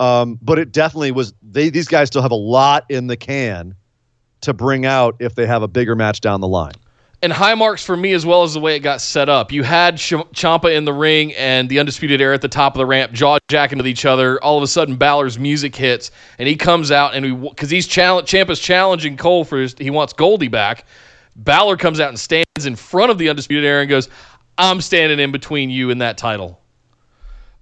[0.02, 1.34] um, but it definitely was.
[1.42, 3.76] They these guys still have a lot in the can
[4.42, 6.74] to bring out if they have a bigger match down the line.
[7.24, 9.52] and high marks for me as well as the way it got set up.
[9.52, 12.80] You had Ch- Ciampa in the ring and the Undisputed Era at the top of
[12.80, 14.44] the ramp, jaw jacking with each other.
[14.44, 16.10] All of a sudden, Balor's music hits
[16.40, 20.14] and he comes out and because he's challenge Ciampa's challenging Cole for his, he wants
[20.14, 20.86] Goldie back.
[21.36, 24.10] Balor comes out and stands in front of the Undisputed Era and goes,
[24.58, 26.60] "I'm standing in between you and that title."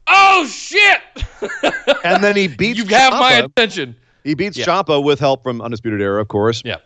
[0.09, 0.99] Oh shit!
[2.03, 2.79] And then he beats.
[2.79, 3.95] you have my attention.
[4.23, 4.65] He beats Yeah.
[4.65, 6.61] Ciampa with help from Undisputed Era, of course.
[6.65, 6.77] Yeah.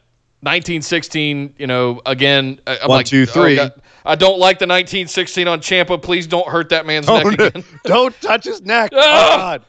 [0.42, 3.56] 1916, you know, again, I- I'm One, like, two, oh, three.
[3.56, 3.72] God,
[4.06, 6.02] I don't like the 1916 on Ciampa.
[6.02, 7.64] Please don't hurt that man's Oh, neck again.
[7.86, 8.92] Don't touch his neck.
[8.96, 8.98] Oh!
[8.98, 9.66] God.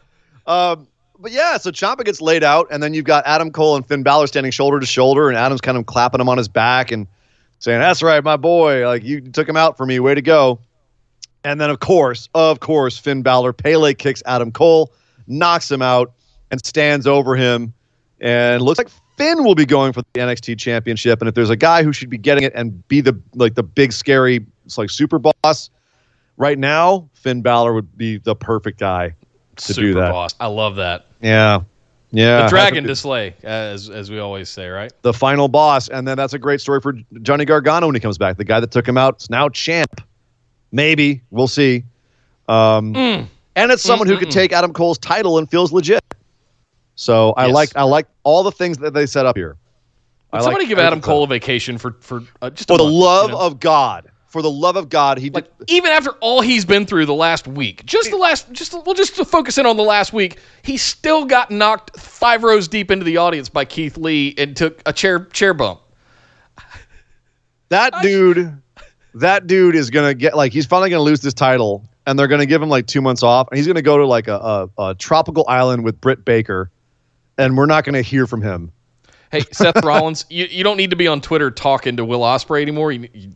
[0.47, 3.87] Um, but yeah, so Ciampa gets laid out, and then you've got Adam Cole and
[3.87, 6.91] Finn Balor standing shoulder to shoulder, and Adam's kind of clapping him on his back
[6.91, 7.07] and
[7.61, 8.87] saying, "That's right, my boy.
[8.87, 10.01] Like you took him out for me.
[10.01, 10.59] Way to go."
[11.45, 14.93] And then, of course, of course, Finn Balor Pele kicks Adam Cole,
[15.27, 16.13] knocks him out,
[16.51, 17.75] and stands over him.
[18.21, 18.89] And looks like
[19.19, 21.21] Finn will be going for the NXT Championship.
[21.21, 23.63] And if there's a guy who should be getting it and be the like the
[23.63, 25.71] big scary it's like super boss
[26.37, 29.15] right now, Finn Balor would be the perfect guy
[29.57, 30.11] to Super do that.
[30.11, 30.35] boss.
[30.41, 31.07] I love that.
[31.21, 31.61] Yeah,
[32.11, 32.43] yeah.
[32.43, 34.93] The dragon to slay, as as we always say, right?
[35.03, 38.19] the final boss, and then that's a great story for Johnny Gargano when he comes
[38.19, 38.37] back.
[38.37, 40.01] The guy that took him out is now champ.
[40.75, 41.85] Maybe we'll see.
[42.49, 43.27] Um, Mm.
[43.57, 46.03] And it's someone who could take Adam Cole's title and feels legit.
[46.97, 47.55] So I Yes.
[47.55, 49.57] like I like all the things that they set up here.
[50.33, 52.79] I Would like somebody give Adam Cole a vacation for for uh, just for a
[52.79, 53.41] the month, love you know?
[53.41, 54.11] of God.
[54.27, 55.71] For the love of God, he like did.
[55.71, 59.15] even after all he's been through the last week, just the last, just we'll just
[59.15, 60.41] to focus in on the last week.
[60.63, 64.83] He still got knocked five rows deep into the audience by Keith Lee and took
[64.87, 65.83] a chair chair bump.
[67.69, 68.61] That dude,
[69.15, 72.47] that dude is gonna get like he's finally gonna lose this title, and they're gonna
[72.47, 74.95] give him like two months off, and he's gonna go to like a, a, a
[74.97, 76.71] tropical island with Britt Baker,
[77.39, 78.73] and we're not gonna hear from him.
[79.31, 82.63] Hey, Seth Rollins, you, you don't need to be on Twitter talking to Will Ospreay
[82.63, 82.93] anymore.
[82.93, 83.33] You, you,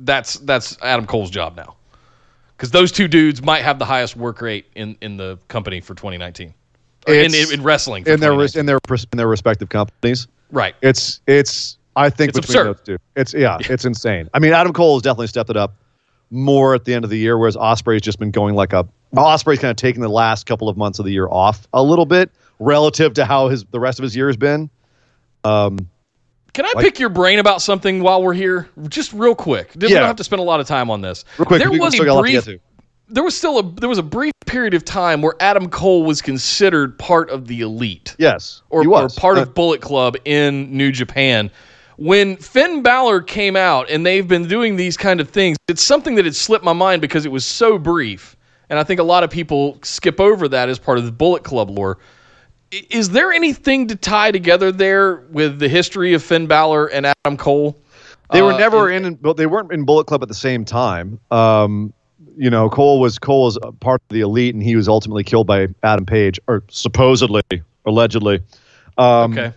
[0.00, 1.76] that's that's Adam Cole's job now,
[2.56, 5.94] because those two dudes might have the highest work rate in, in the company for
[5.94, 6.54] 2019,
[7.06, 8.04] in, in, in wrestling.
[8.04, 8.60] For in their res- 2019.
[8.60, 8.78] in their
[9.12, 10.26] in their respective companies.
[10.50, 10.74] right.
[10.82, 12.76] It's it's I think It's between absurd.
[12.76, 14.28] those two, it's yeah, it's insane.
[14.32, 15.74] I mean, Adam Cole has definitely stepped it up
[16.30, 18.86] more at the end of the year, whereas Ospreay's just been going like a
[19.16, 22.06] Ospreay's kind of taking the last couple of months of the year off a little
[22.06, 22.30] bit
[22.60, 24.70] relative to how his the rest of his year has been.
[25.44, 25.88] Um,
[26.52, 29.70] Can I Like- pick your brain about something while we're here, just real quick?
[29.76, 29.98] We Yeah.
[30.00, 31.24] don't have to spend a lot of time on this.
[31.38, 32.48] real quick, there was a brief
[33.12, 36.22] there was still a there was a brief period of time where Adam Cole was
[36.22, 40.92] considered part of the elite Yes, or, or part Uh, of Bullet Club in New
[40.92, 41.50] Japan.
[42.00, 46.14] When Finn Balor came out and they've been doing these kind of things, it's something
[46.14, 48.36] that had slipped my mind because it was so brief.
[48.70, 51.44] And I think a lot of people skip over that as part of the Bullet
[51.44, 51.98] Club lore.
[52.70, 57.36] Is there anything to tie together there with the history of Finn Balor and Adam
[57.36, 57.76] Cole?
[58.32, 60.64] They were Uh, never and- in, but they weren't in Bullet Club at the same
[60.64, 61.20] time.
[61.30, 61.92] Um,
[62.34, 65.46] you know, Cole was Cole was part of the elite, and he was ultimately killed
[65.48, 67.42] by Adam Page, or supposedly,
[67.84, 68.40] allegedly.
[68.96, 69.52] Um, Okay.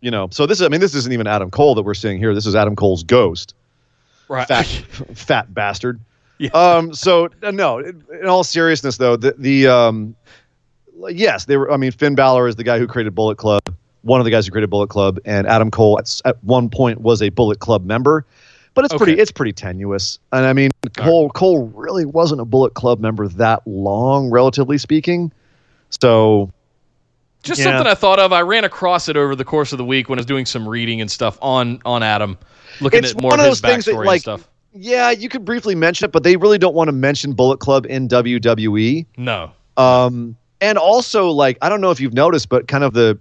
[0.00, 2.18] You know, so this is, I mean, this isn't even Adam Cole that we're seeing
[2.18, 2.34] here.
[2.34, 3.54] This is Adam Cole's ghost,
[4.28, 4.46] Right.
[4.46, 4.66] fat,
[5.14, 6.00] fat bastard.
[6.38, 6.50] Yeah.
[6.50, 10.14] Um, so uh, no, in in all seriousness though, the, the um,
[11.08, 11.70] yes, they were.
[11.72, 13.62] I mean, Finn Balor is the guy who created Bullet Club,
[14.02, 17.00] one of the guys who created Bullet Club, and Adam Cole at, at one point
[17.00, 18.26] was a Bullet Club member.
[18.74, 22.74] But it's pretty, it's pretty tenuous, and I mean, Cole Cole really wasn't a Bullet
[22.74, 25.32] Club member that long, relatively speaking.
[25.88, 26.50] So
[27.46, 27.64] Just Yeah.
[27.66, 28.32] something I thought of.
[28.32, 30.68] I ran across it over the course of the week when I was doing some
[30.68, 32.36] reading and stuff on on Adam,
[32.80, 34.48] looking It's at more of his things that, backstory and like, stuff.
[34.74, 37.86] yeah, you could briefly mention it, but they really don't want to mention Bullet Club
[37.86, 39.06] in WWE.
[39.16, 39.50] No.
[39.76, 43.18] Um, and also, like, I don't know if you've noticed, but kind of the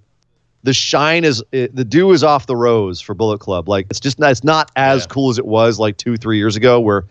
[0.64, 3.70] the shine is it, the dew is off the rose for Bullet Club.
[3.70, 5.08] Like, it's just not, it's not as Yeah.
[5.08, 7.06] cool as it was like two, three years ago, where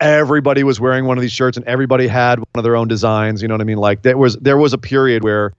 [0.00, 3.40] everybody was wearing one of these shirts and everybody had one of their own designs.
[3.42, 3.78] You know what I mean?
[3.78, 5.52] Like, there was there was a period where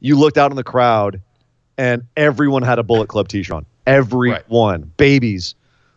[0.00, 1.20] you looked out in the crowd
[1.78, 3.66] and everyone had a Bullet Club T-shirt on.
[3.86, 5.54] Everyone, babies,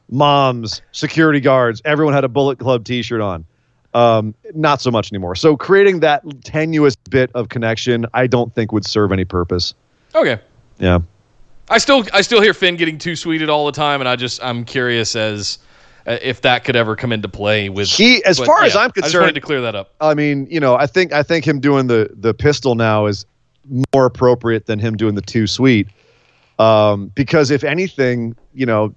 [0.10, 3.46] moms, security guards, everyone had a Bullet Club T-shirt on.
[3.94, 5.36] Um, not so much anymore.
[5.36, 9.74] So creating that tenuous bit of connection, I don't think would serve any purpose.
[10.14, 10.40] Okay.
[10.78, 11.00] Yeah.
[11.70, 14.44] I still I still hear Finn getting too sweeted all the time, and I just
[14.44, 15.60] I'm curious as
[16.08, 18.92] uh, if that could ever come into play with He, as but far as I'm
[18.92, 19.94] concerned, I just wanted to clear that up.
[20.02, 23.26] I mean, you know, I think I think him doing the the pistol now is
[23.94, 25.88] more appropriate than him doing the two sweet.
[26.58, 28.94] Um, because if anything, you know,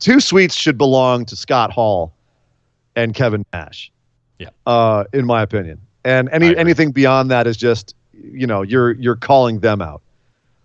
[0.00, 2.12] two sweets should belong to Scott Hall
[2.96, 3.90] and Kevin Nash.
[4.38, 4.48] Yeah.
[4.66, 5.80] Uh, in my opinion.
[6.04, 10.02] And any anything beyond that is just, you know, you're you're calling them out.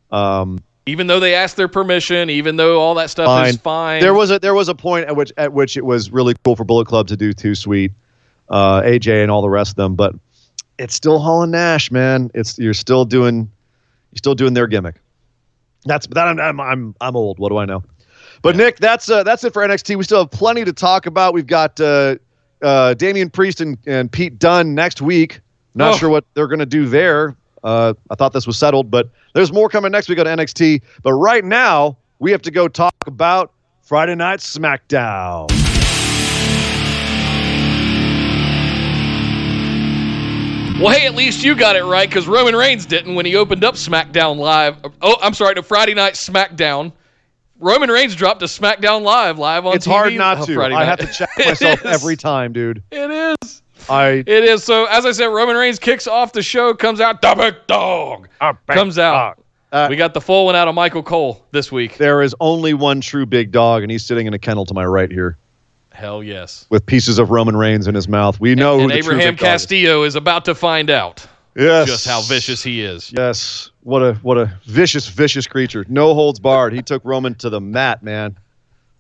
[0.09, 4.01] Um, Even though they asked their permission, even though all that stuff is fine.
[4.01, 6.55] there was a there was a point at which at which it was really cool
[6.55, 7.91] for Bullet Club to do two Sweet,
[8.49, 10.15] uh, AJ and all the rest of them, but
[10.79, 12.29] it's still Hall and Nash, man.
[12.33, 13.49] It's you're still doing
[14.11, 14.95] you're still doing their gimmick.
[15.85, 17.39] That's that I'm I'm I'm, I'm old.
[17.39, 17.83] What do I know?
[18.41, 19.95] But Nick, that's uh, that's it for NXT.
[19.95, 21.33] We still have plenty to talk about.
[21.33, 22.17] We've got uh,
[22.61, 25.39] uh, Damian Priest and, and Pete Dunne next week.
[25.75, 25.97] Not Oh.
[25.97, 27.35] sure what they're going to do there.
[27.63, 30.81] Uh, I thought this was settled, but there's more coming next week on NXT.
[31.03, 33.51] But right now, we have to go talk about
[33.83, 35.66] Friday Night SmackDown.
[40.79, 43.63] Well, hey, at least you got it right because Roman Reigns didn't when he opened
[43.63, 44.77] up SmackDown Live.
[45.01, 46.93] Oh, I'm sorry, no Friday Night SmackDown.
[47.59, 50.61] Roman Reigns dropped a SmackDown Live live on It's TV hard not on to.
[50.61, 52.83] I have to check myself every time, dude.
[52.91, 53.63] It is.
[53.89, 54.63] I It is.
[54.63, 58.29] So as I said, Roman Reigns kicks off the show, comes out, the big dog
[58.67, 59.43] comes out.
[59.71, 61.97] Uh, we got the full one out of Michael Cole this week.
[61.97, 64.85] there is only one true big dog, and he's sitting in a kennel to my
[64.85, 65.37] right here
[65.97, 66.67] Hell yes.
[66.69, 68.39] with pieces of Roman Reigns in his mouth.
[68.39, 69.47] We know and who the true Abraham dog is.
[69.47, 71.25] Castillo is about to find out
[71.55, 71.87] Yes.
[71.87, 73.11] just how vicious he is.
[73.17, 73.71] Yes.
[73.81, 75.85] What a what a vicious, vicious creature.
[75.89, 76.73] No holds barred.
[76.73, 78.37] He took Roman to the mat, man.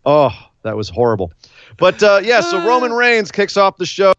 [0.07, 0.31] Oh,
[0.63, 1.31] that was horrible.
[1.77, 4.13] But uh, yeah, so Roman Reigns kicks off the show,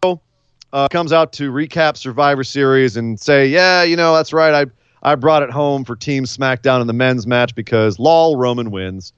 [0.72, 4.54] uh, comes out to recap Survivor Series and say, yeah, you know, that's right.
[4.54, 4.66] I
[5.02, 9.12] I brought it home for Team SmackDown in the men's match because lol, Roman wins.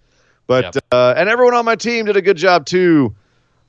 [0.47, 0.85] But Yep.
[0.93, 3.15] uh, and everyone on my team did a good job too.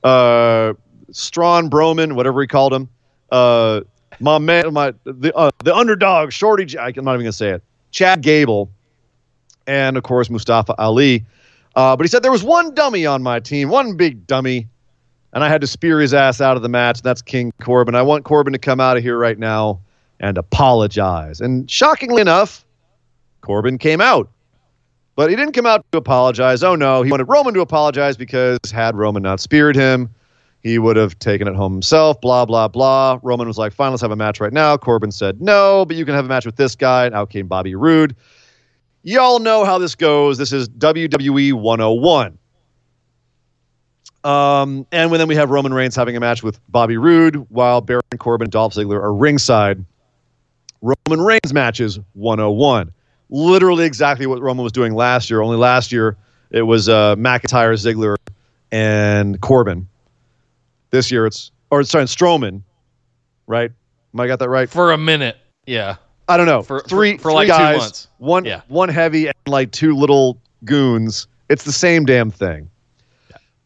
[0.02, 0.74] Uh,
[1.10, 2.88] Strawn Broman, whatever he called him.
[3.30, 3.82] Uh,
[4.20, 6.78] my man, my the uh, the underdog, Shorty.
[6.78, 7.62] I'm not even gonna say it.
[7.90, 8.70] Chad Gable,
[9.66, 11.24] and of course Mustafa Ali.
[11.74, 14.68] Uh, but he said there was one dummy on my team, one big dummy,
[15.32, 17.02] and I had to spear his ass out of the match.
[17.02, 17.94] That's King Corbin.
[17.94, 19.80] I want Corbin to come out of here right now
[20.20, 21.40] and apologize.
[21.40, 22.64] And shockingly enough,
[23.40, 24.30] Corbin came out.
[25.14, 26.62] But he didn't come out to apologize.
[26.62, 30.08] Oh no, he wanted Roman to apologize because had Roman not speared him,
[30.62, 33.18] he would have taken it home himself, blah, blah, blah.
[33.22, 34.76] Roman was like, fine, let's have a match right now.
[34.76, 37.04] Corbin said, no, but you can have a match with this guy.
[37.04, 38.14] And out came Bobby Roode.
[39.02, 40.38] Y'all know how this goes.
[40.38, 42.38] This is WWE 101.
[44.22, 47.80] Um, and when then we have Roman Reigns having a match with Bobby Roode while
[47.80, 49.84] Baron Corbin and Dolph Ziggler are ringside.
[50.80, 52.92] Roman Reigns matches 101.
[53.34, 55.40] Literally exactly what Roman was doing last year.
[55.40, 56.16] Only last year
[56.50, 58.16] it was uh, McIntyre, Ziggler,
[58.70, 59.88] and Corbin.
[60.90, 62.60] This year it's or sorry, Strowman,
[63.46, 63.70] right?
[64.12, 64.68] Am I got that right?
[64.68, 65.38] For a minute.
[65.66, 65.96] Yeah.
[66.28, 66.62] I don't know.
[66.62, 68.08] For- three for- for three like two guys, months.
[68.18, 68.60] One Yeah.
[68.68, 70.36] one heavy and like two little
[70.66, 71.26] goons.
[71.48, 72.68] It's the same damn thing.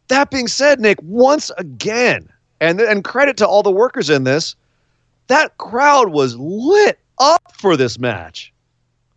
[0.08, 2.28] That being said, Nick, once again,
[2.60, 4.54] and and credit to all the workers in this,
[5.26, 8.52] that crowd was lit up for this match.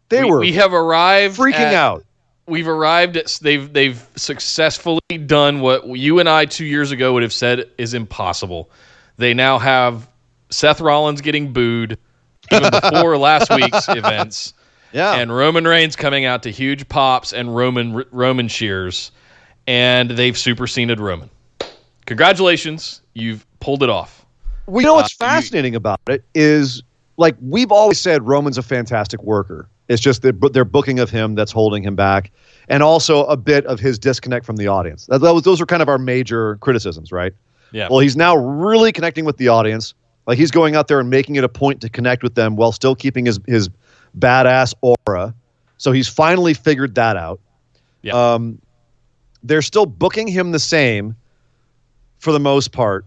[0.10, 2.06] They we, were we have arrived freaking at- out.
[2.48, 7.22] We've arrived at they've they've successfully done what you and I 2 years ago would
[7.24, 8.72] have said is impossible.
[9.18, 10.10] They now have
[10.50, 11.98] Seth Rollins getting booed
[12.52, 14.54] even before last week's events.
[14.92, 15.18] Yeah.
[15.18, 19.12] and Roman Reigns coming out to huge pops and Roman Roman cheers,
[19.68, 21.30] and they've superseded Roman.
[22.08, 24.26] Congratulations, you've pulled it off.
[24.66, 26.82] Well, you know what's Uh, you- fascinating about it is
[27.18, 29.68] like we've always said Roman's a fantastic worker.
[29.90, 32.32] It's just their booking of him that's holding him back,
[32.68, 35.08] and also a bit of his disconnect from the audience.
[35.08, 37.34] That, that was, those are kind of our major criticisms, right?
[37.72, 37.88] Yeah.
[37.90, 39.96] Well, he's now really connecting with the audience.
[40.28, 42.72] Like he's going out there and making it a point to connect with them while
[42.72, 43.70] still keeping his his
[44.18, 45.34] badass aura.
[45.78, 47.40] So he's finally figured that out.
[48.04, 48.14] Yeah.
[48.34, 48.62] Um,
[49.42, 51.16] they're still booking him the same
[52.20, 53.06] for the most part,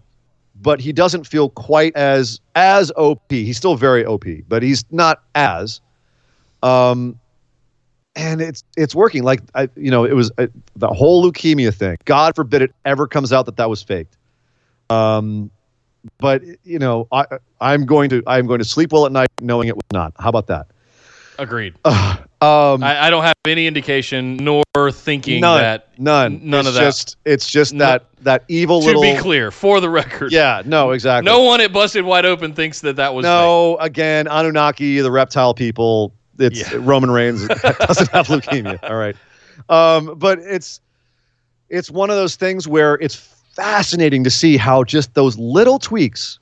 [0.61, 3.31] but he doesn't feel quite as as OP.
[3.31, 5.79] He's still very OP, but he's not as.
[6.63, 7.19] Um,
[8.15, 9.23] and it's it's working.
[9.23, 11.97] Like I, you know, it was uh, the whole leukemia thing.
[12.05, 14.17] God forbid it ever comes out that that was faked.
[14.89, 15.49] Um,
[16.19, 17.25] but you know, I
[17.59, 20.13] I'm going to I'm going to sleep well at night knowing it was not.
[20.19, 20.67] How about that?
[21.39, 21.75] Agreed.
[22.43, 26.73] Um, I, I don't have any indication nor thinking none, that none, none it's of
[26.73, 26.81] that.
[26.81, 29.01] Just, it's just No- that that evil to little.
[29.01, 31.31] be clear, for the record, Yeah, no, exactly.
[31.31, 33.29] no one at Busted Wide Open thinks that that was fake.
[33.31, 36.13] No, again, Anunnaki, the reptile people.
[36.39, 36.79] It's Yeah.
[36.81, 38.79] Roman Reigns doesn't have leukemia.
[38.83, 39.15] All right,
[39.69, 40.81] um, but it's
[41.69, 46.39] it's one of those things where it's fascinating to see how just those little tweaks,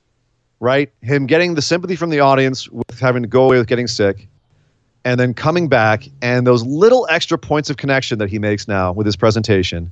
[0.60, 0.90] right?
[1.02, 4.28] Him getting the sympathy from the audience with having to go away with getting sick,
[5.04, 8.92] and then coming back, and those little extra points of connection that he makes now
[8.92, 9.90] with his presentation.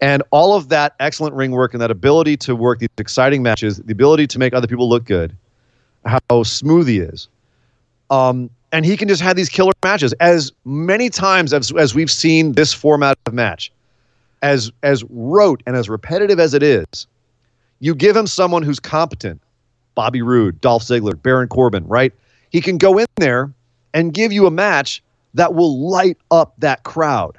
[0.00, 3.78] And all of that excellent ring work and that ability to work these exciting matches,
[3.78, 5.34] the ability to make other people look good,
[6.04, 7.28] how smooth he is.
[8.10, 12.10] Um, and he can just have these killer matches as many times as, as we've
[12.10, 13.72] seen this format of match,
[14.42, 17.06] as as rote and as repetitive as it is.
[17.80, 19.40] You give him someone who's competent,
[19.94, 22.12] Bobby Roode, Dolph Ziggler, Baron Corbin, right?
[22.50, 23.52] He can go in there
[23.94, 25.02] and give you a match
[25.34, 27.38] that will light up that crowd.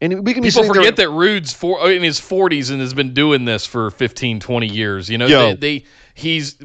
[0.00, 2.80] And we can People sitting there- forget that Roode's for, oh, in his 40s and
[2.80, 5.08] has been doing this for 15, 20 years.
[5.10, 5.54] You know, Yo.
[5.54, 5.84] they, they
[6.14, 6.56] he's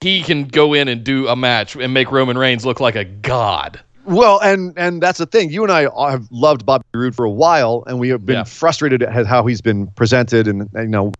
[0.00, 3.04] he can go in and do a match and make Roman Reigns look like a
[3.04, 3.80] god.
[4.06, 5.50] Well, and and that's the thing.
[5.50, 8.44] You and I have loved Bobby Roode for a while, and we have been Yeah.
[8.44, 11.12] frustrated at how he's been presented, and you know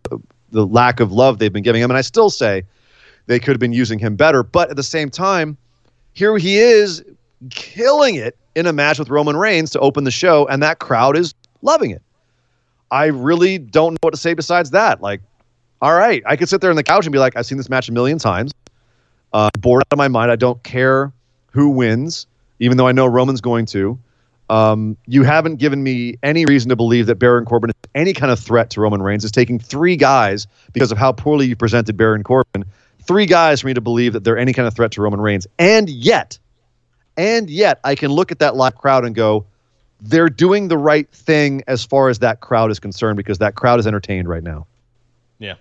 [0.51, 1.91] the lack of love they've been giving him.
[1.91, 2.63] And I still say
[3.25, 4.41] they could have been using him better.
[4.41, 5.57] But at the same time,
[6.13, 7.03] here he is
[7.49, 11.17] killing it in a match with Roman Reigns to open the show, and that crowd
[11.17, 12.01] is loving it.
[12.91, 15.01] I really don't know what to say besides that.
[15.01, 15.21] Like,
[15.81, 17.69] all right, I could sit there on the couch and be like, I've seen this
[17.69, 18.53] match a million times.
[19.33, 20.31] Uh, bored out of my mind.
[20.31, 21.11] I don't care
[21.51, 22.25] who wins,
[22.59, 23.99] even though I know Roman's going to.
[24.49, 28.31] Um, you haven't given me any reason to believe that Baron Corbin is any kind
[28.31, 29.25] of threat to Roman Reigns.
[29.25, 32.63] Is taking three guys because of how poorly you presented Baron Corbin.
[33.01, 35.47] Three guys for me to believe that they're any kind of threat to Roman Reigns.
[35.59, 36.39] And yet,
[37.17, 39.45] and yet, I can look at that live crowd and go,
[39.99, 43.79] they're doing the right thing as far as that crowd is concerned because that crowd
[43.79, 44.67] is entertained right now.
[45.39, 45.55] Yeah.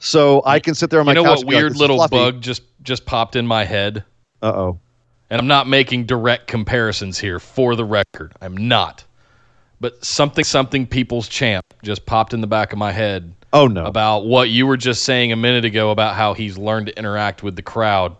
[0.00, 1.38] So I can sit there on my you know couch.
[1.38, 4.04] what like, weird "This little fluffy." bug just just popped in my head?
[4.42, 4.80] Uh oh.
[5.28, 8.32] And I'm not making direct comparisons here for the record.
[8.40, 9.04] I'm not.
[9.80, 13.84] But something something people's champ just popped in the back of my head Oh no.
[13.84, 17.42] about what you were just saying a minute ago about how he's learned to interact
[17.42, 18.16] with the crowd.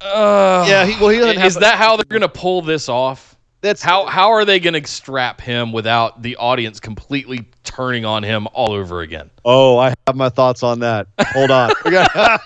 [0.00, 0.86] Uh, yeah.
[0.86, 3.36] He, well, he doesn't have is that how they're going to pull this off?
[3.62, 8.22] That's How how are they going to strap him without the audience completely turning on
[8.22, 9.28] him all over again?
[9.44, 11.08] Oh, I have my thoughts on that.
[11.20, 11.70] Hold on.
[11.84, 12.40] Got-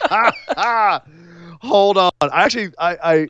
[1.62, 2.10] Hold on.
[2.20, 3.28] I actually, I, I,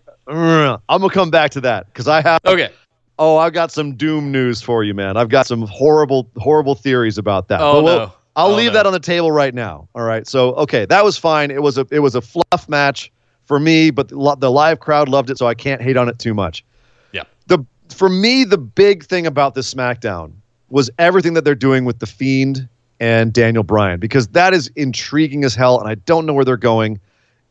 [0.88, 2.40] I'm gonna come back to that because I have.
[2.46, 2.70] Okay.
[3.18, 5.16] Oh, I've got some doom news for you, man.
[5.18, 7.60] I've got some horrible, horrible theories about that.
[7.60, 8.12] Oh, But we'll- no.
[8.36, 8.78] I'll Oh, leave no.
[8.78, 9.88] that on the table right now.
[9.94, 10.26] All right.
[10.26, 11.52] So, okay, that was fine.
[11.52, 13.12] It was a, it was a fluff match
[13.46, 16.34] for me, but the, live crowd loved it, so I can't hate on it too
[16.34, 16.64] much.
[17.12, 17.24] Yeah.
[17.46, 20.32] The for me, the big thing about this SmackDown
[20.70, 22.68] was everything that they're doing with the Fiend
[23.00, 26.56] and Daniel Bryan because that is intriguing as hell, and I don't know where they're
[26.56, 27.00] going,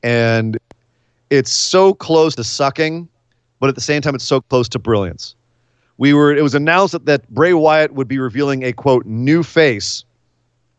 [0.02, 0.58] and
[1.30, 3.08] it's so close to sucking,
[3.60, 5.36] but at the same time, it's so close to brilliance.
[5.98, 6.36] We were.
[6.36, 10.04] It was announced that, that Bray Wyatt would be revealing a quote new face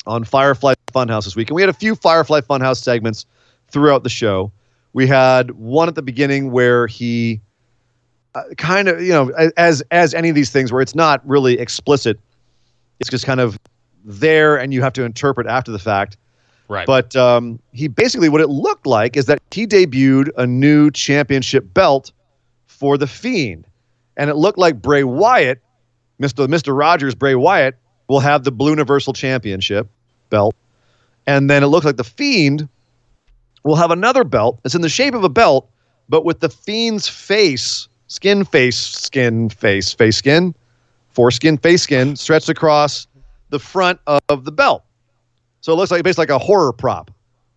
[0.06, 3.26] on Firefly Funhouse this week, and we had a few Firefly Funhouse segments
[3.68, 4.52] throughout the show.
[4.94, 7.40] We had one at the beginning where he
[8.34, 11.58] uh, kind of, you know, as as any of these things where it's not really
[11.58, 12.18] explicit,
[13.00, 13.58] it's just kind of
[14.04, 16.16] there, and you have to interpret after the fact.
[16.68, 16.86] Right.
[16.86, 21.74] But um, he basically, what it looked like is that he debuted a new championship
[21.74, 22.10] belt
[22.66, 23.66] for the Fiend,
[24.16, 25.60] and it looked like Bray Wyatt,
[26.18, 27.76] Mister Mister Rogers, Bray Wyatt
[28.08, 29.88] will have the Blue Universal Championship
[30.30, 30.54] belt,
[31.26, 32.68] and then it looked like the Fiend
[33.64, 34.60] will have another belt.
[34.64, 35.68] It's in the shape of a belt,
[36.08, 40.54] but with the Fiend's face, skin, face, skin, face, face, skin,
[41.10, 43.06] foreskin, face, skin stretched across
[43.50, 44.84] the front of the belt.
[45.60, 47.10] So it looks like basically like a horror prop,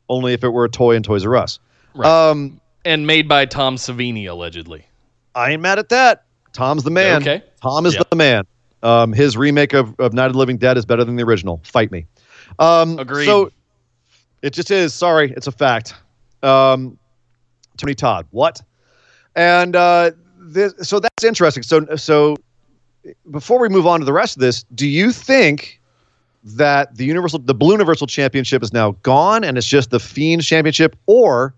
[0.09, 1.59] only if it were a toy in Toys R Us.
[1.93, 2.07] Right.
[2.07, 4.85] Um, and made by Tom Savini allegedly.
[5.35, 6.23] I ain't mad at that.
[6.53, 7.21] Tom's the man.
[7.21, 7.43] Okay.
[7.61, 8.03] Tom is Yeah.
[8.09, 8.45] the man.
[8.81, 11.59] Um, his remake of, of Night of the Living Dead is better than the original.
[11.63, 12.05] Fight me.
[12.59, 13.25] Um, Agreed.
[13.25, 13.51] So
[14.41, 14.93] it just is.
[14.93, 15.95] Sorry, it's a fact.
[16.43, 16.97] Um,
[17.77, 18.61] Tony Todd, what?
[19.35, 21.63] And uh, this, so that's interesting.
[21.63, 22.35] So so
[23.31, 25.79] before we move on to the rest of this, do you think
[26.43, 30.43] that the universal, the Blue Universal Championship is now gone and it's just the Fiend
[30.43, 31.53] Championship, or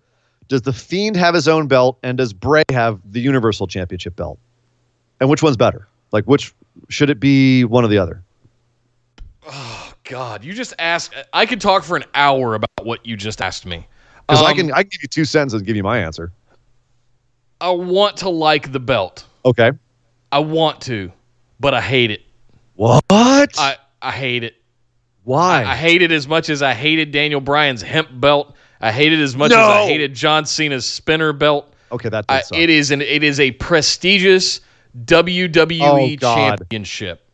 [0.48, 4.40] does the Fiend have his own belt and does Bray have the Universal Championship belt?
[5.20, 5.88] And which one's better?
[6.12, 6.54] Like, which
[6.88, 8.24] should it be one or the other?
[10.10, 11.14] God, you just asked.
[11.32, 13.88] I could talk for an hour about what you just asked me.
[14.28, 16.32] Because I Um, can I can give you two sentences and give you my answer.
[17.62, 19.24] I want to like the belt.
[19.46, 19.72] Okay.
[20.32, 21.12] I want to,
[21.60, 22.22] but I hate it.
[22.76, 23.04] What?
[23.60, 24.56] I, I hate it.
[25.26, 25.64] Why?
[25.64, 28.56] I hate it as much as I hated Daniel Bryan's hemp belt.
[28.82, 31.72] I hate it as much as I hated John Cena's spinner belt.
[31.92, 34.62] okay, that I, it is an it is a prestigious
[35.06, 37.29] WWE Oh, championship.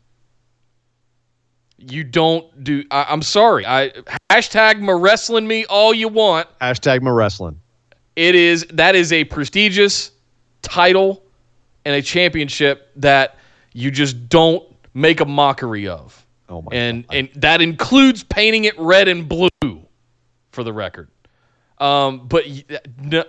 [1.88, 2.84] You don't do.
[2.92, 3.66] I, I'm sorry.
[3.66, 3.92] I
[4.32, 6.48] hashtag wrestling me all you want.
[6.60, 7.60] Hashtag my wrestling.
[8.16, 10.12] It is that is a prestigious
[10.62, 11.24] title
[11.84, 13.38] and a championship that
[13.74, 14.64] you just don't
[14.94, 16.26] make a mockery of.
[16.50, 19.50] Oh my and and that includes painting it red and blue
[20.52, 21.10] for the record.
[21.80, 22.46] Um, but
[23.02, 23.26] no,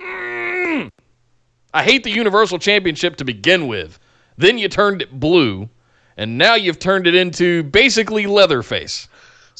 [0.00, 0.90] Mm.
[1.72, 3.98] I hate the Universal Championship to begin with.
[4.36, 5.68] Then you turned it blue,
[6.16, 9.08] and now you've turned it into basically Leatherface.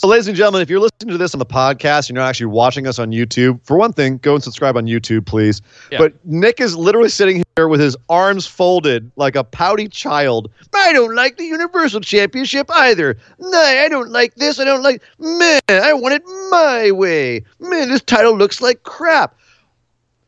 [0.01, 2.31] So, ladies and gentlemen, if you're listening to this on the podcast, and you're not
[2.31, 3.60] actually watching us on YouTube.
[3.66, 5.60] For one thing, go and subscribe on YouTube, please.
[5.93, 5.98] Yeah.
[5.98, 10.51] But Nick is literally sitting here with his arms folded like a pouty child.
[10.72, 13.18] I don't like the Universal Championship either.
[13.40, 14.59] No, I don't like this.
[14.59, 15.02] I don't like.
[15.18, 17.44] Man, I want it my way.
[17.59, 19.36] Man, this title looks like crap.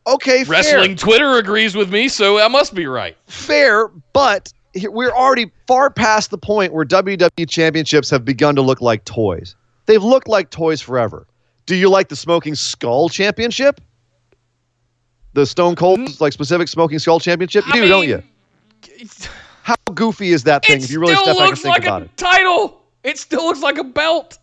[0.06, 0.52] Okay, fair.
[0.52, 3.16] Wrestling Twitter agrees with me, so I must be right.
[3.26, 8.80] fair, but we're already far past the point where WWE championships have begun to look
[8.80, 9.54] like toys.
[9.86, 11.26] They've looked like toys forever.
[11.66, 13.80] Do you like the Smoking Skull Championship?
[15.34, 17.64] The Stone Cold, like specific Smoking Skull Championship?
[17.66, 18.22] You I do, don't you?
[19.62, 20.78] How goofy is that thing?
[20.78, 22.82] it if you really still step back and looks think like about a it, title.
[23.04, 24.38] It still looks like a belt.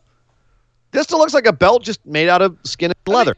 [0.92, 3.36] this still looks like a belt just made out of skin and leather.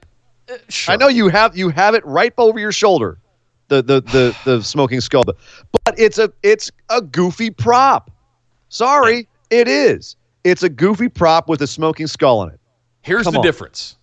[0.50, 0.94] Uh, sure.
[0.94, 3.18] I know you have you have it right over your shoulder,
[3.72, 5.38] the the the the smoking skull, but,
[5.98, 8.12] it's a it's a goofy prop.
[8.70, 10.18] Sorry, it is.
[10.44, 12.60] It's a goofy prop with a smoking skull in it.
[13.02, 13.46] Here's Come the on.
[13.46, 13.96] difference.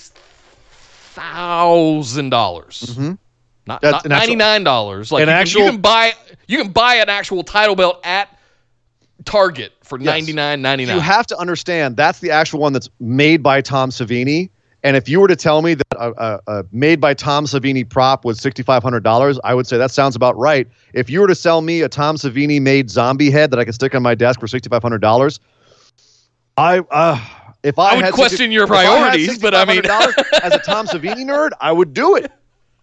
[1.16, 3.18] $6,000.
[3.66, 3.92] Not, Mm-hmm.
[3.92, 5.12] That's not $99.
[5.12, 6.14] Like an you, can, actual- you can buy
[6.48, 8.30] you can buy an actual title belt at
[9.26, 10.96] Target for ninety nine ninety nine.
[10.96, 14.50] You have to understand that's the actual one that's made by Tom Savini.
[14.84, 17.88] And if you were to tell me that a, a, a made by Tom Savini
[17.90, 20.66] prop was sixty five hundred dollars, I would say that sounds about right.
[20.94, 23.76] If you were to sell me a Tom Savini made zombie head that I could
[23.76, 25.42] stick on my desk for sixty five hundred dollars,
[26.56, 27.20] I uh,
[27.68, 31.26] if I, I would question your I priorities, but I mean- as a Tom Savini
[31.26, 32.32] nerd, I would do it.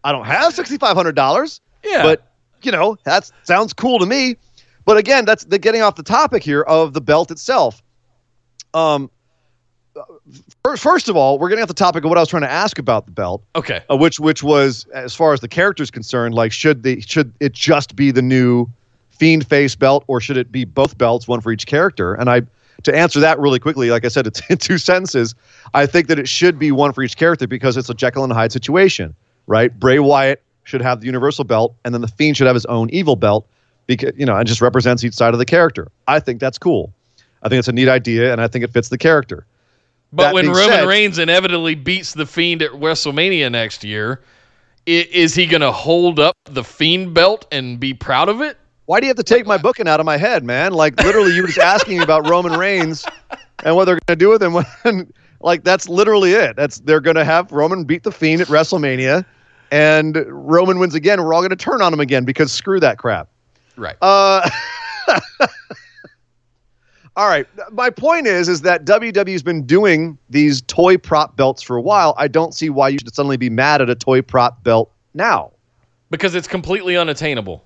[0.04, 1.60] I don't have sixty five hundred dollars.
[1.82, 2.02] Yeah.
[2.02, 2.30] But
[2.62, 4.36] you know, that sounds cool to me.
[4.84, 7.82] But again, that's the getting off the topic here of the belt itself.
[8.74, 9.10] Um,
[10.62, 12.50] first, first of all, we're getting off the topic of what I was trying to
[12.50, 13.82] ask about the belt, okay.
[13.90, 17.52] uh, which which was as far as the character's concerned, like should the should it
[17.52, 18.66] just be the new
[19.08, 22.14] fiend face belt or should it be both belts, one for each character?
[22.14, 22.42] And I
[22.84, 25.34] to answer that really quickly, like I said, it's in two sentences.
[25.74, 28.32] I think that it should be one for each character because it's a Jekyll and
[28.32, 29.14] Hyde situation,
[29.46, 29.76] right?
[29.78, 32.88] Bray Wyatt should have the universal belt, and then the Fiend should have his own
[32.90, 33.46] evil belt
[33.86, 35.88] because you know, and just represents each side of the character.
[36.08, 36.92] I think that's cool.
[37.42, 39.46] I think it's a neat idea, and I think it fits the character.
[40.12, 44.20] But That when Roman said- Reigns inevitably beats the Fiend at WrestleMania next year,
[44.86, 48.56] is he going to hold up the Fiend belt and be proud of it?
[48.86, 50.72] Why do you have to take my booking out of my head, man?
[50.72, 53.04] Like literally, you were just asking me about Roman Reigns
[53.64, 54.52] and what they're going to do with him.
[54.52, 56.56] When, like that's literally it.
[56.56, 59.24] That's they're going to have Roman beat the Fiend at WrestleMania,
[59.70, 61.22] and Roman wins again.
[61.22, 63.28] We're all going to turn on him again because screw that crap.
[63.76, 63.96] Right.
[64.02, 64.48] Uh,
[67.16, 67.46] all right.
[67.72, 72.14] My point is, is that WWE's been doing these toy prop belts for a while.
[72.18, 75.52] I don't see why you should suddenly be mad at a toy prop belt now.
[76.10, 77.64] because it's completely unattainable.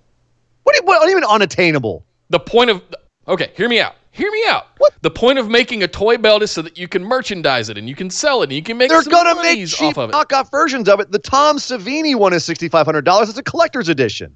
[0.69, 0.75] What?
[0.75, 1.09] do you- What?
[1.11, 2.05] Even unattainable.
[2.31, 2.83] The point of
[3.27, 3.95] Okay, hear me out.
[4.11, 4.67] Hear me out.
[4.79, 4.95] What?
[5.03, 7.89] The point of making a toy belt is so that you can merchandise it and
[7.89, 10.51] you can sell it and you can make They're gonna make cheap off of knockoff
[10.51, 11.13] versions of it.
[11.13, 13.29] The Tom Savini one is sixty five hundred dollars.
[13.29, 14.35] It's a collector's edition.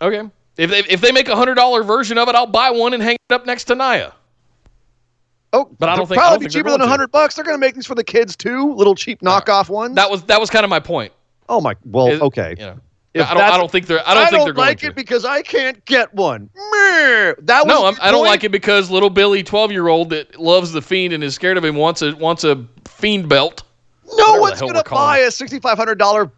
[0.00, 0.22] Okay.
[0.56, 3.02] If they, if they make a hundred dollar version of it, I'll buy one and
[3.02, 4.12] hang it up next to Naya.
[5.52, 6.86] Oh, But I don't think- probably be cheaper than to.
[6.86, 7.34] hundred bucks.
[7.34, 8.74] They're gonna make these for the kids too.
[8.74, 9.94] Little cheap knockoff ones.
[9.96, 11.12] That was that was kind of my point.
[11.48, 11.74] oh my.
[11.84, 12.54] Well, It- okay.
[12.58, 12.80] You know,
[13.14, 13.42] I don't.
[13.42, 14.06] I don't think they're.
[14.06, 14.88] I don't think they're going like to.
[14.88, 16.50] it because I can't get one.
[16.54, 17.34] Meh.
[17.38, 20.38] That was no, I'm, I don't like it because little Billy, twelve year old that
[20.38, 23.62] loves the fiend and is scared of him, wants a wants a fiend belt.
[24.04, 26.30] No whatever the one's gonna we're calling buy a sixty five hundred dollar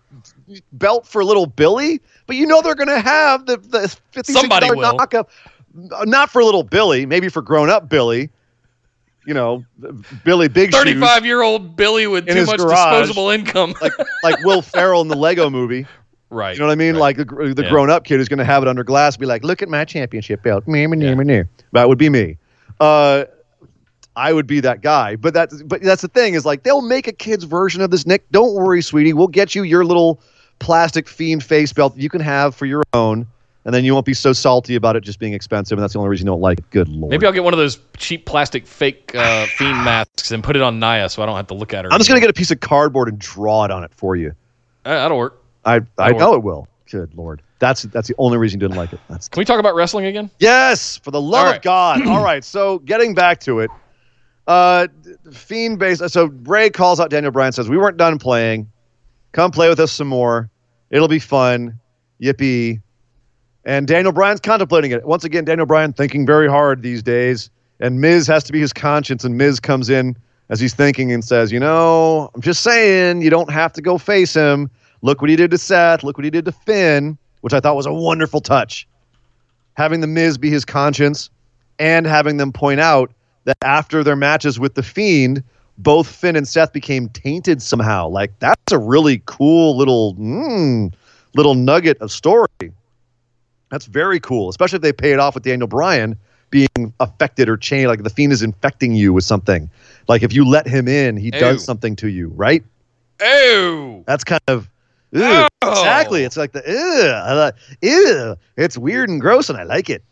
[0.72, 4.76] belt for little Billy, but you know they're gonna have the the fifty Somebody dollar
[4.76, 4.98] will.
[4.98, 5.28] knockup.
[5.92, 8.30] Uh, not for little Billy, maybe for grown up Billy.
[9.26, 9.64] You know,
[10.24, 13.00] Billy Big Thirty Shoes, five year old Billy with too much garage.
[13.00, 13.74] disposable income.
[13.80, 13.92] like
[14.22, 15.86] like Will Ferrell in the Lego Movie.
[16.30, 16.54] right.
[16.54, 16.94] You know what I mean?
[16.94, 17.00] right.
[17.00, 17.68] Like the, the Yeah.
[17.68, 19.84] grown up kid who's going to have it under glass, be like, "Look at my
[19.84, 21.42] championship belt." Me, me, me, me, me.
[21.72, 22.38] That would be me.
[22.78, 23.24] Uh,
[24.16, 25.16] I would be that guy.
[25.16, 28.06] But that's but that's the thing is like they'll make a kid's version of this.
[28.06, 29.12] Nick, don't worry, sweetie.
[29.12, 30.20] We'll get you your little
[30.58, 33.26] plastic fiend face belt that you can have for your own,
[33.64, 35.78] and then you won't be so salty about it just being expensive.
[35.78, 36.70] And that's the only reason you don't like it.
[36.70, 37.10] Good lord.
[37.10, 40.62] Maybe I'll get one of those cheap plastic fake uh, fiend masks and put it
[40.62, 41.92] on Naya so I don't have to look at her.
[41.92, 44.16] I'm just going to get a piece of cardboard and draw it on it for
[44.16, 44.34] you.
[44.84, 45.39] Uh, that'll work.
[45.64, 46.68] I I know it will.
[46.90, 47.42] Good lord.
[47.58, 49.00] That's that's the only reason you didn't like it.
[49.08, 50.30] That's Can we talk about wrestling again?
[50.38, 51.62] Yes, for the love All of right.
[51.62, 52.02] God.
[52.06, 53.70] All right, so getting back to it,
[54.46, 54.88] uh,
[55.32, 56.02] Fiend base.
[56.12, 58.70] So Bray calls out Daniel Bryan, says, "We weren't done playing.
[59.32, 60.50] Come play with us some more.
[60.90, 61.78] It'll be fun.
[62.22, 62.80] Yippee!"
[63.64, 65.44] And Daniel Bryan's contemplating it once again.
[65.44, 69.22] Daniel Bryan thinking very hard these days, and Miz has to be his conscience.
[69.22, 70.16] And Miz comes in
[70.48, 73.98] as he's thinking and says, "You know, I'm just saying, you don't have to go
[73.98, 74.70] face him.
[75.02, 76.02] Look what he did to Seth.
[76.02, 78.86] Look what he did to Finn." Which I thought was a wonderful touch
[79.80, 81.30] having the Miz be his conscience
[81.78, 83.10] and having them point out
[83.44, 85.42] that after their matches with the Fiend,
[85.78, 88.06] both Finn and Seth became tainted somehow.
[88.08, 90.92] Like that's a really cool little mm,
[91.34, 92.48] little nugget of story.
[93.70, 96.16] That's very cool, especially if they pay it off with Daniel Bryan
[96.50, 97.88] being affected or changed.
[97.88, 99.70] Like the Fiend is infecting you with something.
[100.08, 101.30] Like if you let him in, he Ew.
[101.30, 102.62] does something to you, right?
[103.22, 104.68] Oh, That's kind of
[105.12, 105.70] Ew, Oh.
[105.72, 106.24] Exactly.
[106.24, 108.36] It's like the ew, I like, ew.
[108.56, 110.02] It's weird and gross, and I like it.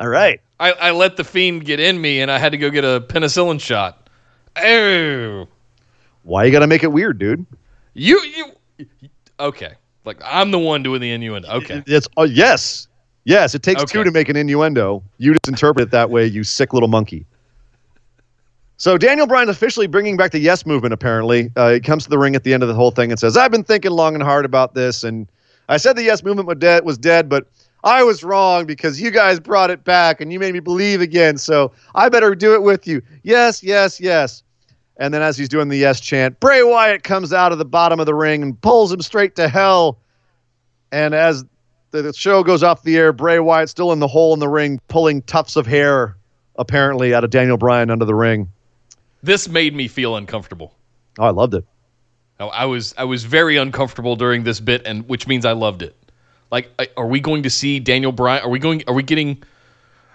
[0.00, 0.40] All right.
[0.58, 3.00] I, I let the fiend get in me, and I had to go get a
[3.00, 4.08] penicillin shot.
[4.56, 5.46] Oh,
[6.22, 7.44] Why you gotta make it weird, dude?
[7.94, 8.20] you
[8.78, 8.88] you.
[9.38, 9.74] Okay,
[10.04, 11.48] like I'm the one doing the innuendo.
[11.48, 12.88] Okay, It's uh, yes,
[13.24, 13.54] yes.
[13.54, 15.02] It takes two to make an innuendo.
[15.18, 17.26] You just interpret it that way, you sick little monkey.
[18.78, 20.92] So Daniel Bryan officially bringing back the Yes movement.
[20.92, 23.18] Apparently, uh, he comes to the ring at the end of the whole thing and
[23.18, 25.26] says, "I've been thinking long and hard about this, and
[25.68, 27.46] I said the Yes movement was dead, was dead, but
[27.84, 31.38] I was wrong because you guys brought it back and you made me believe again.
[31.38, 33.00] So I better do it with you.
[33.22, 34.42] Yes, yes, yes."
[34.98, 38.00] And then as he's doing the Yes chant, Bray Wyatt comes out of the bottom
[38.00, 39.98] of the ring and pulls him straight to hell.
[40.92, 41.44] And as
[41.90, 44.80] the, show goes off the air, Bray Wyatt still in the hole in the ring,
[44.88, 46.16] pulling tufts of hair,
[46.56, 48.48] apparently, out of Daniel Bryan under the ring.
[49.26, 50.72] This made me feel uncomfortable.
[51.18, 51.64] Oh, I loved it.
[52.40, 55.82] I- I was I was very uncomfortable during this bit, and which means I loved
[55.82, 55.94] it.
[56.50, 58.44] Like, are we going to see Daniel Bryan?
[58.44, 58.84] Are we going?
[58.86, 59.42] Are we getting?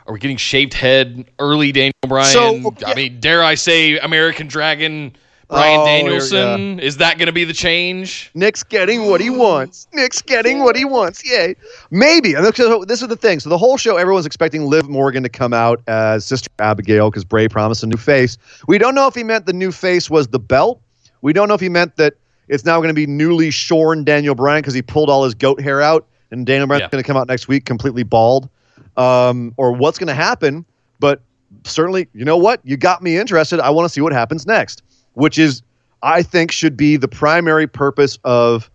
[0.08, 2.32] Are we getting shaved head early Daniel Bryan?
[2.32, 2.76] So.
[2.86, 5.16] I mean, dare I say American Dragon
[5.52, 6.80] Bryan Oh, Danielson?
[6.80, 8.32] Is that going to be the change?
[8.34, 9.88] Nick's getting what he wants.
[9.94, 11.24] Nick's getting what he wants.
[11.30, 11.56] Yay.
[11.92, 12.34] Maybe.
[12.34, 13.40] This is the thing.
[13.42, 17.26] So the whole show, everyone's expecting Liv Morgan to come out as Sister Abigail because
[17.26, 18.38] Bray promised a new face.
[18.68, 20.82] We don't know if he meant the new face was the belt.
[21.22, 22.14] We don't know if he meant that
[22.48, 25.62] it's now going to be newly shorn Daniel Bryan because he pulled all his goat
[25.62, 26.90] hair out and Daniel Bryan's Yeah.
[26.90, 28.50] going to come out next week completely bald.
[28.98, 30.66] Um, or what's going to happen.
[31.00, 31.22] But
[31.66, 32.60] certainly, you know what?
[32.64, 33.60] You got me interested.
[33.60, 34.82] I want to see what happens next,
[35.14, 35.62] which is,
[36.04, 38.70] I think, should be the primary purpose of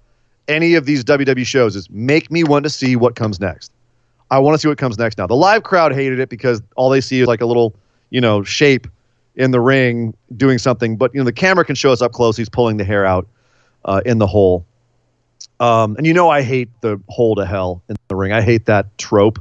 [0.49, 3.73] any of these WWE shows is make me want to see what comes next.
[4.31, 5.27] I want to see what comes next now.
[5.27, 7.75] The live crowd hated it because all they see is like a little,
[8.11, 8.87] you know, shape
[9.37, 10.97] in the ring doing something.
[10.97, 12.37] But you know, the camera can show us up close.
[12.37, 13.27] He's pulling the hair out
[13.85, 14.65] uh, in the hole.
[15.61, 18.33] Um, and you know, I hate the hole to hell in the ring.
[18.33, 19.39] I hate that trope.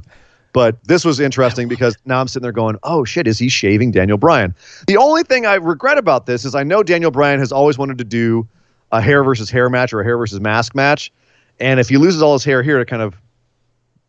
[0.56, 3.90] But this was interesting because now I'm sitting there going, oh shit, is he shaving
[3.90, 4.54] Daniel Bryan?
[4.86, 7.98] The only thing I regret about this is I know Daniel Bryan has always wanted
[7.98, 8.48] to do
[8.90, 11.12] a hair versus hair match or a hair versus mask match.
[11.60, 13.20] And if he loses all his hair here to kind of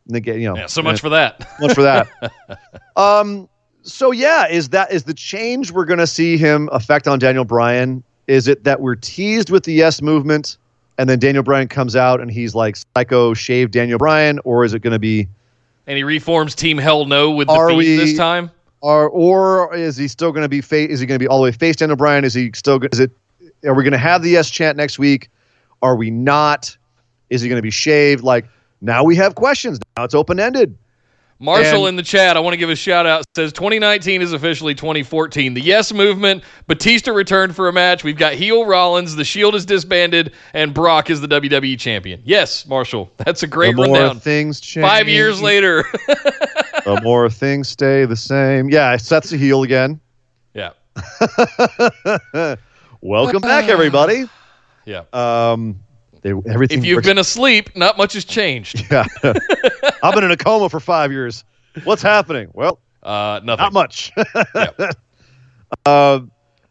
[0.05, 1.45] negate, you know, Yeah, so much for that.
[1.59, 2.07] much for that.
[2.95, 3.49] um,
[3.83, 7.43] so yeah, is that is the change we're going to see him affect on Daniel
[7.43, 8.05] Bryan?
[8.27, 10.57] Is it that we're teased with the yes movement,
[10.97, 14.73] and then Daniel Bryan comes out and he's like psycho shave Daniel Bryan, or is
[14.73, 15.27] it going to be,
[15.87, 18.51] And he reforms Team Hell No with the Are we- this time.
[18.81, 20.89] or or is he still going to be face?
[20.91, 22.23] Is he going to be all the way face Daniel Bryan?
[22.25, 22.79] Is he still?
[22.91, 23.11] Is it?
[23.65, 25.29] Are we going to have the yes chant next week?
[25.81, 26.77] Are we not?
[27.29, 28.23] Is he going to be shaved?
[28.23, 28.45] Like
[28.81, 29.79] now we have questions.
[29.95, 30.77] Now it's open ended.
[31.39, 33.23] Marshall And- in the chat, I want to give a shout out.
[33.35, 35.53] Says 2019 is officially 2014.
[35.53, 38.03] The Yes Movement, Batista returned for a match.
[38.03, 39.15] We've got heel Rollins.
[39.15, 42.21] The Shield is disbanded, and Brock is the WWE champion.
[42.25, 44.19] Yes, Marshall, that's a great the more rundown.
[44.19, 44.83] things change.
[44.85, 45.83] Five years later.
[46.07, 48.69] the more things stay the same.
[48.69, 49.99] Yeah, sets a heel again.
[50.55, 50.71] yeah,
[53.01, 54.25] Welcome back, everybody.
[54.85, 55.03] yeah.
[55.13, 55.79] Um,
[56.27, 56.79] they, everything.
[56.79, 58.85] If you've works- been asleep, not much has changed.
[58.91, 59.05] yeah,
[60.03, 61.43] I've been in a coma for five years.
[61.83, 62.49] What's happening?
[62.53, 63.63] Well, Uh, nothing.
[63.63, 64.11] not much.
[64.55, 64.95] Yep.
[65.85, 66.19] Uh,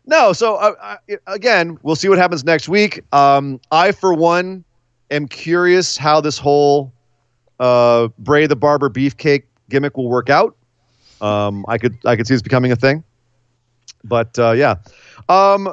[0.07, 0.97] no, so uh, I,
[1.27, 3.03] again, we'll see what happens next week.
[3.13, 4.65] Um, I, for one,
[5.11, 6.93] am curious how this whole
[7.61, 10.57] uh, Bray the Barber Beefcake gimmick will work out.
[11.21, 13.03] Um, I could I could see this becoming a thing,
[14.05, 14.77] but uh, yeah.
[15.29, 15.69] Um,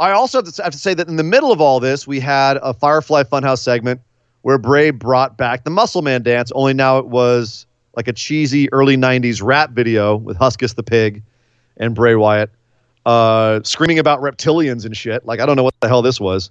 [0.00, 2.72] I also have to, say that in the middle of all this, we had a
[2.74, 4.00] Firefly Funhouse segment
[4.42, 6.50] where Bray brought back the Muscle Man dance.
[6.54, 11.22] Only now it was like a cheesy early '90s rap video with Huskus the pig
[11.76, 12.50] and Bray Wyatt
[13.06, 15.24] uh, screaming about reptilians and shit.
[15.26, 16.50] Like I don't know what the hell this was.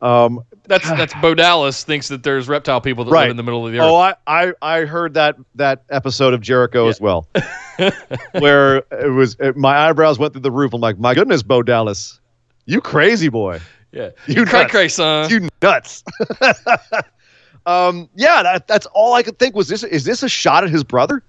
[0.00, 3.22] Um, That's that's Bo Dallas thinks that there's reptile people that Right.
[3.22, 3.86] live in the middle of the earth.
[3.86, 7.26] oh, I, I I heard that that episode of Jericho as well,
[8.38, 10.72] where it was it, my eyebrows went through the roof.
[10.74, 12.20] I'm like, my goodness, Bo Dallas,
[12.68, 13.60] you crazy boy,
[13.92, 15.30] yeah, you cray cray, son.
[15.30, 16.04] you nuts.
[17.66, 19.82] um, yeah, that, that's all I could think was this.
[19.82, 21.22] Is this a shot at his brother?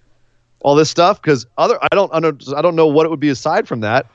[0.62, 3.22] All this stuff because other I don't I don't I don't know what it would
[3.22, 4.08] be aside from that.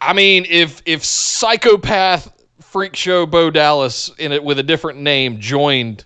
[0.00, 5.40] I mean, if if psychopath freak show Bo Dallas in it with a different name
[5.40, 6.04] joined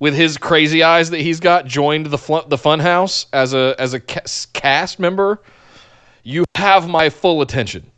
[0.00, 3.94] with his crazy eyes that he's got joined the fl- the Funhouse as a as
[3.94, 5.40] a ca- cast member,
[6.24, 7.88] you have my full attention.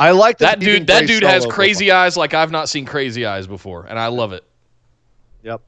[0.00, 3.26] I like That leaving dude that dude has crazy eyes like I've not seen crazy
[3.26, 4.44] eyes before, and I love it.
[5.42, 5.60] Yep.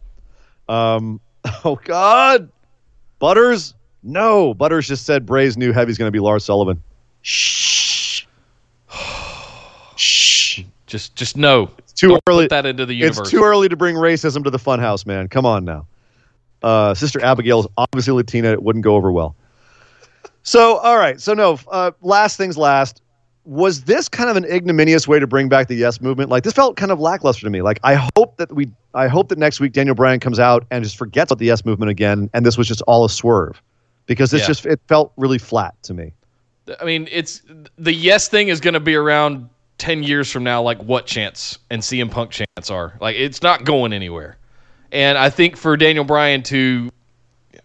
[0.69, 1.21] Um.
[1.65, 2.49] Oh God.
[3.19, 3.75] Butters.
[4.05, 4.55] No.
[4.55, 6.81] Butters just said Bray's new heavy's going to be Lars Sullivan.
[7.23, 8.25] Shh.
[9.97, 10.63] Shh.
[10.87, 11.69] Just just know.
[11.79, 12.45] It's too Don't early.
[12.45, 13.19] Put that into the universe.
[13.19, 15.29] It's too early to bring racism to the funhouse, man.
[15.29, 15.87] Come on now.
[16.63, 18.53] Uh, Sister Abigail is obviously Latina.
[18.53, 19.35] It wouldn't go over well.
[20.45, 21.21] So, all right.
[21.21, 23.02] So, no, uh, last things last.
[23.45, 26.31] Was this kind of an ignominious way to bring back the Yes movement?
[26.31, 27.61] Like, this felt kind of lackluster to me.
[27.61, 30.85] Like, I hope that we, I hope that next week Daniel Bryan comes out and
[30.85, 33.61] just forgets about the Yes movement again, and this was just all a swerve,
[34.07, 34.47] because it's Yeah.
[34.49, 36.13] just it felt really flat to me.
[36.81, 37.43] I mean, it's
[37.77, 39.49] the yes thing is going to be around
[39.79, 42.97] ten years from now, like what chance and CM Punk chance are.
[43.01, 44.37] Like it's not going anywhere.
[44.93, 46.91] And I think for Daniel Bryan to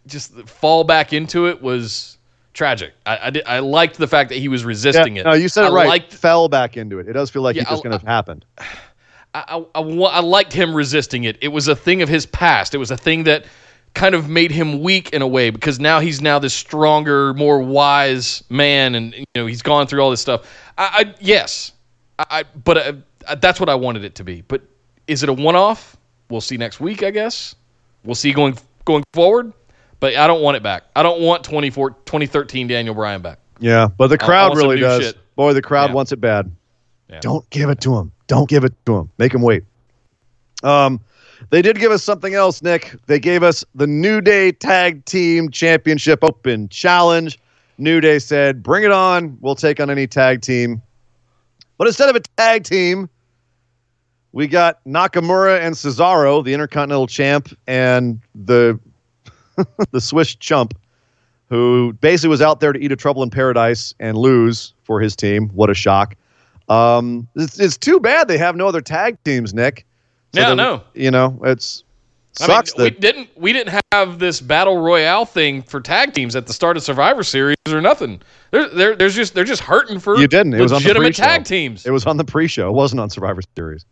[0.07, 2.16] just fall back into it was
[2.57, 2.93] tragic.
[3.05, 5.25] I I, did, I liked the fact that he was resisting it.
[5.25, 5.87] No, you said it I right.
[5.87, 7.07] Liked, Fell back into it.
[7.07, 8.45] It does feel like Yeah, it just kind of happened.
[9.33, 9.43] I,
[9.75, 11.37] I, I, I liked him resisting it.
[11.41, 12.73] It was a thing of his past.
[12.73, 13.45] It was a thing that
[13.93, 17.59] kind of made him weak in a way because now he's now this stronger, more
[17.59, 20.45] wise man, and you know he's gone through all this stuff.
[20.77, 21.73] I, I yes,
[22.19, 24.41] I, I but uh, that's what I wanted it to be.
[24.41, 24.63] But
[25.07, 25.95] is it a one-off?
[26.29, 27.55] We'll see next week, I guess.
[28.03, 29.53] We'll see going going forward.
[29.99, 30.83] But I don't want it back.
[30.95, 33.39] I don't want 24, 2013 Daniel Bryan back.
[33.59, 35.03] Yeah, but the crowd really does.
[35.03, 35.17] shit.
[35.35, 35.95] Boy, the crowd Yeah.
[35.95, 36.51] wants it bad.
[37.09, 37.19] Yeah.
[37.21, 38.11] Don't give it to him.
[38.27, 39.09] Don't give it to him.
[39.17, 39.63] Make him wait.
[40.63, 40.99] Um,
[41.49, 42.95] they did give us something else, Nick.
[43.07, 47.39] They gave us the New Day Tag Team Championship Open Challenge.
[47.77, 49.37] New Day said, "Bring it on.
[49.39, 50.81] We'll take on any tag team."
[51.77, 53.07] But instead of a tag team,
[54.31, 58.79] we got Nakamura and Cesaro, the Intercontinental Champ, and the
[59.91, 60.77] the Swiss Chump,
[61.49, 65.15] who basically was out there to eat a trouble in paradise and lose for his
[65.15, 65.49] team.
[65.49, 66.15] What a shock!
[66.69, 69.85] Um, it's, it's too bad they have no other tag teams, Nick.
[70.33, 70.83] Yeah, then, no.
[70.93, 71.83] You know, it's
[72.39, 76.35] I mean, sucks we didn't we didn't have this battle royale thing for tag teams
[76.35, 78.21] at the start of Survivor Series or nothing.
[78.51, 80.53] There there's just they're just hurting for You didn't.
[80.53, 81.23] It was on the pre-show.
[81.23, 81.85] tag teams.
[81.85, 82.69] it was on the pre-show.
[82.69, 83.85] It wasn't on Survivor Series.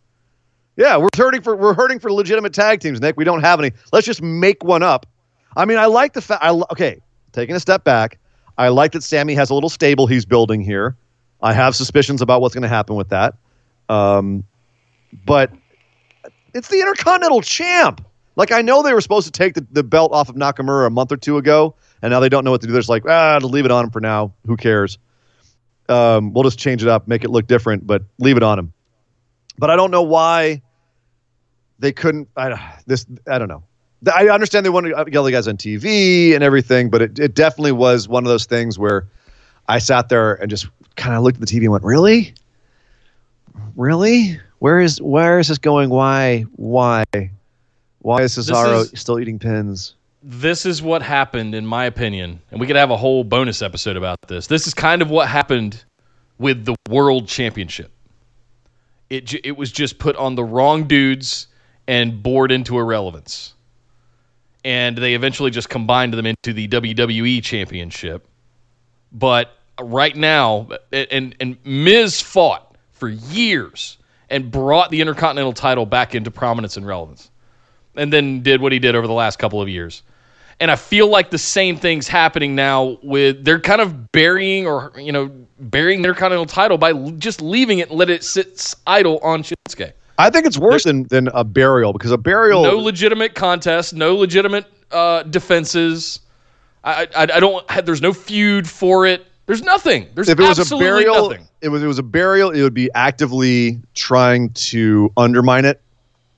[0.77, 3.17] Yeah, we're hurting for we're hurting for legitimate tag teams, Nick.
[3.17, 3.71] We don't have any.
[3.93, 5.05] Let's just make one up.
[5.55, 6.43] I mean, I like the fact.
[6.43, 7.01] I okay,
[7.31, 8.19] taking a step back,
[8.57, 10.95] I like that Sami has a little stable he's building here.
[11.41, 13.35] I have suspicions about what's going to happen with that.
[13.89, 14.45] Um,
[15.25, 15.51] but
[16.53, 18.05] it's the Intercontinental Champ.
[18.35, 20.89] Like I know they were supposed to take the, the belt off of Nakamura a
[20.89, 22.73] month or two ago, and now they don't know what to do.
[22.73, 24.33] They're just like, ah, to leave it on him for now.
[24.45, 24.97] Who cares?
[25.87, 28.73] Um, we'll just change it up, make it look different, but leave it on him.
[29.57, 30.61] But I don't know why
[31.79, 32.27] they couldn't.
[32.35, 33.63] I, this I don't know.
[34.13, 37.19] I understand they wanted to get all the guys on TV and everything, but it,
[37.19, 39.07] it definitely was one of those things where
[39.67, 42.33] I sat there and just kind of looked at the TV and went, "Really,
[43.75, 44.39] really?
[44.59, 45.89] Where is where is this going?
[45.89, 46.45] Why?
[46.55, 47.03] Why?
[47.99, 49.95] Why is Cesaro is- still eating pins?"
[50.27, 53.95] this is what happened, in my opinion, and we could have a whole bonus episode
[53.95, 54.47] about this.
[54.47, 55.83] This is kind of what happened
[56.39, 57.91] with the World Championship.
[59.09, 61.47] It it was just put on the wrong dudes
[61.87, 63.53] and bored into irrelevance,
[64.65, 68.27] and they eventually just combined them into the WWE Championship.
[69.11, 73.97] But right now, and and Miz fought for years
[74.29, 77.29] and brought the Intercontinental title back into prominence and relevance
[77.95, 80.01] and then did what he did over the last couple of years.
[80.59, 84.93] And I feel like the same thing's happening now with they're kind of burying or
[84.97, 85.29] you know
[85.59, 89.93] burying their continental title by just leaving it and let it sit idle on Shinsuke.
[90.17, 92.63] I think it's worse than, than a burial because a burial.
[92.63, 96.19] No legitimate contest, no legitimate uh, defenses.
[96.83, 97.65] I, I I don't.
[97.85, 99.25] There's no feud for it.
[99.45, 100.07] There's nothing.
[100.15, 101.47] There's if it was a absolutely burial, nothing.
[101.61, 102.51] it was it was a burial.
[102.51, 105.81] It would be actively trying to undermine it.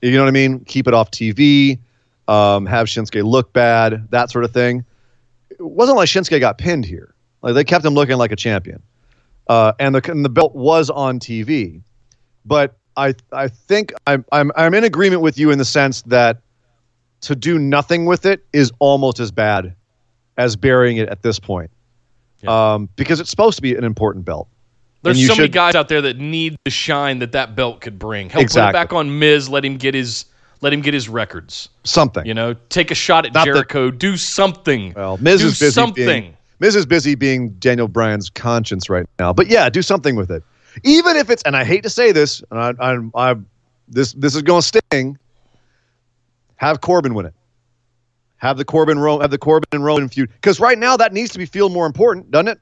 [0.02, 0.64] You know what I mean?
[0.64, 1.78] Keep it off TV.
[2.26, 4.84] Um, have Shinsuke look bad, that sort of thing.
[5.50, 7.14] It wasn't like Shinsuke got pinned here.
[7.40, 8.82] Like they kept him looking like a champion,
[9.48, 11.80] uh, and the and the belt was on TV.
[12.44, 16.38] But I I think I'm I'm I'm in agreement with you in the sense that
[17.22, 19.74] to do nothing with it is almost as bad
[20.36, 21.70] as burying it at this point.
[22.46, 24.46] Um, because it's supposed to be an important belt.
[25.02, 28.30] There's so many guys out there that need the shine that that belt could bring.
[28.30, 28.66] Help Exactly.
[28.66, 29.48] put it back on Miz.
[29.48, 30.26] Let him get his
[30.60, 31.68] let him get his records.
[31.84, 32.26] Something.
[32.26, 33.90] You know, take a shot at Not that- Jericho.
[33.90, 34.92] do something.
[34.94, 36.06] Well, Miz do is busy something.
[36.06, 39.32] being Miz is busy being Daniel Bryan's conscience right now.
[39.32, 40.42] But yeah, do something with it.
[40.84, 42.72] Even if it's and I hate to say this, and I,
[43.14, 43.34] I, I
[43.88, 45.18] this this is going to sting.
[46.56, 47.34] Have Corbin win it.
[48.38, 51.32] Have the Corbin Ro- have the Corbin and Roman feud because right now that needs
[51.32, 52.60] to be feel more important, doesn't it?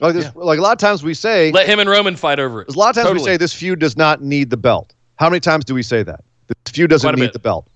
[0.00, 2.62] Like this, like a lot of times we say, Let him and Roman fight over
[2.62, 2.74] it.
[2.74, 4.94] a lot of times we say this feud does not need the belt.
[5.16, 6.24] How many times do we say that?
[6.48, 7.32] This feud doesn't need bit.
[7.32, 7.68] the belt.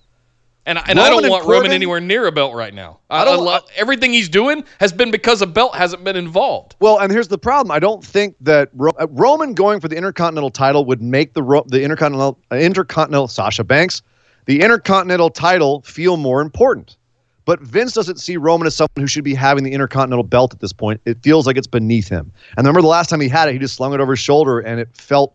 [0.66, 2.98] And, I- and I don't want Roman anywhere near a belt right now.
[3.08, 6.16] I, I I don't- lo- everything he's doing has been because a belt hasn't been
[6.16, 6.74] involved.
[6.80, 7.70] Well, and here's the problem.
[7.70, 11.42] I don't think that Ro- uh, Roman going for the Intercontinental title would make the
[11.42, 14.02] Ro- the Intercontinental uh, Intercontinental Sasha Banks,
[14.46, 16.96] the Intercontinental title feel more important.
[17.44, 20.58] But Vince doesn't see Roman as someone who should be having the Intercontinental belt at
[20.58, 21.00] this point.
[21.04, 22.32] It feels like it's beneath him.
[22.56, 24.58] And remember the last time he had it, he just slung it over his shoulder,
[24.58, 25.32] and it felt,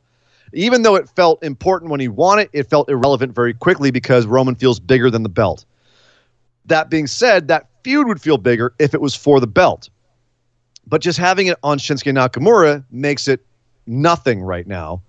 [0.54, 4.26] even though it felt important when he won it, it felt irrelevant very quickly because
[4.26, 5.66] Roman feels bigger than the belt.
[6.66, 9.90] That being said, that feud would feel bigger if it was for the belt
[10.88, 13.46] but just having it on Shinsuke Nakamura makes it
[13.88, 15.02] nothing right now,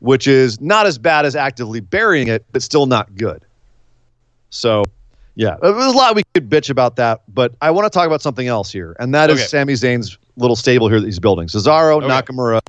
[0.00, 3.44] which is not as bad as actively burying it, but still not good.
[4.50, 4.82] So,
[5.36, 8.22] yeah, there's a lot we could bitch about that, but I want to talk about
[8.22, 9.46] something else here, and that is Okay.
[9.46, 11.48] Sami Zayn's little stable here that he's building.
[11.48, 12.06] Cesaro, Okay.
[12.08, 12.60] Nakamura.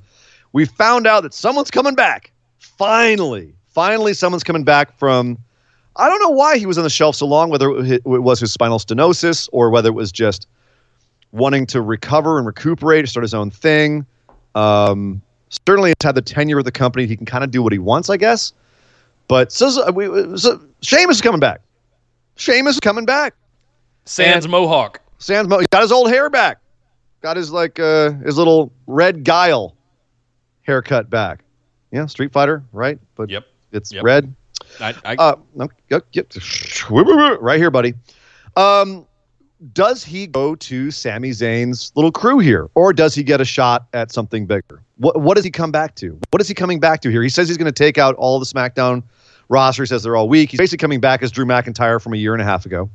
[0.52, 2.32] We found out that someone's coming back.
[2.58, 5.38] Finally, finally, someone's coming back from.
[5.96, 8.50] I don't know why he was on the shelf so long, whether it was his
[8.50, 10.46] spinal stenosis or whether it was just
[11.32, 14.06] wanting to recover and recuperate, start his own thing.
[14.54, 15.20] Um,
[15.66, 17.06] certainly, he's had the tenure of the company.
[17.06, 18.54] He can kind of do what he wants, I guess.
[19.28, 20.06] But so, so, we,
[20.38, 21.60] so Sheamus is coming back.
[22.36, 23.34] Sheamus is coming back.
[24.04, 25.00] Sans Mohawk.
[25.18, 25.62] Sans Mohawk.
[25.62, 26.58] he got his old hair back.
[27.20, 29.76] Got his like uh, his little red guile
[30.62, 31.44] haircut back.
[31.90, 32.98] Yeah, Street Fighter, right?
[33.14, 33.46] But Yep.
[33.72, 34.04] it's Yep.
[34.04, 34.34] red.
[34.80, 35.36] I, I, Uh,
[35.90, 36.32] yep, yep.
[36.90, 37.94] right here, buddy.
[38.56, 39.06] Um,
[39.74, 43.86] does he go to Sami Zayn's little crew here, or does he get a shot
[43.92, 44.82] at something bigger?
[44.96, 46.18] What What does he come back to?
[46.30, 47.22] What is he coming back to here?
[47.22, 49.02] He says he's going to take out all the SmackDown
[49.48, 49.82] roster.
[49.82, 50.50] He says they're all weak.
[50.50, 52.88] He's basically coming back as Drew McIntyre from a year and a half ago.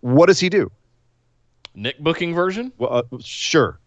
[0.00, 0.70] What does he do?
[1.74, 2.72] Nick booking version.
[2.78, 3.78] Well, uh, sure.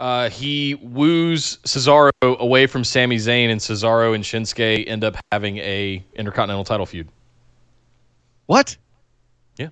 [0.00, 5.58] Uh, he woos Cesaro away from Sami Zayn, and Cesaro and Shinsuke end up having
[5.58, 7.06] a Intercontinental title feud.
[8.46, 8.78] What?
[9.56, 9.68] Yeah.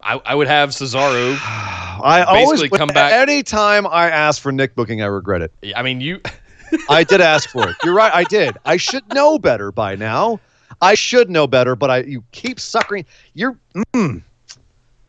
[0.00, 1.36] I, I would have Cesaro.
[1.42, 5.52] I always Basically come back- Anytime I ask for Nick booking, I regret it.
[5.74, 6.20] I mean, you.
[6.88, 7.76] I did ask for it.
[7.84, 8.14] You're right.
[8.14, 8.56] I did.
[8.64, 10.38] I should know better by now.
[10.80, 13.04] I should know better, but I you keep suckering.
[13.34, 13.58] You're
[13.92, 14.22] mm.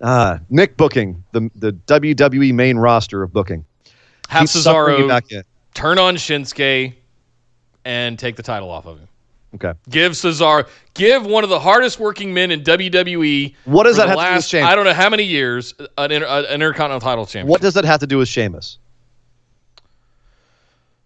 [0.04, 3.66] Uh, Nick booking the the WWE main roster of booking.
[4.30, 5.44] Have Keep Cesaro
[5.74, 6.94] turn on Shinsuke
[7.86, 9.08] and take the title off of him.
[9.56, 9.74] Okay.
[9.90, 13.54] Give Cesaro, give one of the hardest working men in WWE.
[13.66, 14.68] What does that have to do with last, Sheamus?
[14.68, 17.48] I don't know how many years an, inter, an Intercontinental title champion.
[17.48, 18.80] What does that have to do with Sheamus?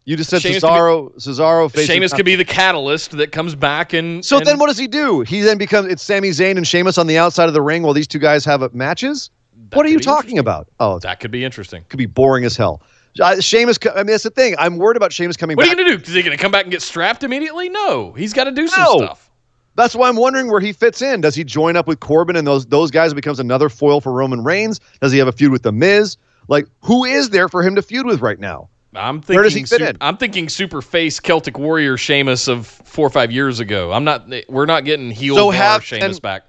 [0.07, 1.15] You just said Sheamus could be- Cesaro.
[1.17, 1.85] Cesaro.
[1.85, 4.23] Sheamus could be the catalyst that comes back and.
[4.25, 5.19] So and then, what does he do?
[5.21, 7.91] He then becomes it's Sami Zayn and Sheamus on the outside of the ring while
[7.93, 9.29] these two guys have matches.
[9.73, 10.69] What are you talking about?
[10.79, 11.83] Oh, That could be interesting.
[11.89, 12.81] could be boring as hell.
[13.21, 14.55] Uh, Sheamus, I mean, that's the thing.
[14.57, 15.77] I'm worried about Sheamus coming What are back.
[15.77, 16.09] you going to do?
[16.09, 17.67] Is he going to come back and get strapped immediately?
[17.67, 18.13] No.
[18.13, 18.97] He's got to do some No.
[18.99, 19.29] stuff.
[19.75, 21.19] That's why I'm wondering where he fits in.
[21.19, 24.41] Does he join up with Corbin and those those guys becomes another foil for Roman
[24.43, 24.79] Reigns?
[25.01, 26.15] Does he have a feud with the Miz?
[26.47, 28.69] Like, who is there for him to feud with right now?
[28.95, 29.97] I'm thinking Where does he fit su- in?
[30.01, 33.91] I'm thinking super face Celtic Warrior Sheamus of four or five years ago.
[33.91, 34.29] I'm not.
[34.49, 36.43] We're not getting heel So have- Sheamus and- back.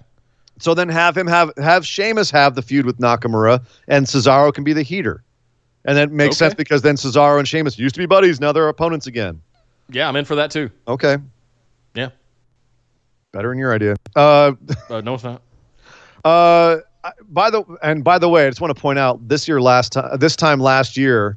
[0.60, 4.64] So then have him have have Sheamus have the feud with Nakamura, and Cesaro can
[4.64, 5.22] be the heater,
[5.84, 6.46] and that makes Okay.
[6.48, 9.40] sense because then Cesaro and Sheamus used to be buddies, now they're opponents again.
[9.90, 10.68] Yeah, I'm in for that too.
[10.88, 11.18] Okay,
[11.94, 12.08] Yeah.
[13.32, 13.94] better in your idea.
[14.16, 14.52] Uh,
[14.90, 15.42] Uh, no, it's not.
[16.24, 16.78] Uh,
[17.28, 19.92] by the and by the way, I just want to point out this year last
[19.92, 21.36] time this time last year,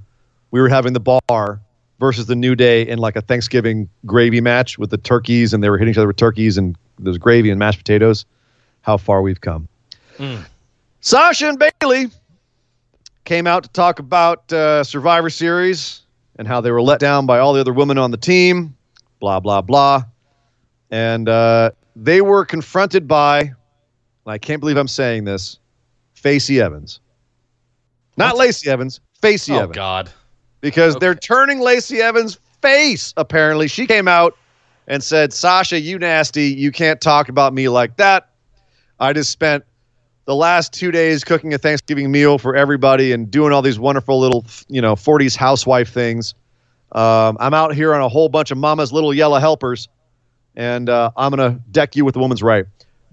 [0.52, 1.62] we were having the bar
[2.00, 5.70] versus the New Day in like a Thanksgiving gravy match with the turkeys, and they
[5.70, 8.26] were hitting each other with turkeys, and there's gravy and mashed potatoes.
[8.82, 9.68] How far we've come.
[11.02, 12.08] Sasha and Bayley
[13.24, 16.02] came out to talk about uh, Survivor Series
[16.38, 18.76] and how they were let down by all the other women on the team.
[19.20, 20.04] Blah blah blah,
[20.90, 23.54] and uh, they were confronted by
[24.26, 25.60] I can't believe I'm saying this,
[26.14, 27.00] Facey Evans.
[28.18, 29.72] Not Lacey Evans, Facey Oh Evans.
[29.72, 30.12] Oh, God.
[30.62, 33.68] Because they're turning Lacey Evans' face, apparently.
[33.68, 34.38] She came out
[34.88, 36.46] and said, Sasha, you nasty.
[36.46, 38.30] You can't talk about me like that.
[39.00, 39.64] I just spent
[40.26, 44.20] the last two days cooking a Thanksgiving meal for everybody and doing all these wonderful
[44.20, 46.34] little, you know, 40s housewife things.
[46.92, 49.88] Um, I'm out here on a whole bunch of mama's little yellow helpers,
[50.56, 52.66] and uh, I'm going to deck you with the woman's right.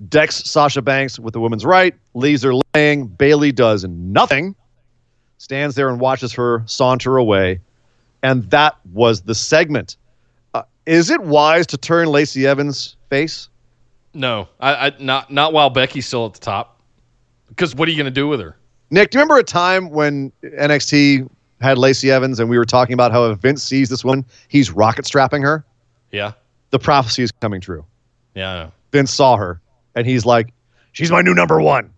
[0.08, 3.06] Decks Sasha Banks with the woman's right, leaves her laying.
[3.06, 4.54] Bayley does nothing,
[5.38, 7.60] stands there and watches her saunter away.
[8.22, 9.96] And that was the segment.
[10.54, 13.48] Uh, is it wise to turn Lacey Evans' face?
[14.14, 16.80] No, I, I not not while Becky's still at the top.
[17.48, 18.56] Because what are you going to do with her?
[18.90, 21.28] Nick, do you remember a time when NXT
[21.60, 24.70] had Lacey Evans and we were talking about how if Vince sees this woman, he's
[24.70, 25.64] rocket strapping her?
[26.10, 26.32] Yeah.
[26.70, 27.84] The prophecy is coming true.
[28.34, 28.70] Yeah.
[28.92, 29.60] Vince saw her,
[29.94, 30.52] and he's like,
[30.92, 31.90] "She's my new number one.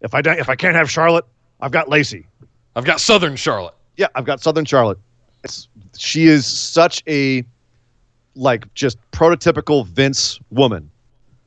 [0.00, 1.24] If I don't, if I can't have Charlotte,
[1.60, 2.26] I've got Lacey.
[2.74, 3.74] I've got Southern Charlotte.
[3.96, 4.98] Yeah, I've got Southern Charlotte.
[5.44, 7.44] It's, she is such a
[8.34, 10.90] like just prototypical Vince woman.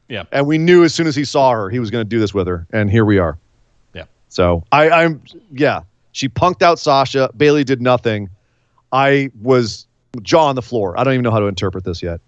[0.08, 0.24] Yeah.
[0.32, 2.34] And we knew as soon as he saw her, he was going to do this
[2.34, 3.38] with her, and here we are.
[3.94, 4.04] Yeah.
[4.30, 5.22] So I, I'm
[5.52, 5.82] yeah.
[6.12, 7.30] She punked out Sasha.
[7.36, 8.30] Bayley did nothing.
[8.92, 9.88] I was
[10.22, 10.98] jaw on the floor.
[10.98, 12.22] I don't even know how to interpret this yet.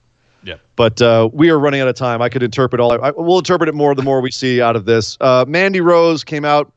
[0.43, 0.55] Yeah.
[0.75, 2.21] But uh, we are running out of time.
[2.21, 2.91] I could interpret all.
[3.01, 5.17] I, we'll interpret it more the more we see out of this.
[5.21, 6.71] Uh, Mandy Rose came out,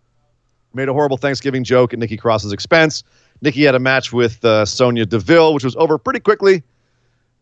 [0.75, 3.03] made a horrible Thanksgiving joke at Nikki Cross's expense.
[3.43, 6.63] Nikki had a match with uh, Sonya Deville, which was over pretty quickly.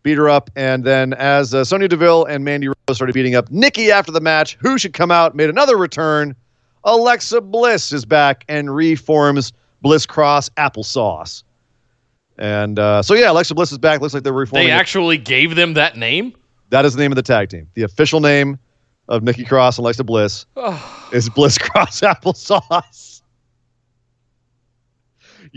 [0.05, 3.51] Beat her up, and then as uh, Sonya Deville and Mandy Rose started beating up
[3.51, 6.37] Nikki after the match, who should come out made another return.
[6.85, 9.53] Alexa Bliss is back and reforms
[9.83, 11.43] Bliss Cross applesauce.
[12.39, 14.01] And uh, so yeah, Alexa Bliss is back.
[14.01, 14.69] Looks like they're reforming.
[14.69, 14.77] They it.
[14.77, 16.35] actually gave them that name.
[16.71, 17.69] That is the name of the tag team.
[17.75, 18.59] The official name
[19.09, 20.47] of Nikki Cross and Alexa Bliss
[21.13, 23.08] is Bliss Cross Applesauce.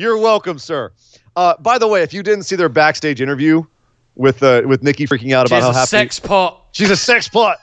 [0.01, 0.91] You're welcome, sir.
[1.35, 3.63] Uh, by the way, if you didn't see their backstage interview
[4.15, 5.67] with uh, with Nikki freaking out about how happy.
[5.67, 6.65] She's how a happy sex pot.
[6.71, 7.59] she's a sex pot.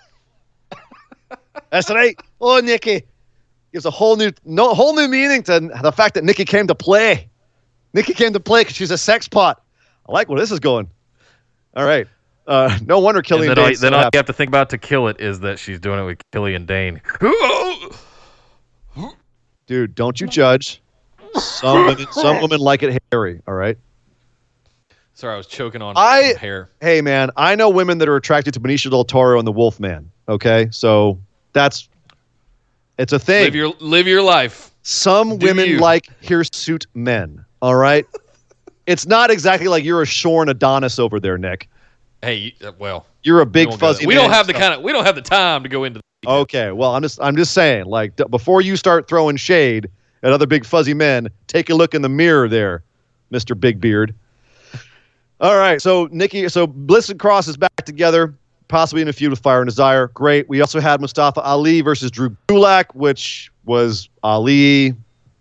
[1.70, 2.16] That's right.
[2.40, 3.02] Oh, Nikki
[3.72, 6.76] gives a whole new no whole new meaning to the fact that Nikki came to
[6.76, 7.28] play.
[7.92, 9.60] Nikki came to play because she's a sex pot.
[10.08, 10.88] I like where this is going.
[11.74, 12.06] All right.
[12.46, 14.70] Uh, no wonder And Killian then, all, Dane's then all you have to think about
[14.70, 17.00] to kill it is that she's doing it with Killian Dain.
[19.66, 20.80] Dude, don't you judge.
[21.36, 23.40] Some women, some women like it hairy.
[23.46, 23.78] All right.
[25.14, 26.70] Sorry, I was choking on I- hair.
[26.80, 30.10] Hey, man, I know women that are attracted to Benicio del Toro and the Wolfman.
[30.28, 31.18] Okay, so
[31.52, 31.88] that's
[32.98, 33.44] it's a thing.
[33.44, 34.70] Live your live your life.
[34.82, 35.78] Some do women you.
[35.78, 37.44] like hirsute men.
[37.60, 38.06] All right.
[38.86, 41.68] it's not exactly like you're a shorn Adonis over there, Nick.
[42.22, 44.06] Hey, uh, well, You're a big won't fuzzy.
[44.06, 46.00] We man don't have the kind of we don't have the time to go into.
[46.26, 49.88] Okay, well, I'm just I'm just saying, like d- before you start throwing shade
[50.22, 52.82] at other big fuzzy men, take a look in the mirror there,
[53.30, 54.14] Mister Big Beard.
[55.40, 58.34] All right, so Nikki, so Bliss and Cross is back together,
[58.66, 60.08] possibly in a feud with Fire and Desire.
[60.08, 60.48] Great.
[60.48, 64.94] We also had Mustafa Ali versus Drew Gulak, which was Ali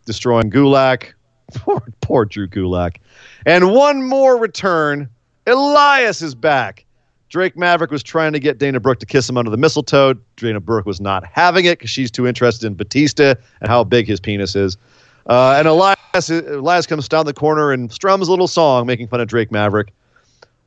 [0.06, 1.14] destroying Gulak.
[1.56, 2.98] poor, poor Drew Gulak.
[3.46, 5.10] And one more return.
[5.48, 6.86] Elias is back.
[7.30, 10.16] Drake Maverick was trying to get Dana Brooke to kiss him under the mistletoe.
[10.38, 14.08] Dana Brooke was not having it because she's too interested in Batista and how big
[14.08, 14.78] his penis is.
[15.26, 19.20] Uh, and Elias, Elias comes down the corner and strums a little song making fun
[19.20, 19.92] of Drake Maverick.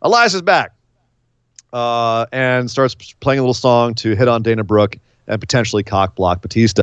[0.03, 0.73] Elias is back
[1.73, 4.97] uh, and starts playing a little song to hit on Dana Brooke
[5.27, 6.83] and potentially cock block Batista.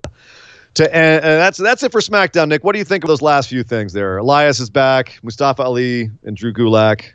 [0.75, 2.63] To, and, and that's that's it for SmackDown, Nick.
[2.63, 4.17] What do you think of those last few things there?
[4.17, 7.13] Elias is back, Mustafa Ali and Drew Gulak.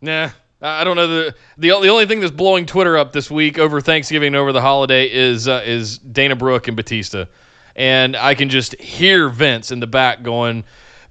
[0.00, 0.30] Nah,
[0.62, 3.80] I don't know the the the only thing that's blowing Twitter up this week over
[3.80, 7.26] Thanksgiving and over the holiday is uh, is Dana Brooke and Batista,
[7.74, 10.64] and I can just hear Vince in the back going,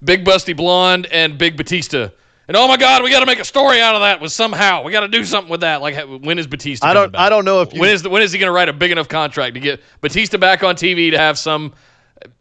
[0.03, 2.09] "Big Busty Blonde and Big Batista."
[2.47, 4.19] And oh my God, we got to make a story out of that.
[4.19, 5.81] Was somehow we got to do something with that.
[5.81, 6.87] Like, when is Batista?
[6.87, 7.21] I don't back?
[7.21, 8.73] I don't know if you When is the, when is he going to write a
[8.73, 11.73] big enough contract to get Batista back on TV to have some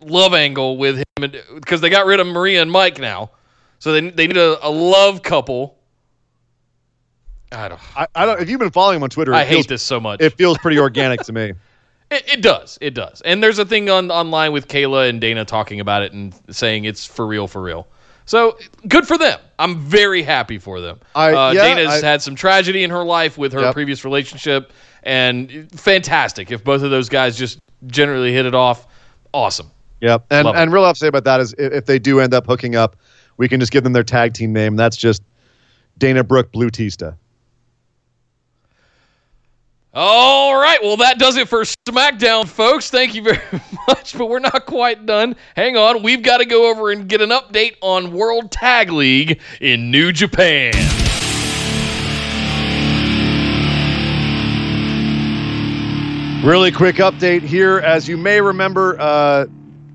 [0.00, 1.32] love angle with him?
[1.54, 3.30] Because they got rid of Maria and Mike now,
[3.80, 5.76] so they they need a, a love couple.
[7.52, 7.80] I don't.
[7.96, 8.40] I, I don't.
[8.40, 10.20] If you've been following him on Twitter, I feels, hate this so much.
[10.20, 11.52] It feels pretty organic to me.
[12.12, 12.76] It, it does.
[12.80, 13.20] It does.
[13.20, 16.84] And there's a thing on online with Kayla and Dana talking about it and saying
[16.84, 17.86] it's for real, for real.
[18.26, 18.58] So
[18.88, 19.38] good for them.
[19.60, 20.98] I'm very happy for them.
[21.14, 23.74] I- uh, yeah, Dana's I- had some tragedy in her life with her Yep.
[23.74, 24.72] previous relationship,
[25.04, 26.50] and fantastic.
[26.50, 28.88] If both of those guys just generally hit it off,
[29.32, 29.70] awesome.
[30.00, 30.24] Yep.
[30.30, 30.58] And Love it.
[30.58, 32.74] and real have to say about that is if, if they do end up hooking
[32.74, 32.96] up,
[33.36, 34.74] we can just give them their tag team name.
[34.74, 35.22] That's just
[35.96, 37.16] Dana Brooke Blue Tista.
[39.92, 40.80] All right.
[40.82, 42.90] Well, that does it for SmackDown, folks.
[42.90, 43.40] Thank you very
[43.88, 45.34] much, but we're not quite done.
[45.56, 46.04] Hang on.
[46.04, 50.12] We've got to go over and get an update on World Tag League in New
[50.12, 50.72] Japan.
[56.44, 57.80] Really quick update here.
[57.80, 59.46] As you may remember, uh,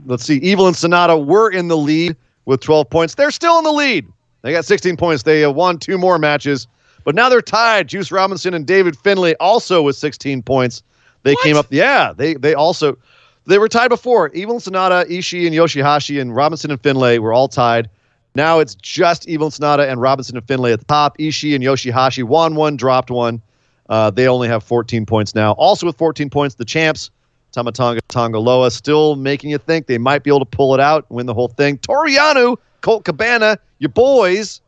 [0.05, 3.15] let's see, Evil and Sanada were in the lead with 12 points.
[3.15, 4.05] They're still in the lead.
[4.41, 5.23] They got 16 points.
[5.23, 6.67] They won two more matches,
[7.05, 7.87] but now they're tied.
[7.87, 10.83] Juice Robinson and David Finlay also with 16 points.
[11.23, 11.67] They came up.
[11.69, 12.97] Yeah, they they also
[13.45, 14.29] they were tied before.
[14.29, 17.89] Evil Sanada, Ishii and Yoshihashi, and Robinson and Finlay were all tied.
[18.35, 21.17] Now it's just Evil Sanada and Robinson and Finlay at the top.
[21.17, 23.41] Ishii and Yoshihashi won one, dropped one.
[23.89, 25.53] Uh, they only have 14 points now.
[25.53, 27.11] Also with 14 points, the champs,
[27.53, 31.25] Tamatonga Tongaloa, still making you think they might be able to pull it out, win
[31.25, 31.77] the whole thing.
[31.77, 34.61] Toru Yano, Colt Cabana, your boys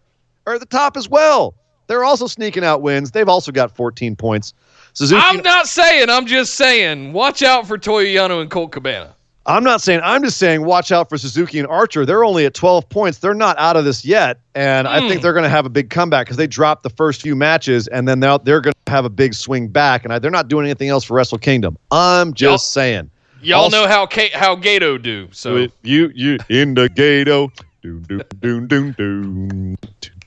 [0.45, 1.53] are at the top as well.
[1.87, 3.11] They're also sneaking out wins.
[3.11, 4.53] They've also got 14 points.
[4.93, 5.21] Suzuki.
[5.23, 6.09] I'm not saying.
[6.09, 7.13] I'm just saying.
[7.13, 9.13] Watch out for Toru Yano and Colt Cabana.
[9.45, 10.01] I'm not saying.
[10.03, 10.65] I'm just saying.
[10.65, 12.05] Watch out for Suzuki and Archer.
[12.05, 13.19] They're only at 12 points.
[13.19, 15.19] They're not out of this yet, and I think hmm.
[15.21, 18.07] they're going to have a big comeback because they dropped the first few matches, and
[18.07, 20.65] then they're, they're going to have a big swing back, and I, they're not doing
[20.65, 21.77] anything else for Wrestle Kingdom.
[21.91, 23.11] I'm just Y'all- saying.
[23.41, 25.29] Y'all Also- know how Ka- how Gato do.
[25.31, 27.51] So you you in the gato.
[27.83, 28.01] Doom
[28.41, 29.77] doom doom doom doom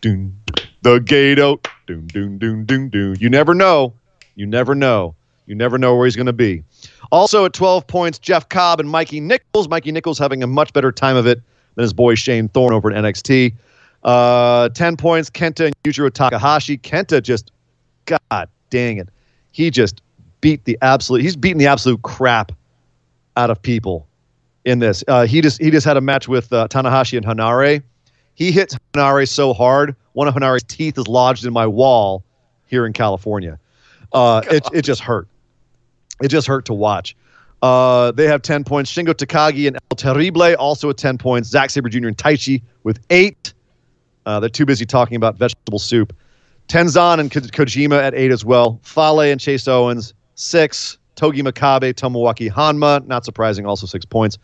[0.01, 0.37] doom.
[0.83, 1.61] The gato.
[1.87, 3.17] Doom doom doom doom doom.
[3.19, 3.95] You never know.
[4.35, 5.15] You never know.
[5.47, 6.63] You never know where he's going to be.
[7.11, 9.69] Also at 12 points, Jeff Cobb and Mikey Nicholls.
[9.69, 11.43] Mikey Nicholls having a much better time of it
[11.75, 13.55] than his boy Shane Thorne over at NXT.
[14.05, 16.79] Uh, 10 points, Kenta and Yujiro Takahashi.
[16.79, 17.51] Kenta just,
[18.07, 19.09] God dang it.
[19.51, 20.03] He just
[20.41, 22.53] beat the absolute, he's beating the absolute crap
[23.37, 24.07] out of people
[24.65, 25.03] in this.
[25.09, 27.83] Uh, he just he just had a match with uh, Tanahashi and Henare.
[28.35, 32.25] He hits Henare so hard, one of Henare's teeth is lodged in my wall
[32.67, 33.59] here in California.
[34.13, 35.29] Uh, it it just hurt.
[36.23, 37.17] It just hurt to watch.
[37.63, 38.91] Uh, they have 10 points.
[38.91, 41.49] Shingo Takagi and El Terrible also at 10 points.
[41.49, 42.09] Zack Sabre Jr.
[42.09, 43.53] and Taichi with eight.
[44.27, 46.15] Uh, they're too busy talking about vegetable soup.
[46.69, 48.81] Tenzan and Ko- Kojima at eight as well.
[48.83, 50.99] Fale and Chase Owens, six.
[51.17, 54.39] Togi Makabe, Tomoaki Honma, not surprising, also six points.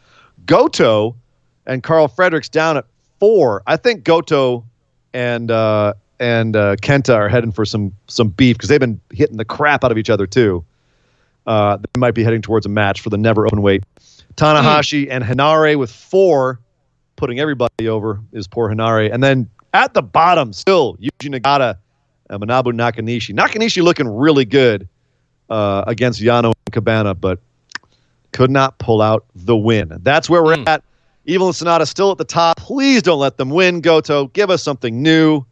[0.44, 1.16] Goto
[1.64, 2.84] and Karl Fredericks down at
[3.18, 3.62] four.
[3.66, 4.62] I think Goto
[5.12, 9.36] and uh, and uh, Kenta are heading for some some beef because they've been hitting
[9.36, 10.64] the crap out of each other too.
[11.46, 13.84] Uh, they might be heading towards a match for the never open weight.
[14.34, 16.60] Tanahashi and Henare with four,
[17.16, 19.12] putting everybody over is poor Henare.
[19.12, 21.76] And then at the bottom, still Yuji Nagata
[22.30, 23.34] and Manabu Nakanishi.
[23.34, 24.88] Nakanishi looking really good
[25.48, 27.38] uh, against Yano and Cabana, but
[28.32, 29.92] could not pull out the win.
[30.02, 30.68] That's where we're Mm.
[30.68, 30.84] at.
[31.26, 32.56] Evil and Sanada still at the top.
[32.58, 33.80] Please don't let them win.
[33.80, 35.44] Goto, give us something new.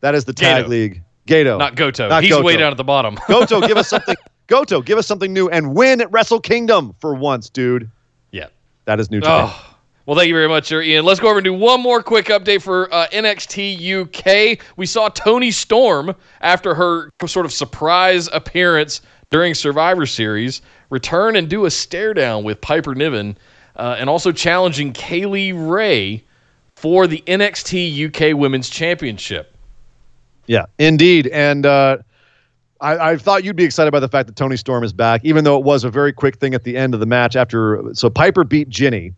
[0.00, 0.68] That is the tag Gato.
[0.68, 1.02] league.
[1.26, 1.58] Gato.
[1.58, 2.08] not Goto.
[2.08, 3.16] Not He's way down at the bottom.
[3.28, 4.16] Goto, give us something.
[4.48, 7.90] Goto, give us something new and win at Wrestle Kingdom for once, dude.
[8.32, 8.46] yeah.
[8.86, 9.48] That is New Japan.
[9.48, 9.68] Oh.
[10.06, 11.04] Well, thank you very much, sir, Ian.
[11.04, 14.58] Let's go over and do one more quick update for uh, NXT UK.
[14.76, 20.60] We saw Toni Storm after her sort of surprise appearance during Survivor Series
[20.90, 23.38] return and do a stare down with Piper Niven,
[23.76, 26.22] uh, and also challenging Kay Lee Ray
[26.76, 29.54] for the NXT UK Women's Championship.
[30.46, 31.28] Yeah, indeed.
[31.28, 31.98] And uh,
[32.80, 35.44] I, I thought you'd be excited by the fact that Toni Storm is back, even
[35.44, 37.36] though it was a very quick thing at the end of the match.
[37.36, 39.12] After so Piper beat Jinny,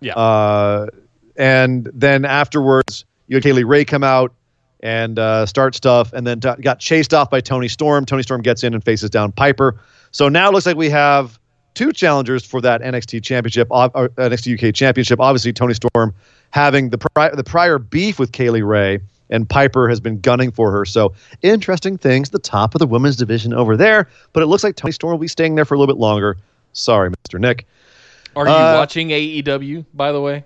[0.00, 0.12] Yeah.
[0.14, 0.86] uh,
[1.36, 4.32] and then afterwards you had Kay Lee Ray come out
[4.80, 8.04] and uh, start stuff, and then t- got chased off by Toni Storm.
[8.04, 9.80] Toni Storm gets in and faces down Piper.
[10.12, 11.37] So now it looks like we have
[11.74, 15.20] two challengers for that NXT championship, or NXT UK championship.
[15.20, 16.14] Obviously, Toni Storm
[16.50, 19.00] having the pri- the prior beef with Kay Lee Ray,
[19.30, 20.84] and Piper has been gunning for her.
[20.84, 21.12] So
[21.42, 22.30] interesting things.
[22.30, 25.18] The top of the women's division over there, but it looks like Toni Storm will
[25.18, 26.36] be staying there for a little bit longer.
[26.72, 27.38] Sorry, Mr.
[27.40, 27.66] Nick.
[28.36, 30.44] Are you Uh, watching AEW, by the way?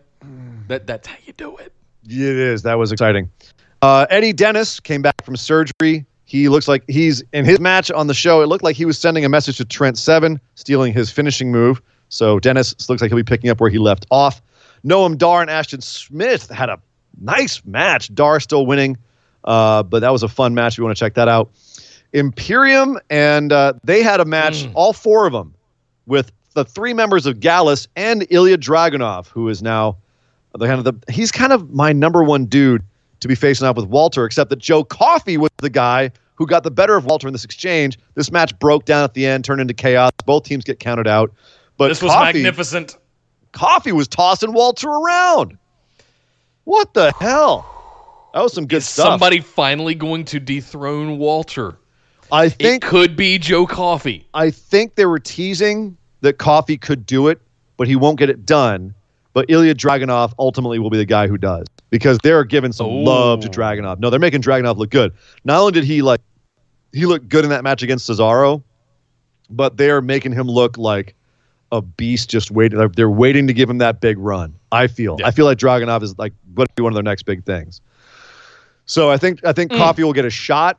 [0.69, 1.73] That That's how you do it.
[2.07, 2.63] It is.
[2.63, 3.31] That was exciting.
[3.83, 6.07] Uh, Eddie Dennis came back from surgery.
[6.33, 8.41] He looks like he's in his match on the show.
[8.41, 11.83] It looked like he was sending a message to Trent Seven, stealing his finishing move.
[12.09, 14.41] So Dennis looks like he'll be picking up where he left off.
[14.83, 16.81] Noam Dar and Ashton Smith had a
[17.21, 18.15] nice match.
[18.15, 18.97] Dar still winning,
[19.45, 20.73] uh, but that was a fun match.
[20.73, 21.51] If you want to check that out.
[22.15, 25.53] Imperium and uh, they had a match, all four of them,
[26.07, 29.99] with the three members of Gallus and Ilya Dragunov, who is now
[30.55, 32.83] the kind of the he's kind of my number one dude
[33.21, 36.65] to be facing off with Walter, except that Joe Coffey was the guy who got
[36.65, 37.99] the better of Walter in this exchange.
[38.15, 40.11] This match broke down at the end, turned into chaos.
[40.25, 41.33] Both teams get counted out.
[41.77, 42.97] But This was Coffey, magnificent.
[43.53, 45.59] Coffey was tossing Walter around.
[46.65, 47.69] What the hell?
[48.35, 49.05] That was some good Is stuff.
[49.07, 51.77] somebody finally going to dethrone Walter?
[52.31, 54.27] I It think could be Joe Coffey.
[54.33, 57.41] I think they were teasing that Coffey could do it,
[57.77, 58.95] but he won't get it done.
[59.35, 63.41] But Ilya Dragunov ultimately will be the guy who does because they're giving some love
[63.41, 63.51] to Oh.
[63.51, 63.99] Dragunov.
[63.99, 65.13] No, they're making Dragunov look good.
[65.45, 66.21] Not only did he like
[66.93, 68.63] he looked good in that match against Cesaro,
[69.49, 71.15] but they are making him look like
[71.71, 72.79] a beast just waiting.
[72.79, 74.55] They're, they're waiting to give him that big run.
[74.73, 75.17] I feel.
[75.19, 75.27] Yeah.
[75.29, 77.81] I feel like Dragunov is like going to be one of their next big things.
[78.85, 79.79] So I think I think Mm.
[79.79, 80.79] Coffey will get a shot,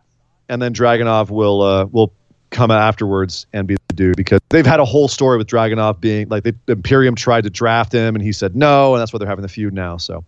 [0.50, 2.14] and then Dragunov will uh, will
[2.52, 6.28] come afterwards and be the dude because they've had a whole story with Dragunov being
[6.30, 9.28] like the Imperium tried to draft him and he said no, and that's why they're
[9.28, 9.98] having the feud now.
[9.98, 10.24] So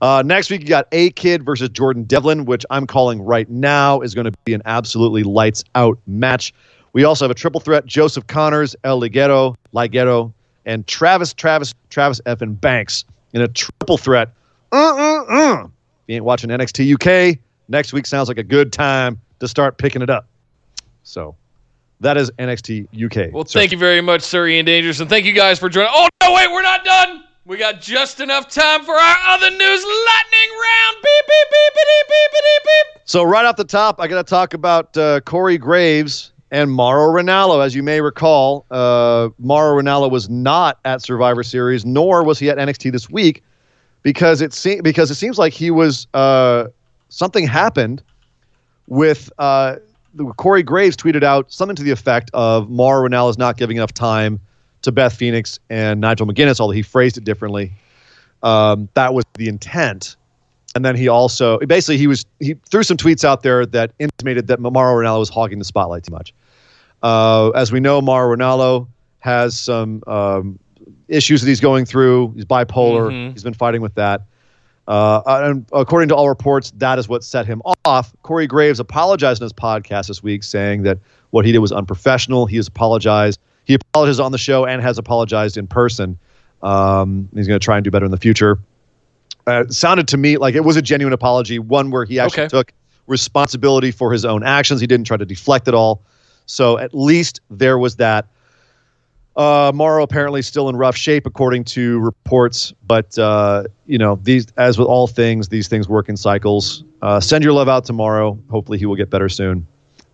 [0.00, 4.00] uh, next week you got A Kid versus Jordan Devlin, which I'm calling right now
[4.00, 6.52] is going to be an absolutely lights out match.
[6.92, 10.32] We also have a triple threat: Joseph Connors, El Ligero, Ligero,
[10.64, 12.42] and Travis, Travis, Travis F.
[12.42, 14.30] and Banks in a triple threat.
[14.72, 15.64] Uh, uh, uh.
[15.64, 15.70] If
[16.08, 20.02] you ain't watching NXT UK, next week sounds like a good time to start picking
[20.02, 20.26] it up.
[21.04, 21.36] So
[22.02, 23.32] That is NXT UK.
[23.32, 25.90] Well, thank you very much, Sir Ian Dangerous, and thank you guys for joining.
[25.94, 27.22] Oh no, wait, we're not done.
[27.44, 30.96] We got just enough time for our other news lightning round.
[31.00, 33.02] Beep beep beep beep beep beep beep.
[33.04, 37.12] So right off the top, I got to talk about uh, Corey Graves and Mauro
[37.22, 37.64] Ranallo.
[37.64, 42.50] As you may recall, uh, Mauro Ranallo was not at Survivor Series, nor was he
[42.50, 43.44] at NXT this week,
[44.02, 46.66] because it se- because it seems like he was uh,
[47.10, 48.02] something happened
[48.88, 49.76] with uh,
[50.36, 53.92] Corey Graves tweeted out something to the effect of Mauro Ranallo is not giving enough
[53.94, 54.40] time
[54.82, 57.72] to Beth Phoenix and Nigel McGuinness, although he phrased it differently.
[58.42, 60.16] Um, that was the intent.
[60.74, 64.46] And then he also basically he was he threw some tweets out there that intimated
[64.48, 66.32] that Mauro Ranallo was hogging the spotlight too much.
[67.02, 70.58] Uh, as we know, Mauro Ranallo has some um,
[71.08, 72.32] issues that he's going through.
[72.34, 73.10] He's bipolar.
[73.10, 73.32] Mhm.
[73.32, 74.22] He's been fighting with that.
[74.88, 78.12] Uh, and according to all reports, that is what set him off.
[78.22, 80.98] Corey Graves apologized in his podcast this week, saying that
[81.30, 82.46] what he did was unprofessional.
[82.46, 83.38] He has apologized.
[83.64, 86.18] He apologized on the show and has apologized in person.
[86.62, 88.58] Um, he's going to try and do better in the future.
[89.46, 92.42] Uh, it sounded to me like it was a genuine apology, one where he actually
[92.44, 92.48] Okay.
[92.48, 92.72] took
[93.06, 94.80] responsibility for his own actions.
[94.80, 96.02] He didn't try to deflect it all.
[96.46, 98.26] So at least there was that.
[99.36, 102.72] Uh, Morrow apparently still in rough shape, according to reports.
[102.86, 106.84] But uh, you know, these as with all things, these things work in cycles.
[107.00, 108.38] Uh, send your love out tomorrow.
[108.50, 109.66] Hopefully, he will get better soon.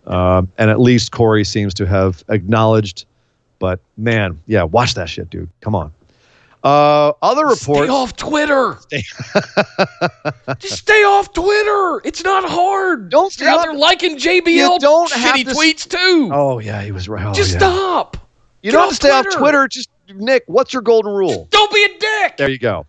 [0.07, 3.05] Um, and at least Corey seems to have acknowledged.
[3.59, 5.49] But man, yeah, watch that shit, dude.
[5.61, 5.91] Come on.
[6.63, 7.91] Uh, other Stay reports.
[7.91, 8.77] off Twitter.
[10.59, 12.01] Just stay off Twitter.
[12.03, 13.09] It's not hard.
[13.09, 16.29] Don't stay You're out there liking JBL You don't have shitty to tweets too.
[16.33, 17.25] Oh yeah, he was right.
[17.25, 17.59] Oh, Just yeah.
[17.59, 18.17] stop.
[18.61, 19.39] You Get don't have off to stay off Twitter.
[19.39, 19.67] Twitter.
[19.67, 21.47] Just Nick, what's your golden rule?
[21.51, 22.37] Don't be a dick.
[22.37, 22.85] There you go.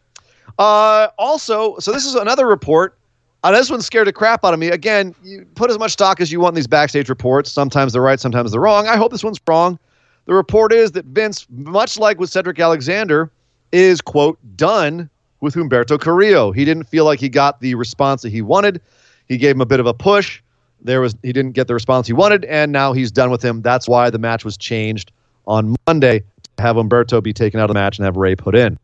[0.58, 2.96] Uh, also, so this is another report.
[3.42, 4.68] Uh, this one scared the crap out of me.
[4.68, 7.50] Again, you put as much stock as you want in these backstage reports.
[7.50, 8.86] Sometimes they're right, sometimes they're wrong.
[8.86, 9.78] I hope this one's wrong.
[10.26, 13.30] The report is that Vince, much like with Cedric Alexander,
[13.72, 15.08] is, quote, done
[15.40, 16.52] with Humberto Carrillo.
[16.52, 18.82] He didn't feel like he got the response that he wanted.
[19.26, 20.42] He gave him a bit of a push.
[20.82, 23.62] There was he didn't get the response he wanted, and now he's done with him.
[23.62, 25.12] That's why the match was changed
[25.46, 26.22] on Monday
[26.56, 28.78] to have Umberto be taken out of the match and have Rey put in.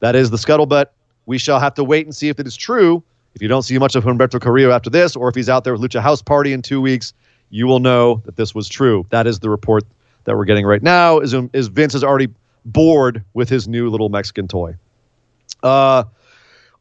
[0.00, 0.86] That is the scuttlebutt.
[1.26, 3.02] We shall have to wait and see if it is true.
[3.34, 5.74] If you don't see much of Humberto Carrillo after this, or if he's out there
[5.74, 7.12] with Lucha House Party in two weeks,
[7.50, 9.06] you will know that this was true.
[9.10, 9.84] That is the report
[10.24, 11.18] that we're getting right now.
[11.18, 12.28] Is is Vince is already
[12.64, 14.76] bored with his new little Mexican toy.
[15.62, 16.04] Uh,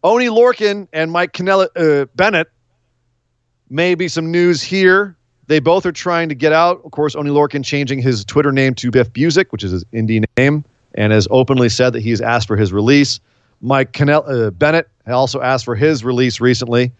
[0.03, 2.49] Oney Lorcan and Mike Canella, uh, Bennett.
[3.69, 5.15] Maybe some news here.
[5.47, 6.81] They both are trying to get out.
[6.85, 10.23] Of course, Oney Lorcan changing his Twitter name to Biff Busick, which is his indie
[10.37, 10.63] name,
[10.95, 13.19] and has openly said that he's asked for his release.
[13.61, 16.91] Mike Cannell, uh, Bennett also asked for his release recently,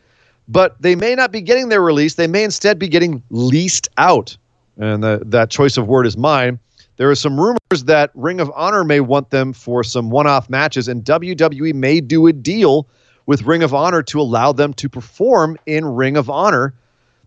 [0.47, 2.15] but they may not be getting their release.
[2.15, 4.35] They may instead be getting leased out,
[4.77, 6.59] and the, that choice of word is mine.
[6.97, 10.87] There are some rumors that Ring of Honor may want them for some one-off matches,
[10.87, 12.87] and WWE may do a deal
[13.25, 16.73] with Ring of Honor to allow them to perform in Ring of Honor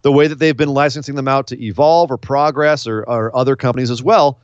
[0.06, 3.56] the way that they've been licensing them out to Evolve or Progress or, or other
[3.56, 4.38] companies as well.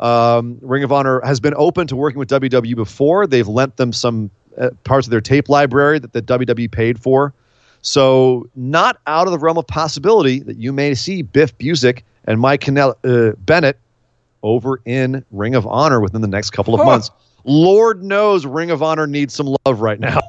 [0.00, 3.26] Um, Ring of Honor has been open to working with WWE before.
[3.26, 7.34] They've lent them some uh, parts of their tape library that the WWE paid for.
[7.82, 12.40] So, not out of the realm of possibility that you may see Biff Busick and
[12.40, 13.78] Mike Cannell, uh, Bennett
[14.42, 16.86] over in Ring of Honor within the next couple of Huh.
[16.86, 17.10] months.
[17.44, 20.20] Lord knows Ring of Honor needs some love right now.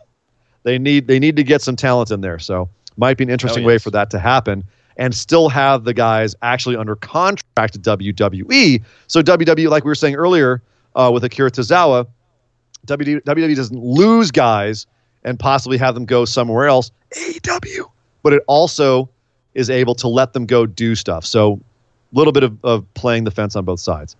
[0.64, 2.40] They need they need to get some talent in there.
[2.40, 4.64] So might be an interesting Oh, way for that to happen
[4.98, 8.84] and still have the guys actually under contract to WWE.
[9.08, 10.62] So WWE, like we were saying earlier
[10.96, 12.08] uh, with Akira Tozawa,
[12.86, 14.86] WWE, WWE doesn't lose guys
[15.24, 16.92] and possibly have them go somewhere else.
[17.18, 17.90] AEW,
[18.22, 19.10] but it also
[19.54, 21.26] is able to let them go do stuff.
[21.26, 21.60] So
[22.14, 24.16] a little bit of, of playing the fence on both sides.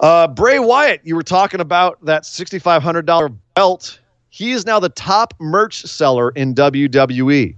[0.00, 4.00] Uh, Bray Wyatt, you were talking about that $6,500 belt.
[4.30, 7.54] He is now the top merch seller in WWE.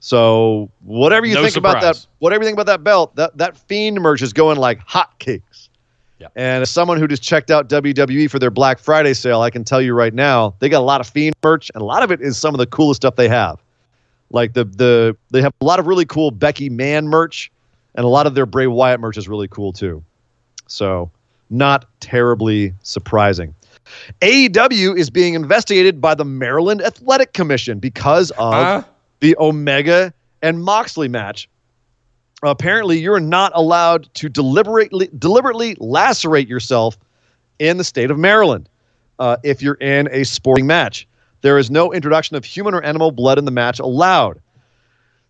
[0.00, 3.56] So whatever you No think about that, whatever you think about that belt, that that
[3.56, 5.68] fiend merch is going like hotcakes.
[6.18, 6.28] Yeah.
[6.36, 9.64] And as someone who just checked out WWE for their Black Friday sale, I can
[9.64, 12.10] tell you right now, they got a lot of fiend merch, and a lot of
[12.10, 13.58] it is some of the coolest stuff they have.
[14.30, 17.50] Like the the they have a lot of really cool Becky Mann merch,
[17.94, 20.02] and a lot of their Bray Wyatt merch is really cool too.
[20.66, 21.10] So
[21.50, 23.54] not terribly surprising.
[24.22, 28.82] AEW is being investigated by the Maryland Athletic Commission because of Huh?
[29.20, 31.48] The Omega and Moxley match.
[32.42, 36.98] Apparently, you're not allowed to deliberately deliberately lacerate yourself
[37.58, 38.68] in the state of Maryland
[39.18, 41.06] uh, if you're in a sporting match.
[41.42, 44.40] There is no introduction of human or animal blood in the match allowed.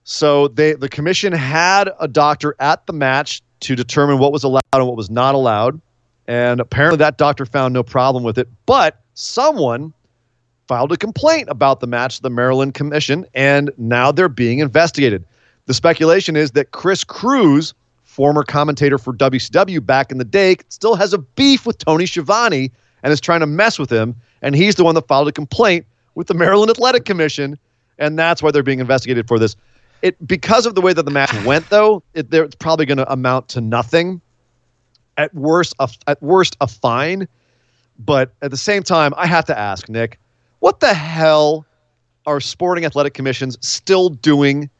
[0.04, 4.62] So they the commission had a doctor at the match to determine what was allowed
[4.72, 5.80] and what was not allowed.
[6.26, 8.48] And apparently, that doctor found no problem with it.
[8.66, 9.92] But someone
[10.70, 15.24] filed a complaint about the match to the Maryland Commission, and now they're being investigated.
[15.66, 17.74] The speculation is that Chris Cruise,
[18.04, 22.70] former commentator for WCW back in the day, still has a beef with Tony Schiavone
[23.02, 24.14] and is trying to mess with him.
[24.42, 27.58] And he's the one that filed a complaint with the Maryland Athletic Commission,
[27.98, 29.56] and that's why they're being investigated for this.
[30.02, 33.12] It because of the way that the match went, though, it, it's probably going to
[33.12, 34.20] amount to nothing.
[35.16, 37.26] At worst, a, at worst, a fine.
[37.98, 40.20] But at the same time, I have to ask Nick,
[40.60, 41.66] what the hell
[42.26, 44.70] are sporting athletic commissions still doing?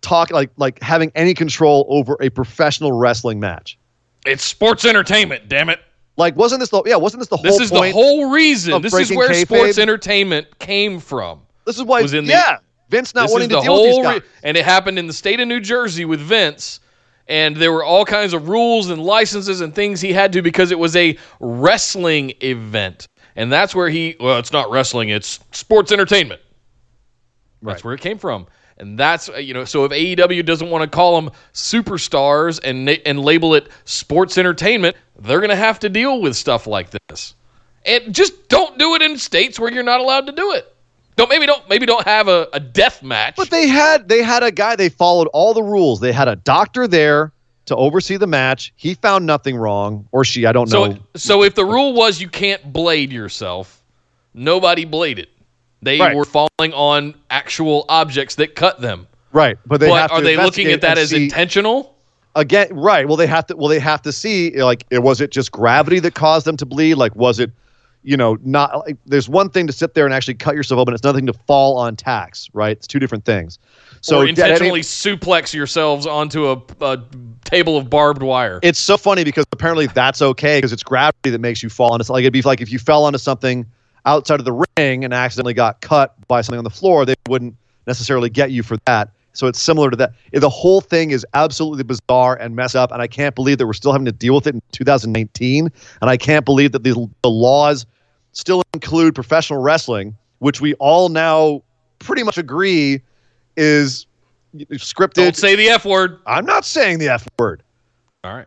[0.00, 3.78] Talk like like having any control over a professional wrestling match.
[4.26, 5.80] It's sports entertainment, damn it.
[6.16, 6.96] Like, wasn't this the yeah?
[6.96, 7.44] Wasn't this the whole?
[7.44, 8.82] This is the whole reason.
[8.82, 9.46] This is where kayfabe?
[9.46, 11.40] sports entertainment came from.
[11.64, 12.02] This is why.
[12.02, 12.58] was in the- yeah,
[12.90, 14.20] Vince not wanting to the deal with these guys.
[14.20, 16.80] re- and it happened in the state of New Jersey with Vince
[17.26, 20.70] and there were all kinds of rules and licenses and things he had to because
[20.70, 25.92] it was a wrestling event and that's where he well it's not wrestling it's sports
[25.92, 26.40] entertainment
[27.62, 27.84] that's Right.
[27.84, 28.46] where it came from
[28.78, 32.88] and that's uh, you know so if AEW doesn't want to call them superstars and
[32.88, 37.34] and label it sports entertainment they're going to have to deal with stuff like this
[37.86, 40.74] and just don't do it in states where you're not allowed to do it
[41.16, 44.42] don't maybe don't maybe don't have a, a death match But they had they had
[44.42, 44.74] a guy.
[44.76, 46.00] They followed all the rules.
[46.00, 47.32] They had a doctor there
[47.66, 48.72] to oversee the match.
[48.76, 50.46] He found nothing wrong, or she.
[50.46, 50.98] I don't So, know.
[51.16, 53.82] so if the rule was you can't blade yourself,
[54.34, 55.28] nobody bladed.
[55.82, 56.16] They Right.
[56.16, 59.06] were falling on actual objects that cut them.
[59.32, 61.94] Right, but they but have to are they looking at that as see- intentional?
[62.36, 62.68] again?
[62.72, 63.06] Right.
[63.06, 63.56] Well, they have to.
[63.56, 64.62] Well, they have to see.
[64.62, 66.94] Like, it was it just gravity that caused them to bleed?
[66.94, 67.50] Like, was it?
[68.06, 68.78] You know, not.
[68.86, 70.94] Like, there's one thing to sit there and actually cut yourself open.
[70.94, 72.48] It's nothing to fall on tacks.
[72.52, 72.76] Right.
[72.76, 73.58] It's two different things.
[74.02, 76.98] So or intentionally suplex yourselves onto a, a
[77.44, 78.58] table of barbed wire?
[78.62, 81.92] it's so funny because apparently that's okay because it's gravity that makes you fall.
[81.92, 83.66] And it's like it'd be like if you fell onto something
[84.06, 87.56] outside of the ring and accidentally got cut by something on the floor, they wouldn't
[87.86, 89.10] necessarily get you for that.
[89.34, 90.12] So it's similar to that.
[90.32, 93.72] The whole thing is absolutely bizarre and messed up, and I can't believe that we're
[93.72, 95.70] still having to deal with it in 2019.
[96.00, 97.84] And I can't believe that the, the laws
[98.32, 101.62] still include professional wrestling, which we all now
[101.98, 103.02] pretty much agree
[103.56, 104.06] is
[104.54, 105.14] scripted.
[105.14, 106.20] Don't say the F word.
[106.26, 107.62] I'm not saying the F word
[108.22, 108.46] All right.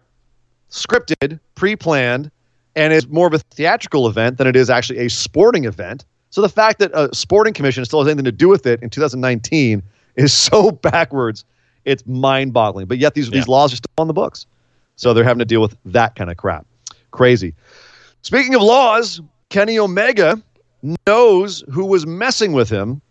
[0.70, 2.32] scripted, pre-planned,
[2.76, 6.06] and is more of a theatrical event than it is actually a sporting event.
[6.30, 8.90] So the fact that a sporting commission still has anything to do with it in
[8.90, 9.82] 2019
[10.16, 11.44] is so backwards,
[11.86, 12.88] it's mind-boggling.
[12.88, 14.46] But yet these these laws are still on the books,
[14.96, 16.66] so they're having to deal with that kind of crap.
[17.12, 17.54] Crazy.
[18.22, 20.42] Speaking of laws, Kenny Omega
[21.08, 23.02] knows who was messing with him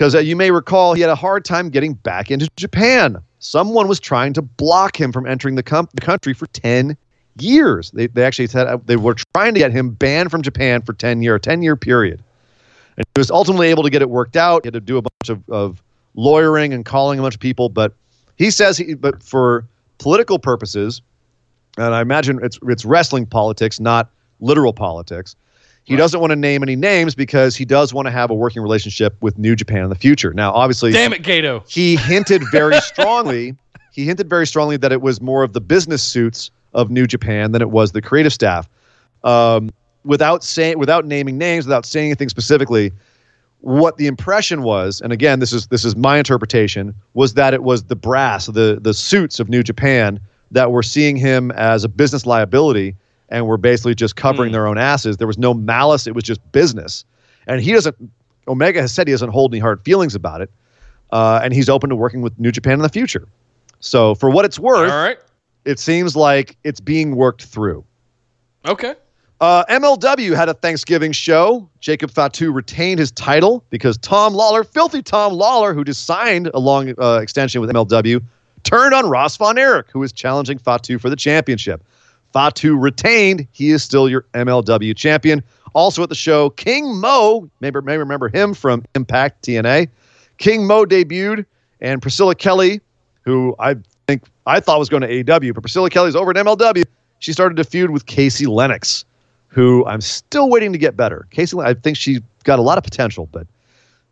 [0.00, 3.18] because uh, you may recall he had a hard time getting back into Japan.
[3.38, 6.96] Someone was trying to block him from entering the, com- the country for 10
[7.38, 7.90] years.
[7.90, 10.94] They, they actually said uh, they were trying to get him banned from Japan for
[10.94, 12.22] 10 year, 10 year period.
[12.96, 14.64] And he was ultimately able to get it worked out.
[14.64, 15.82] He had to do a bunch of, of
[16.14, 17.92] lawyering and calling a bunch of people, but
[18.36, 19.66] he says he, but for
[19.98, 21.02] political purposes,
[21.76, 24.08] and I imagine it's it's wrestling politics, not
[24.40, 25.36] literal politics.
[25.90, 28.62] He doesn't want to name any names because he does want to have a working
[28.62, 30.32] relationship with New Japan in the future.
[30.32, 31.64] Now, obviously, Damn it, Gato.
[31.66, 33.56] he hinted very strongly.
[33.92, 37.50] he hinted very strongly that it was more of the business suits of New Japan
[37.50, 38.68] than it was the creative staff.
[39.24, 39.70] Um,
[40.04, 42.92] without saying, without naming names, without saying anything specifically,
[43.58, 47.64] what the impression was, and again, this is this is my interpretation, was that it
[47.64, 50.20] was the brass, the the suits of New Japan
[50.52, 52.94] that were seeing him as a business liability
[53.30, 55.16] and we were basically just covering their own asses.
[55.16, 57.04] There was no malice; it was just business.
[57.46, 57.96] And he doesn't.
[58.48, 60.50] Omega has said he doesn't hold any hard feelings about it,
[61.12, 63.28] uh, and he's open to working with New Japan in the future.
[63.80, 65.18] So, for what it's worth, All right.
[65.64, 67.84] it seems like it's being worked through.
[68.66, 68.94] Okay.
[69.40, 71.66] Uh, MLW had a Thanksgiving show.
[71.80, 76.58] Jacob Fatu retained his title because Tom Lawlor, filthy Tom Lawlor, who just signed a
[76.58, 78.22] long uh, extension with MLW,
[78.64, 81.82] turned on Ross Von Erich, who was challenging Fatu for the championship.
[82.32, 83.46] Fatu retained.
[83.52, 85.42] He is still your MLW champion.
[85.74, 89.88] Also at the show, King Mo, maybe may remember him from Impact TNA.
[90.38, 91.46] King Mo debuted,
[91.80, 92.80] and Priscilla Kelly,
[93.22, 93.76] who I
[94.06, 96.84] think I thought was going to AEW, but Priscilla Kelly's over at MLW.
[97.20, 99.04] She started to feud with Casey Lennox,
[99.48, 101.26] who I'm still waiting to get better.
[101.30, 103.46] Casey, I think she's got a lot of potential, but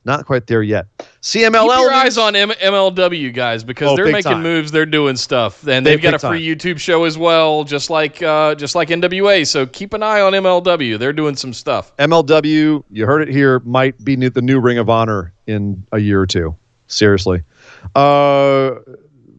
[0.09, 0.87] not quite there yet.
[1.21, 1.53] CMLL.
[1.69, 4.43] Keep your eyes on M- MLW guys because Oh, they're making time.
[4.43, 4.73] moves.
[4.73, 6.59] They're doing stuff, and Big, they've got big a free time.
[6.75, 9.47] YouTube show as well, just like uh, just like NWA.
[9.47, 10.99] So keep an eye on MLW.
[10.99, 11.95] They're doing some stuff.
[11.99, 15.99] MLW, you heard it here, might be new, the new Ring of Honor in a
[15.99, 16.57] year or two.
[16.89, 17.43] Seriously.
[17.95, 18.71] Uh,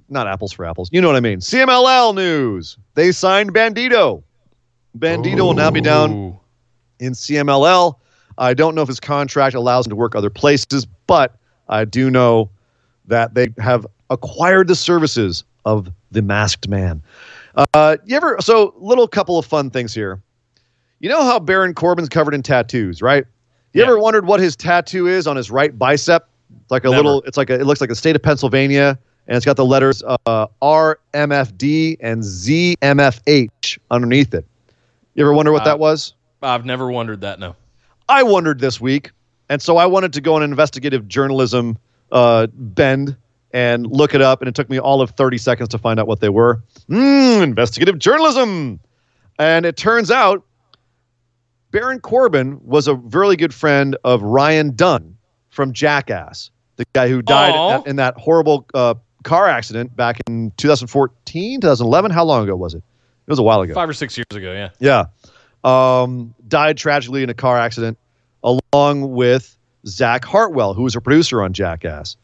[0.10, 0.90] not apples for apples.
[0.92, 1.40] You know what I mean.
[1.40, 2.78] CMLL news.
[2.94, 4.24] They signed Bandito.
[4.98, 6.38] Bandito will now be down
[7.00, 7.96] in CMLL.
[8.40, 11.36] I don't know if his contract allows him to work other places, but
[11.68, 12.50] I do know
[13.06, 17.04] that they have acquired the services of the Masked Man.
[17.74, 18.38] Uh, you ever?
[18.40, 20.22] So, little couple of fun things here.
[21.02, 23.26] You know how Baron Corbin's covered in tattoos, right?
[23.74, 23.88] You Yeah.
[23.88, 26.28] ever wondered what his tattoo is on his right bicep?
[26.62, 27.04] It's like a Never.
[27.04, 27.22] little.
[27.24, 28.98] It's like a, it looks like the state of Pennsylvania,
[29.28, 34.46] and it's got the letters uh, RMFD and ZMFH underneath it.
[35.16, 36.14] You ever wonder what Uh, that was?
[36.42, 37.40] I've never wondered that.
[37.40, 37.56] No.
[38.10, 39.12] I wondered this week,
[39.48, 41.78] and so I wanted to go on an investigative journalism
[42.12, 43.16] uh, bend
[43.52, 46.08] and look it up, and it took me all of 30 seconds to find out
[46.08, 46.62] what they were.
[46.90, 48.80] Mmm, investigative journalism.
[49.38, 50.44] And it turns out
[51.72, 55.18] Baron Corbin was a really good friend of Ryan Dunn
[55.50, 60.20] from Jackass, the guy who died in that, in that horrible uh, car accident back
[60.28, 62.12] in 2014, 2011.
[62.12, 62.84] How long ago was it?
[63.28, 63.74] It was a while ago.
[63.76, 64.52] Five or six years ago.
[64.52, 64.70] Yeah.
[64.80, 65.06] Yeah.
[65.64, 67.98] Um, died tragically in a car accident
[68.44, 72.16] along with Zach Hartwell, who was a producer on Jackass.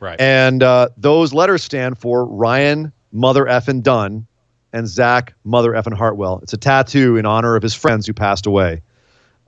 [0.00, 0.20] Right.
[0.20, 4.26] And uh, those letters stand for Ryan Mother Effin Dunn
[4.72, 6.40] and Zach Mother Effin Hartwell.
[6.42, 8.82] It's a tattoo in honor of his friends who passed away.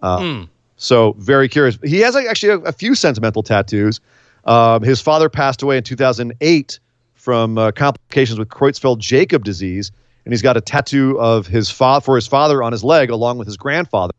[0.02, 0.42] Uh, Hmm.
[0.76, 1.78] So very curious.
[1.84, 4.00] He has like, actually a, a few sentimental tattoos.
[4.44, 6.78] Um, his father passed away in 2008
[7.14, 9.90] from uh, complications with Creutzfeldt Jakob disease,
[10.24, 13.38] and he's got a tattoo of his fa- for his father on his leg, along
[13.38, 14.14] with his grandfather.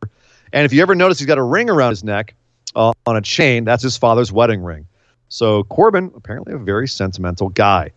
[0.53, 2.33] And if you ever notice, he's got a ring around his neck
[2.75, 3.65] uh, on a chain.
[3.65, 4.85] That's his father's wedding ring.
[5.29, 7.91] So Corbin, apparently a very sentimental guy.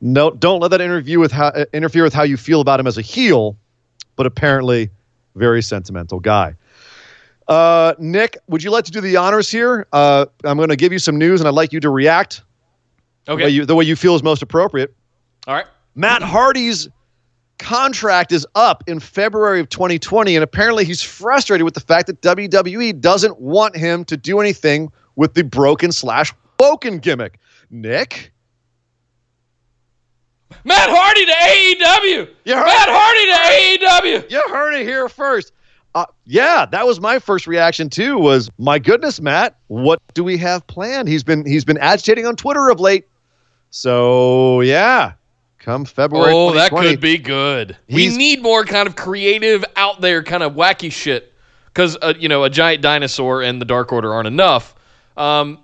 [0.00, 2.86] No, don't let that interview with how, uh, interfere with how you feel about him
[2.86, 3.56] as a heel,
[4.16, 4.90] but apparently
[5.34, 6.54] very sentimental guy.
[7.48, 9.86] Uh, Nick, would you like to do the honors here?
[9.92, 12.42] Uh, I'm going to give you some news, and I'd like you to react
[13.26, 13.50] the, way Okay.
[13.50, 14.92] you, the way you feel is most appropriate.
[15.46, 15.66] All right.
[15.94, 16.88] Matt Hardy's
[17.58, 22.20] contract is up in February of 2020, and apparently he's frustrated with the fact that
[22.20, 27.38] WWE doesn't want him to do anything with the broken slash woken gimmick.
[27.70, 28.32] Nick,
[30.64, 32.28] Matt Hardy to AEW.
[32.44, 32.94] You heard Matt it.
[32.94, 34.30] Hardy to AEW.
[34.30, 35.52] you heard it here first.
[35.94, 38.18] Uh, yeah, that was my first reaction too.
[38.18, 41.08] Was my goodness, Matt, what do we have planned?
[41.08, 43.06] He's been he's been agitating on Twitter of late.
[43.70, 45.14] So yeah,
[45.66, 46.32] come February.
[46.32, 47.76] Oh, that could be good.
[47.90, 51.32] We need more kind of creative, out there, kind of wacky shit.
[51.66, 54.74] Because uh, you know, a giant dinosaur and the Dark Order aren't enough.
[55.16, 55.58] Um,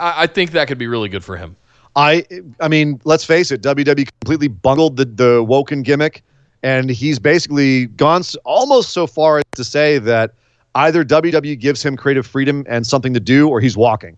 [0.00, 1.56] I, I think that could be really good for him.
[1.96, 2.24] I
[2.60, 6.22] I mean, let's face it, WWE completely bungled the the Woken gimmick,
[6.62, 10.34] and he's basically gone s- almost so far as to say that
[10.76, 14.16] either WWE gives him creative freedom and something to do, or he's walking.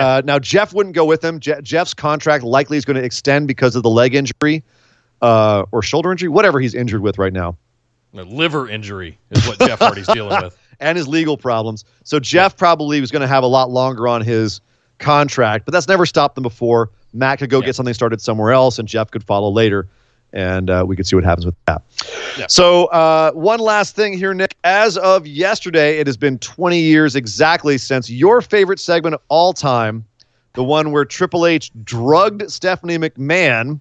[0.00, 1.40] Uh, now Jeff wouldn't go with him.
[1.40, 4.62] Je- Jeff's contract likely is going to extend because of the leg injury
[5.22, 7.56] uh, or shoulder injury, whatever he's injured with right now,
[8.16, 10.58] A liver injury is what Jeff Hardy's dealing with.
[10.80, 11.84] and his legal problems.
[12.04, 14.60] So Jeff probably was going to have a lot longer on his
[14.98, 16.90] contract, but that's never stopped them before.
[17.12, 17.66] Matt could go Yeah.
[17.66, 19.88] get something started somewhere else, and Jeff could follow later,
[20.34, 21.80] and uh, we could see what happens with that.
[22.36, 22.46] Yeah.
[22.48, 24.56] So, uh, one last thing here, Nick.
[24.64, 29.52] As of yesterday, it has been 20 years exactly since your favorite segment of all
[29.52, 30.04] time,
[30.54, 33.80] the one where Triple H drugged Stephanie McMahon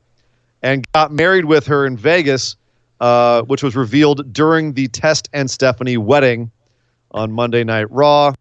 [0.62, 2.56] and got married with her in Vegas,
[3.02, 6.52] uh, which was revealed during the Test and Stephanie wedding
[7.12, 8.34] on Monday Night Raw.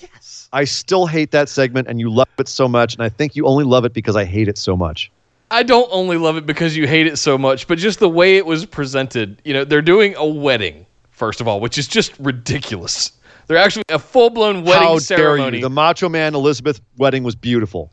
[0.00, 0.48] Yes.
[0.52, 3.46] I still hate that segment, and you love it so much, and I think you
[3.46, 5.10] only love it because I hate it so much.
[5.50, 8.36] I don't only love it because you hate it so much, but just the way
[8.36, 9.40] it was presented.
[9.44, 13.12] You know, they're doing a wedding, first of all, which is just ridiculous.
[13.46, 15.50] They're actually a full blown wedding How ceremony.
[15.52, 15.62] dare you?
[15.62, 17.90] The Macho Man Elizabeth wedding was beautiful.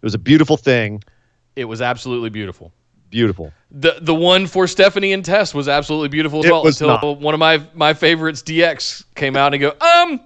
[0.00, 1.02] It was a beautiful thing.
[1.56, 2.72] it was absolutely beautiful.
[3.10, 3.52] Beautiful.
[3.70, 7.16] The the one for Stephanie and Tess was absolutely beautiful as It well was until
[7.16, 10.18] one of my my favorites, DX, came out and go, um,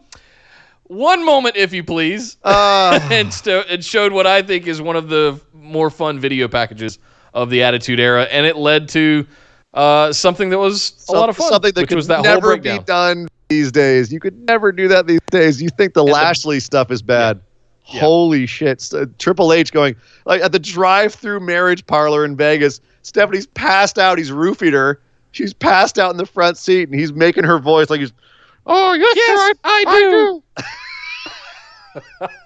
[0.89, 4.97] one moment, if you please, Uh, and, sto- and showed what I think is one
[4.97, 6.99] of the more fun video packages
[7.35, 9.27] of the Attitude Era, and it led to
[9.75, 12.79] uh, something that was a lot of fun, Something that could was that never be
[12.81, 14.13] done these days.
[14.13, 15.61] You could never do that these days.
[15.61, 17.41] You think the the- Lashley stuff is bad.
[17.89, 18.01] Yeah.
[18.01, 18.81] Holy shit.
[18.81, 19.95] S- uh, Triple H going,
[20.25, 24.19] like at the drive through marriage parlor in Vegas, Stephanie's passed out.
[24.19, 25.01] He's roofied her.
[25.33, 28.13] She's passed out in the front seat, and he's making her voice like he's,
[28.67, 30.43] oh, yes, Yes, sir, I, I do.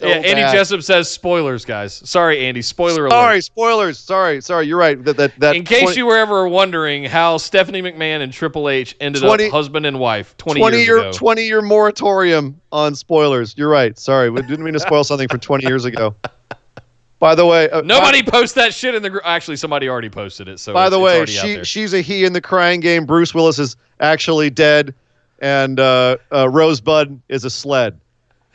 [0.00, 0.52] So yeah, Andy bad.
[0.54, 1.92] Jessup says spoilers, guys.
[2.08, 2.62] Sorry, Andy.
[2.62, 3.10] Spoiler alert.
[3.10, 3.98] Sorry, spoilers.
[3.98, 4.66] Sorry, sorry.
[4.66, 5.04] You're right.
[5.04, 5.54] That that that.
[5.54, 9.44] In case 20 you were ever wondering how Stephanie McMahon and Triple H ended 20
[9.44, 11.12] up husband and wife 20, 20 years year ago.
[11.12, 13.54] 20 year moratorium on spoilers.
[13.58, 13.98] You're right.
[13.98, 16.14] Sorry, we didn't mean to spoil something for 20 years ago.
[17.18, 19.22] By the way, uh, Nobody post that shit in the group.
[19.26, 20.58] Actually, somebody already posted it.
[20.60, 23.04] So By the it's way, already she she's a he in the crying game.
[23.04, 24.94] Bruce Willis is actually dead,
[25.40, 28.00] and uh, uh, Rosebud is a sled.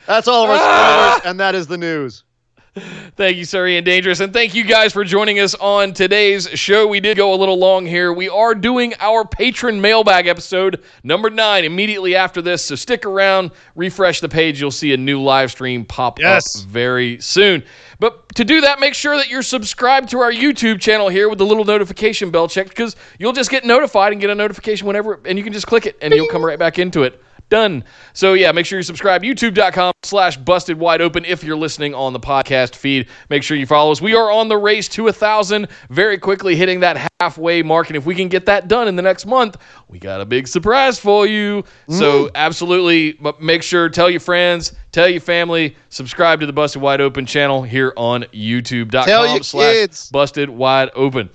[0.06, 2.25] That's all of our spoilers, and that is the news.
[3.16, 4.20] Thank you, sir, Ian Dangerous.
[4.20, 6.86] And thank you guys for joining us on today's show.
[6.88, 8.12] We did go a little long here.
[8.12, 12.66] We are doing our patron mailbag episode, number nine, immediately after this.
[12.66, 14.60] So stick around, refresh the page.
[14.60, 16.64] You'll see a new live stream pop Yes.
[16.64, 17.64] up very soon.
[18.00, 21.38] But to do that, make sure that you're subscribed to our YouTube channel here with
[21.38, 25.22] the little notification bell checked because you'll just get notified and get a notification whenever,
[25.24, 27.22] and you can just click it and you'll come right back into it.
[27.50, 27.84] Done.
[28.14, 29.22] So yeah, make sure you subscribe.
[29.22, 33.08] YouTube.com slash busted wide open if you're listening on the podcast feed.
[33.30, 34.02] Make sure you follow us.
[34.02, 37.88] We are on the race to a thousand, very quickly hitting that halfway mark.
[37.90, 39.58] And if we can get that done in the next month,
[39.88, 41.64] we got a big surprise for you.
[41.90, 46.82] So absolutely but make sure, tell your friends, tell your family, subscribe to the Busted
[46.82, 51.30] Wide Open channel here on youtube.com slash busted wide open.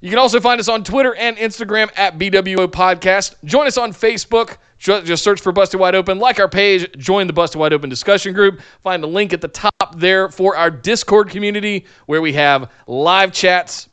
[0.00, 3.34] You can also find us on Twitter and Instagram at BWO Podcast.
[3.44, 4.58] Join us on Facebook.
[4.78, 6.18] Ju- Just search for Busted Wide Open.
[6.18, 6.90] Like our page.
[6.98, 8.60] Join the Busted Wide Open discussion group.
[8.80, 13.32] Find the link at the top there for our Discord community where we have live
[13.32, 13.88] chats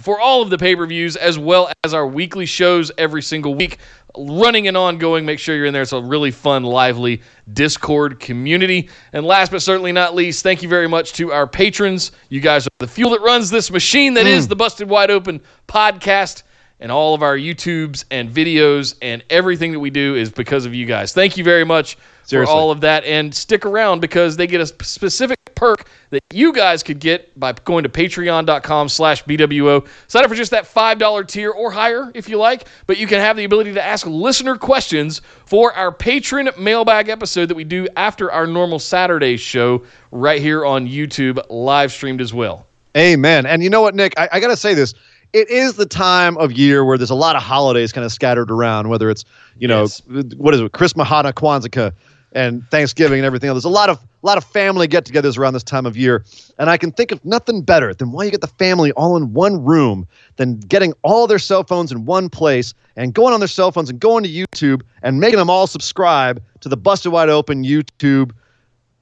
[0.00, 3.54] for all of the pay per views as well as our weekly shows every single
[3.54, 3.78] week.
[4.16, 5.24] Running and ongoing.
[5.24, 5.82] Make sure you're in there.
[5.82, 7.22] It's a really fun, lively
[7.52, 8.90] Discord community.
[9.12, 12.12] And last but certainly not least, thank you very much to our patrons.
[12.28, 14.48] You guys are the fuel that runs this machine that is mm.
[14.50, 16.42] the Busted Wide Open podcast.
[16.82, 20.74] And all of our YouTubes and videos and everything that we do is because of
[20.74, 21.12] you guys.
[21.12, 22.52] Thank you very much Seriously.
[22.52, 23.04] for all of that.
[23.04, 27.52] And stick around because they get a specific perk that you guys could get by
[27.52, 29.86] going to patreon.com slash BWO.
[30.08, 32.66] Sign up for just that $5 tier or higher if you like.
[32.88, 37.46] But you can have the ability to ask listener questions for our patron mailbag episode
[37.46, 42.34] that we do after our normal Saturday show right here on YouTube, live streamed as
[42.34, 42.66] well.
[42.96, 43.46] Amen.
[43.46, 44.14] And you know what, Nick?
[44.18, 44.94] I, I got to say this.
[45.32, 48.50] It is the time of year where there's a lot of holidays kind of scattered
[48.50, 49.24] around, whether it's,
[49.58, 50.02] you know, Yes.
[50.36, 51.92] what is it, Christmas, Hanukkah, Kwanzaa,
[52.34, 53.56] and Thanksgiving and everything else.
[53.56, 56.24] There's a lot of a lot of family get-togethers around this time of year,
[56.56, 59.32] and I can think of nothing better than why you get the family all in
[59.32, 60.06] one room
[60.36, 63.90] than getting all their cell phones in one place and going on their cell phones
[63.90, 68.30] and going to YouTube and making them all subscribe to the Busted Wide Open YouTube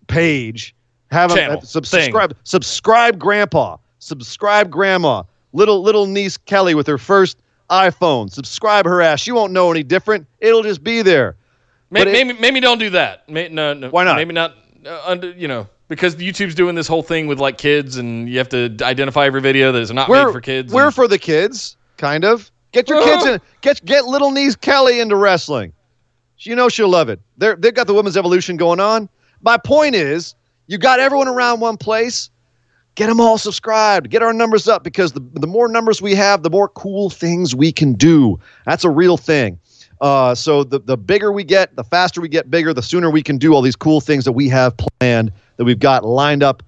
[0.07, 0.75] page.
[1.11, 2.35] Have Channel, them subscribe.
[2.45, 3.77] Subscribe, Grandpa.
[3.99, 5.25] Subscribe, Grandma.
[5.53, 7.39] Little little niece Kelly with her first
[7.71, 8.31] iPhone.
[8.31, 9.21] Subscribe her ass.
[9.21, 10.27] She won't know any different.
[10.41, 11.37] It'll just be there.
[11.91, 13.29] Maybe, it- maybe, maybe don't do that.
[13.29, 13.91] May, no, no.
[13.91, 14.17] Why not?
[14.17, 14.55] Maybe not.
[14.87, 18.39] Uh, under, you know, because YouTube's doing this whole thing with like kids, and you
[18.39, 20.73] have to identify every video that is not We're made for kids.
[20.73, 22.51] We're and- for the kids, kind of.
[22.73, 23.41] Get your kids in.
[23.63, 25.73] Get get little niece Kelly into wrestling.
[26.39, 27.21] You know she'll love it.
[27.37, 29.09] They're they've got the women's evolution going on.
[29.43, 30.35] My point is,
[30.69, 32.30] you got everyone around one place.
[33.01, 34.11] Get them all subscribed.
[34.11, 37.55] Get our numbers up because the the more numbers we have, the more cool things
[37.55, 38.39] we can do.
[38.67, 39.59] That's a real thing.
[40.03, 43.23] Uh, so the the bigger we get, the faster we get bigger, the sooner we
[43.23, 46.63] can do all these cool things that we have planned, that we've got lined up,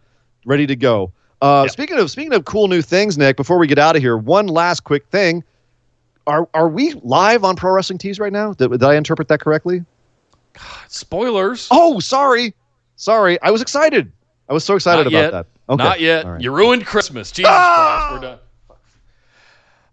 [0.47, 1.13] ready to go.
[1.43, 3.37] Uh, Speaking of speaking of cool new things, Nick.
[3.37, 5.45] Before we get out of here, one last quick thing.
[6.27, 8.55] Are are we live on Pro Wrestling Tees right now?
[8.55, 9.85] Did, did I interpret that correctly?
[10.89, 11.69] spoilers.
[11.71, 12.55] Oh, sorry,
[12.97, 13.39] sorry.
[13.43, 14.11] I was excited.
[14.49, 15.31] I was so excited Not about yet.
[15.33, 15.47] that.
[15.69, 15.83] Okay.
[15.83, 16.27] Not yet.
[16.27, 16.41] Right.
[16.41, 17.31] You ruined Christmas.
[17.31, 18.07] Jesus Ah!
[18.09, 18.23] Christ.
[18.23, 18.39] We're done.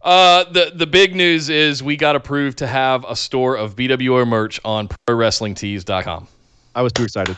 [0.01, 4.25] Uh, the the big news is we got approved to have a store of BWO
[4.27, 6.27] merch on ProWrestlingTees.com.
[6.75, 7.35] I was too excited.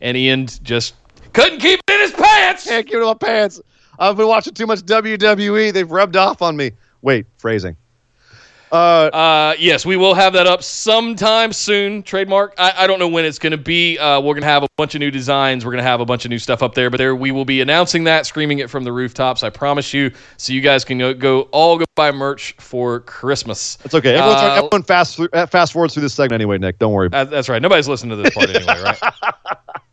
[0.00, 0.94] And Ian just
[1.32, 2.64] couldn't keep it in his pants.
[2.64, 3.60] Can't keep it in my pants.
[3.98, 5.72] I've been watching too much WWE.
[5.72, 6.70] They've rubbed off on me.
[7.02, 7.76] Wait, phrasing.
[8.72, 12.02] Uh, Uh, yes, we will have that up sometime soon.
[12.02, 12.54] Trademark.
[12.58, 13.98] I, I don't know when it's going to be.
[13.98, 15.64] Uh, we're going to have a bunch of new designs.
[15.64, 16.88] We're going to have a bunch of new stuff up there.
[16.90, 19.42] But there, we will be announcing that, screaming it from the rooftops.
[19.42, 20.12] I promise you.
[20.36, 23.78] So you guys can go, go all go buy merch for Christmas.
[23.84, 24.14] it's okay.
[24.16, 26.78] Everyone's, Uh, everyone fast through, uh, fast forwards through this segment anyway, Nick.
[26.78, 27.08] Don't worry.
[27.08, 27.60] that's right.
[27.60, 28.98] Nobody's listening to this part anyway, right?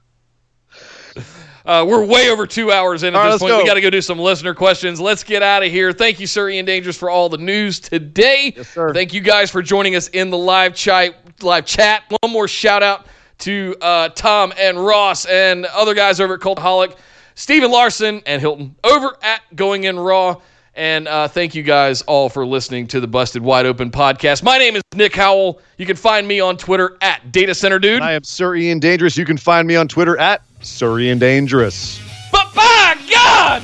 [1.68, 3.62] Uh, we're way over two hours in at All right, this let's point.
[3.62, 5.02] We got to go do some listener questions.
[5.02, 5.92] Let's get out of here.
[5.92, 8.54] Thank you, Sir Ian Dangerous, for all the news today.
[8.56, 8.94] Yes, sir.
[8.94, 11.44] Thank you guys for joining us in the live chat.
[11.44, 12.04] Live chat.
[12.22, 13.08] One more shout out
[13.40, 16.96] to uh, Tom and Ross and other guys over at Cultaholic,
[17.36, 20.40] Stephen Larson and Hilton over at Going In Raw.
[20.78, 24.44] And uh, thank you guys all for listening to the Busted Wide Open podcast.
[24.44, 25.60] My name is Nick Howell.
[25.78, 28.04] You can find me on Twitter at Data Center Dude.
[28.04, 29.18] I am Sir Ian Dangerous.
[29.18, 32.00] You can find me on Twitter at Sir Ian Dangerous.
[32.32, 33.64] But by God!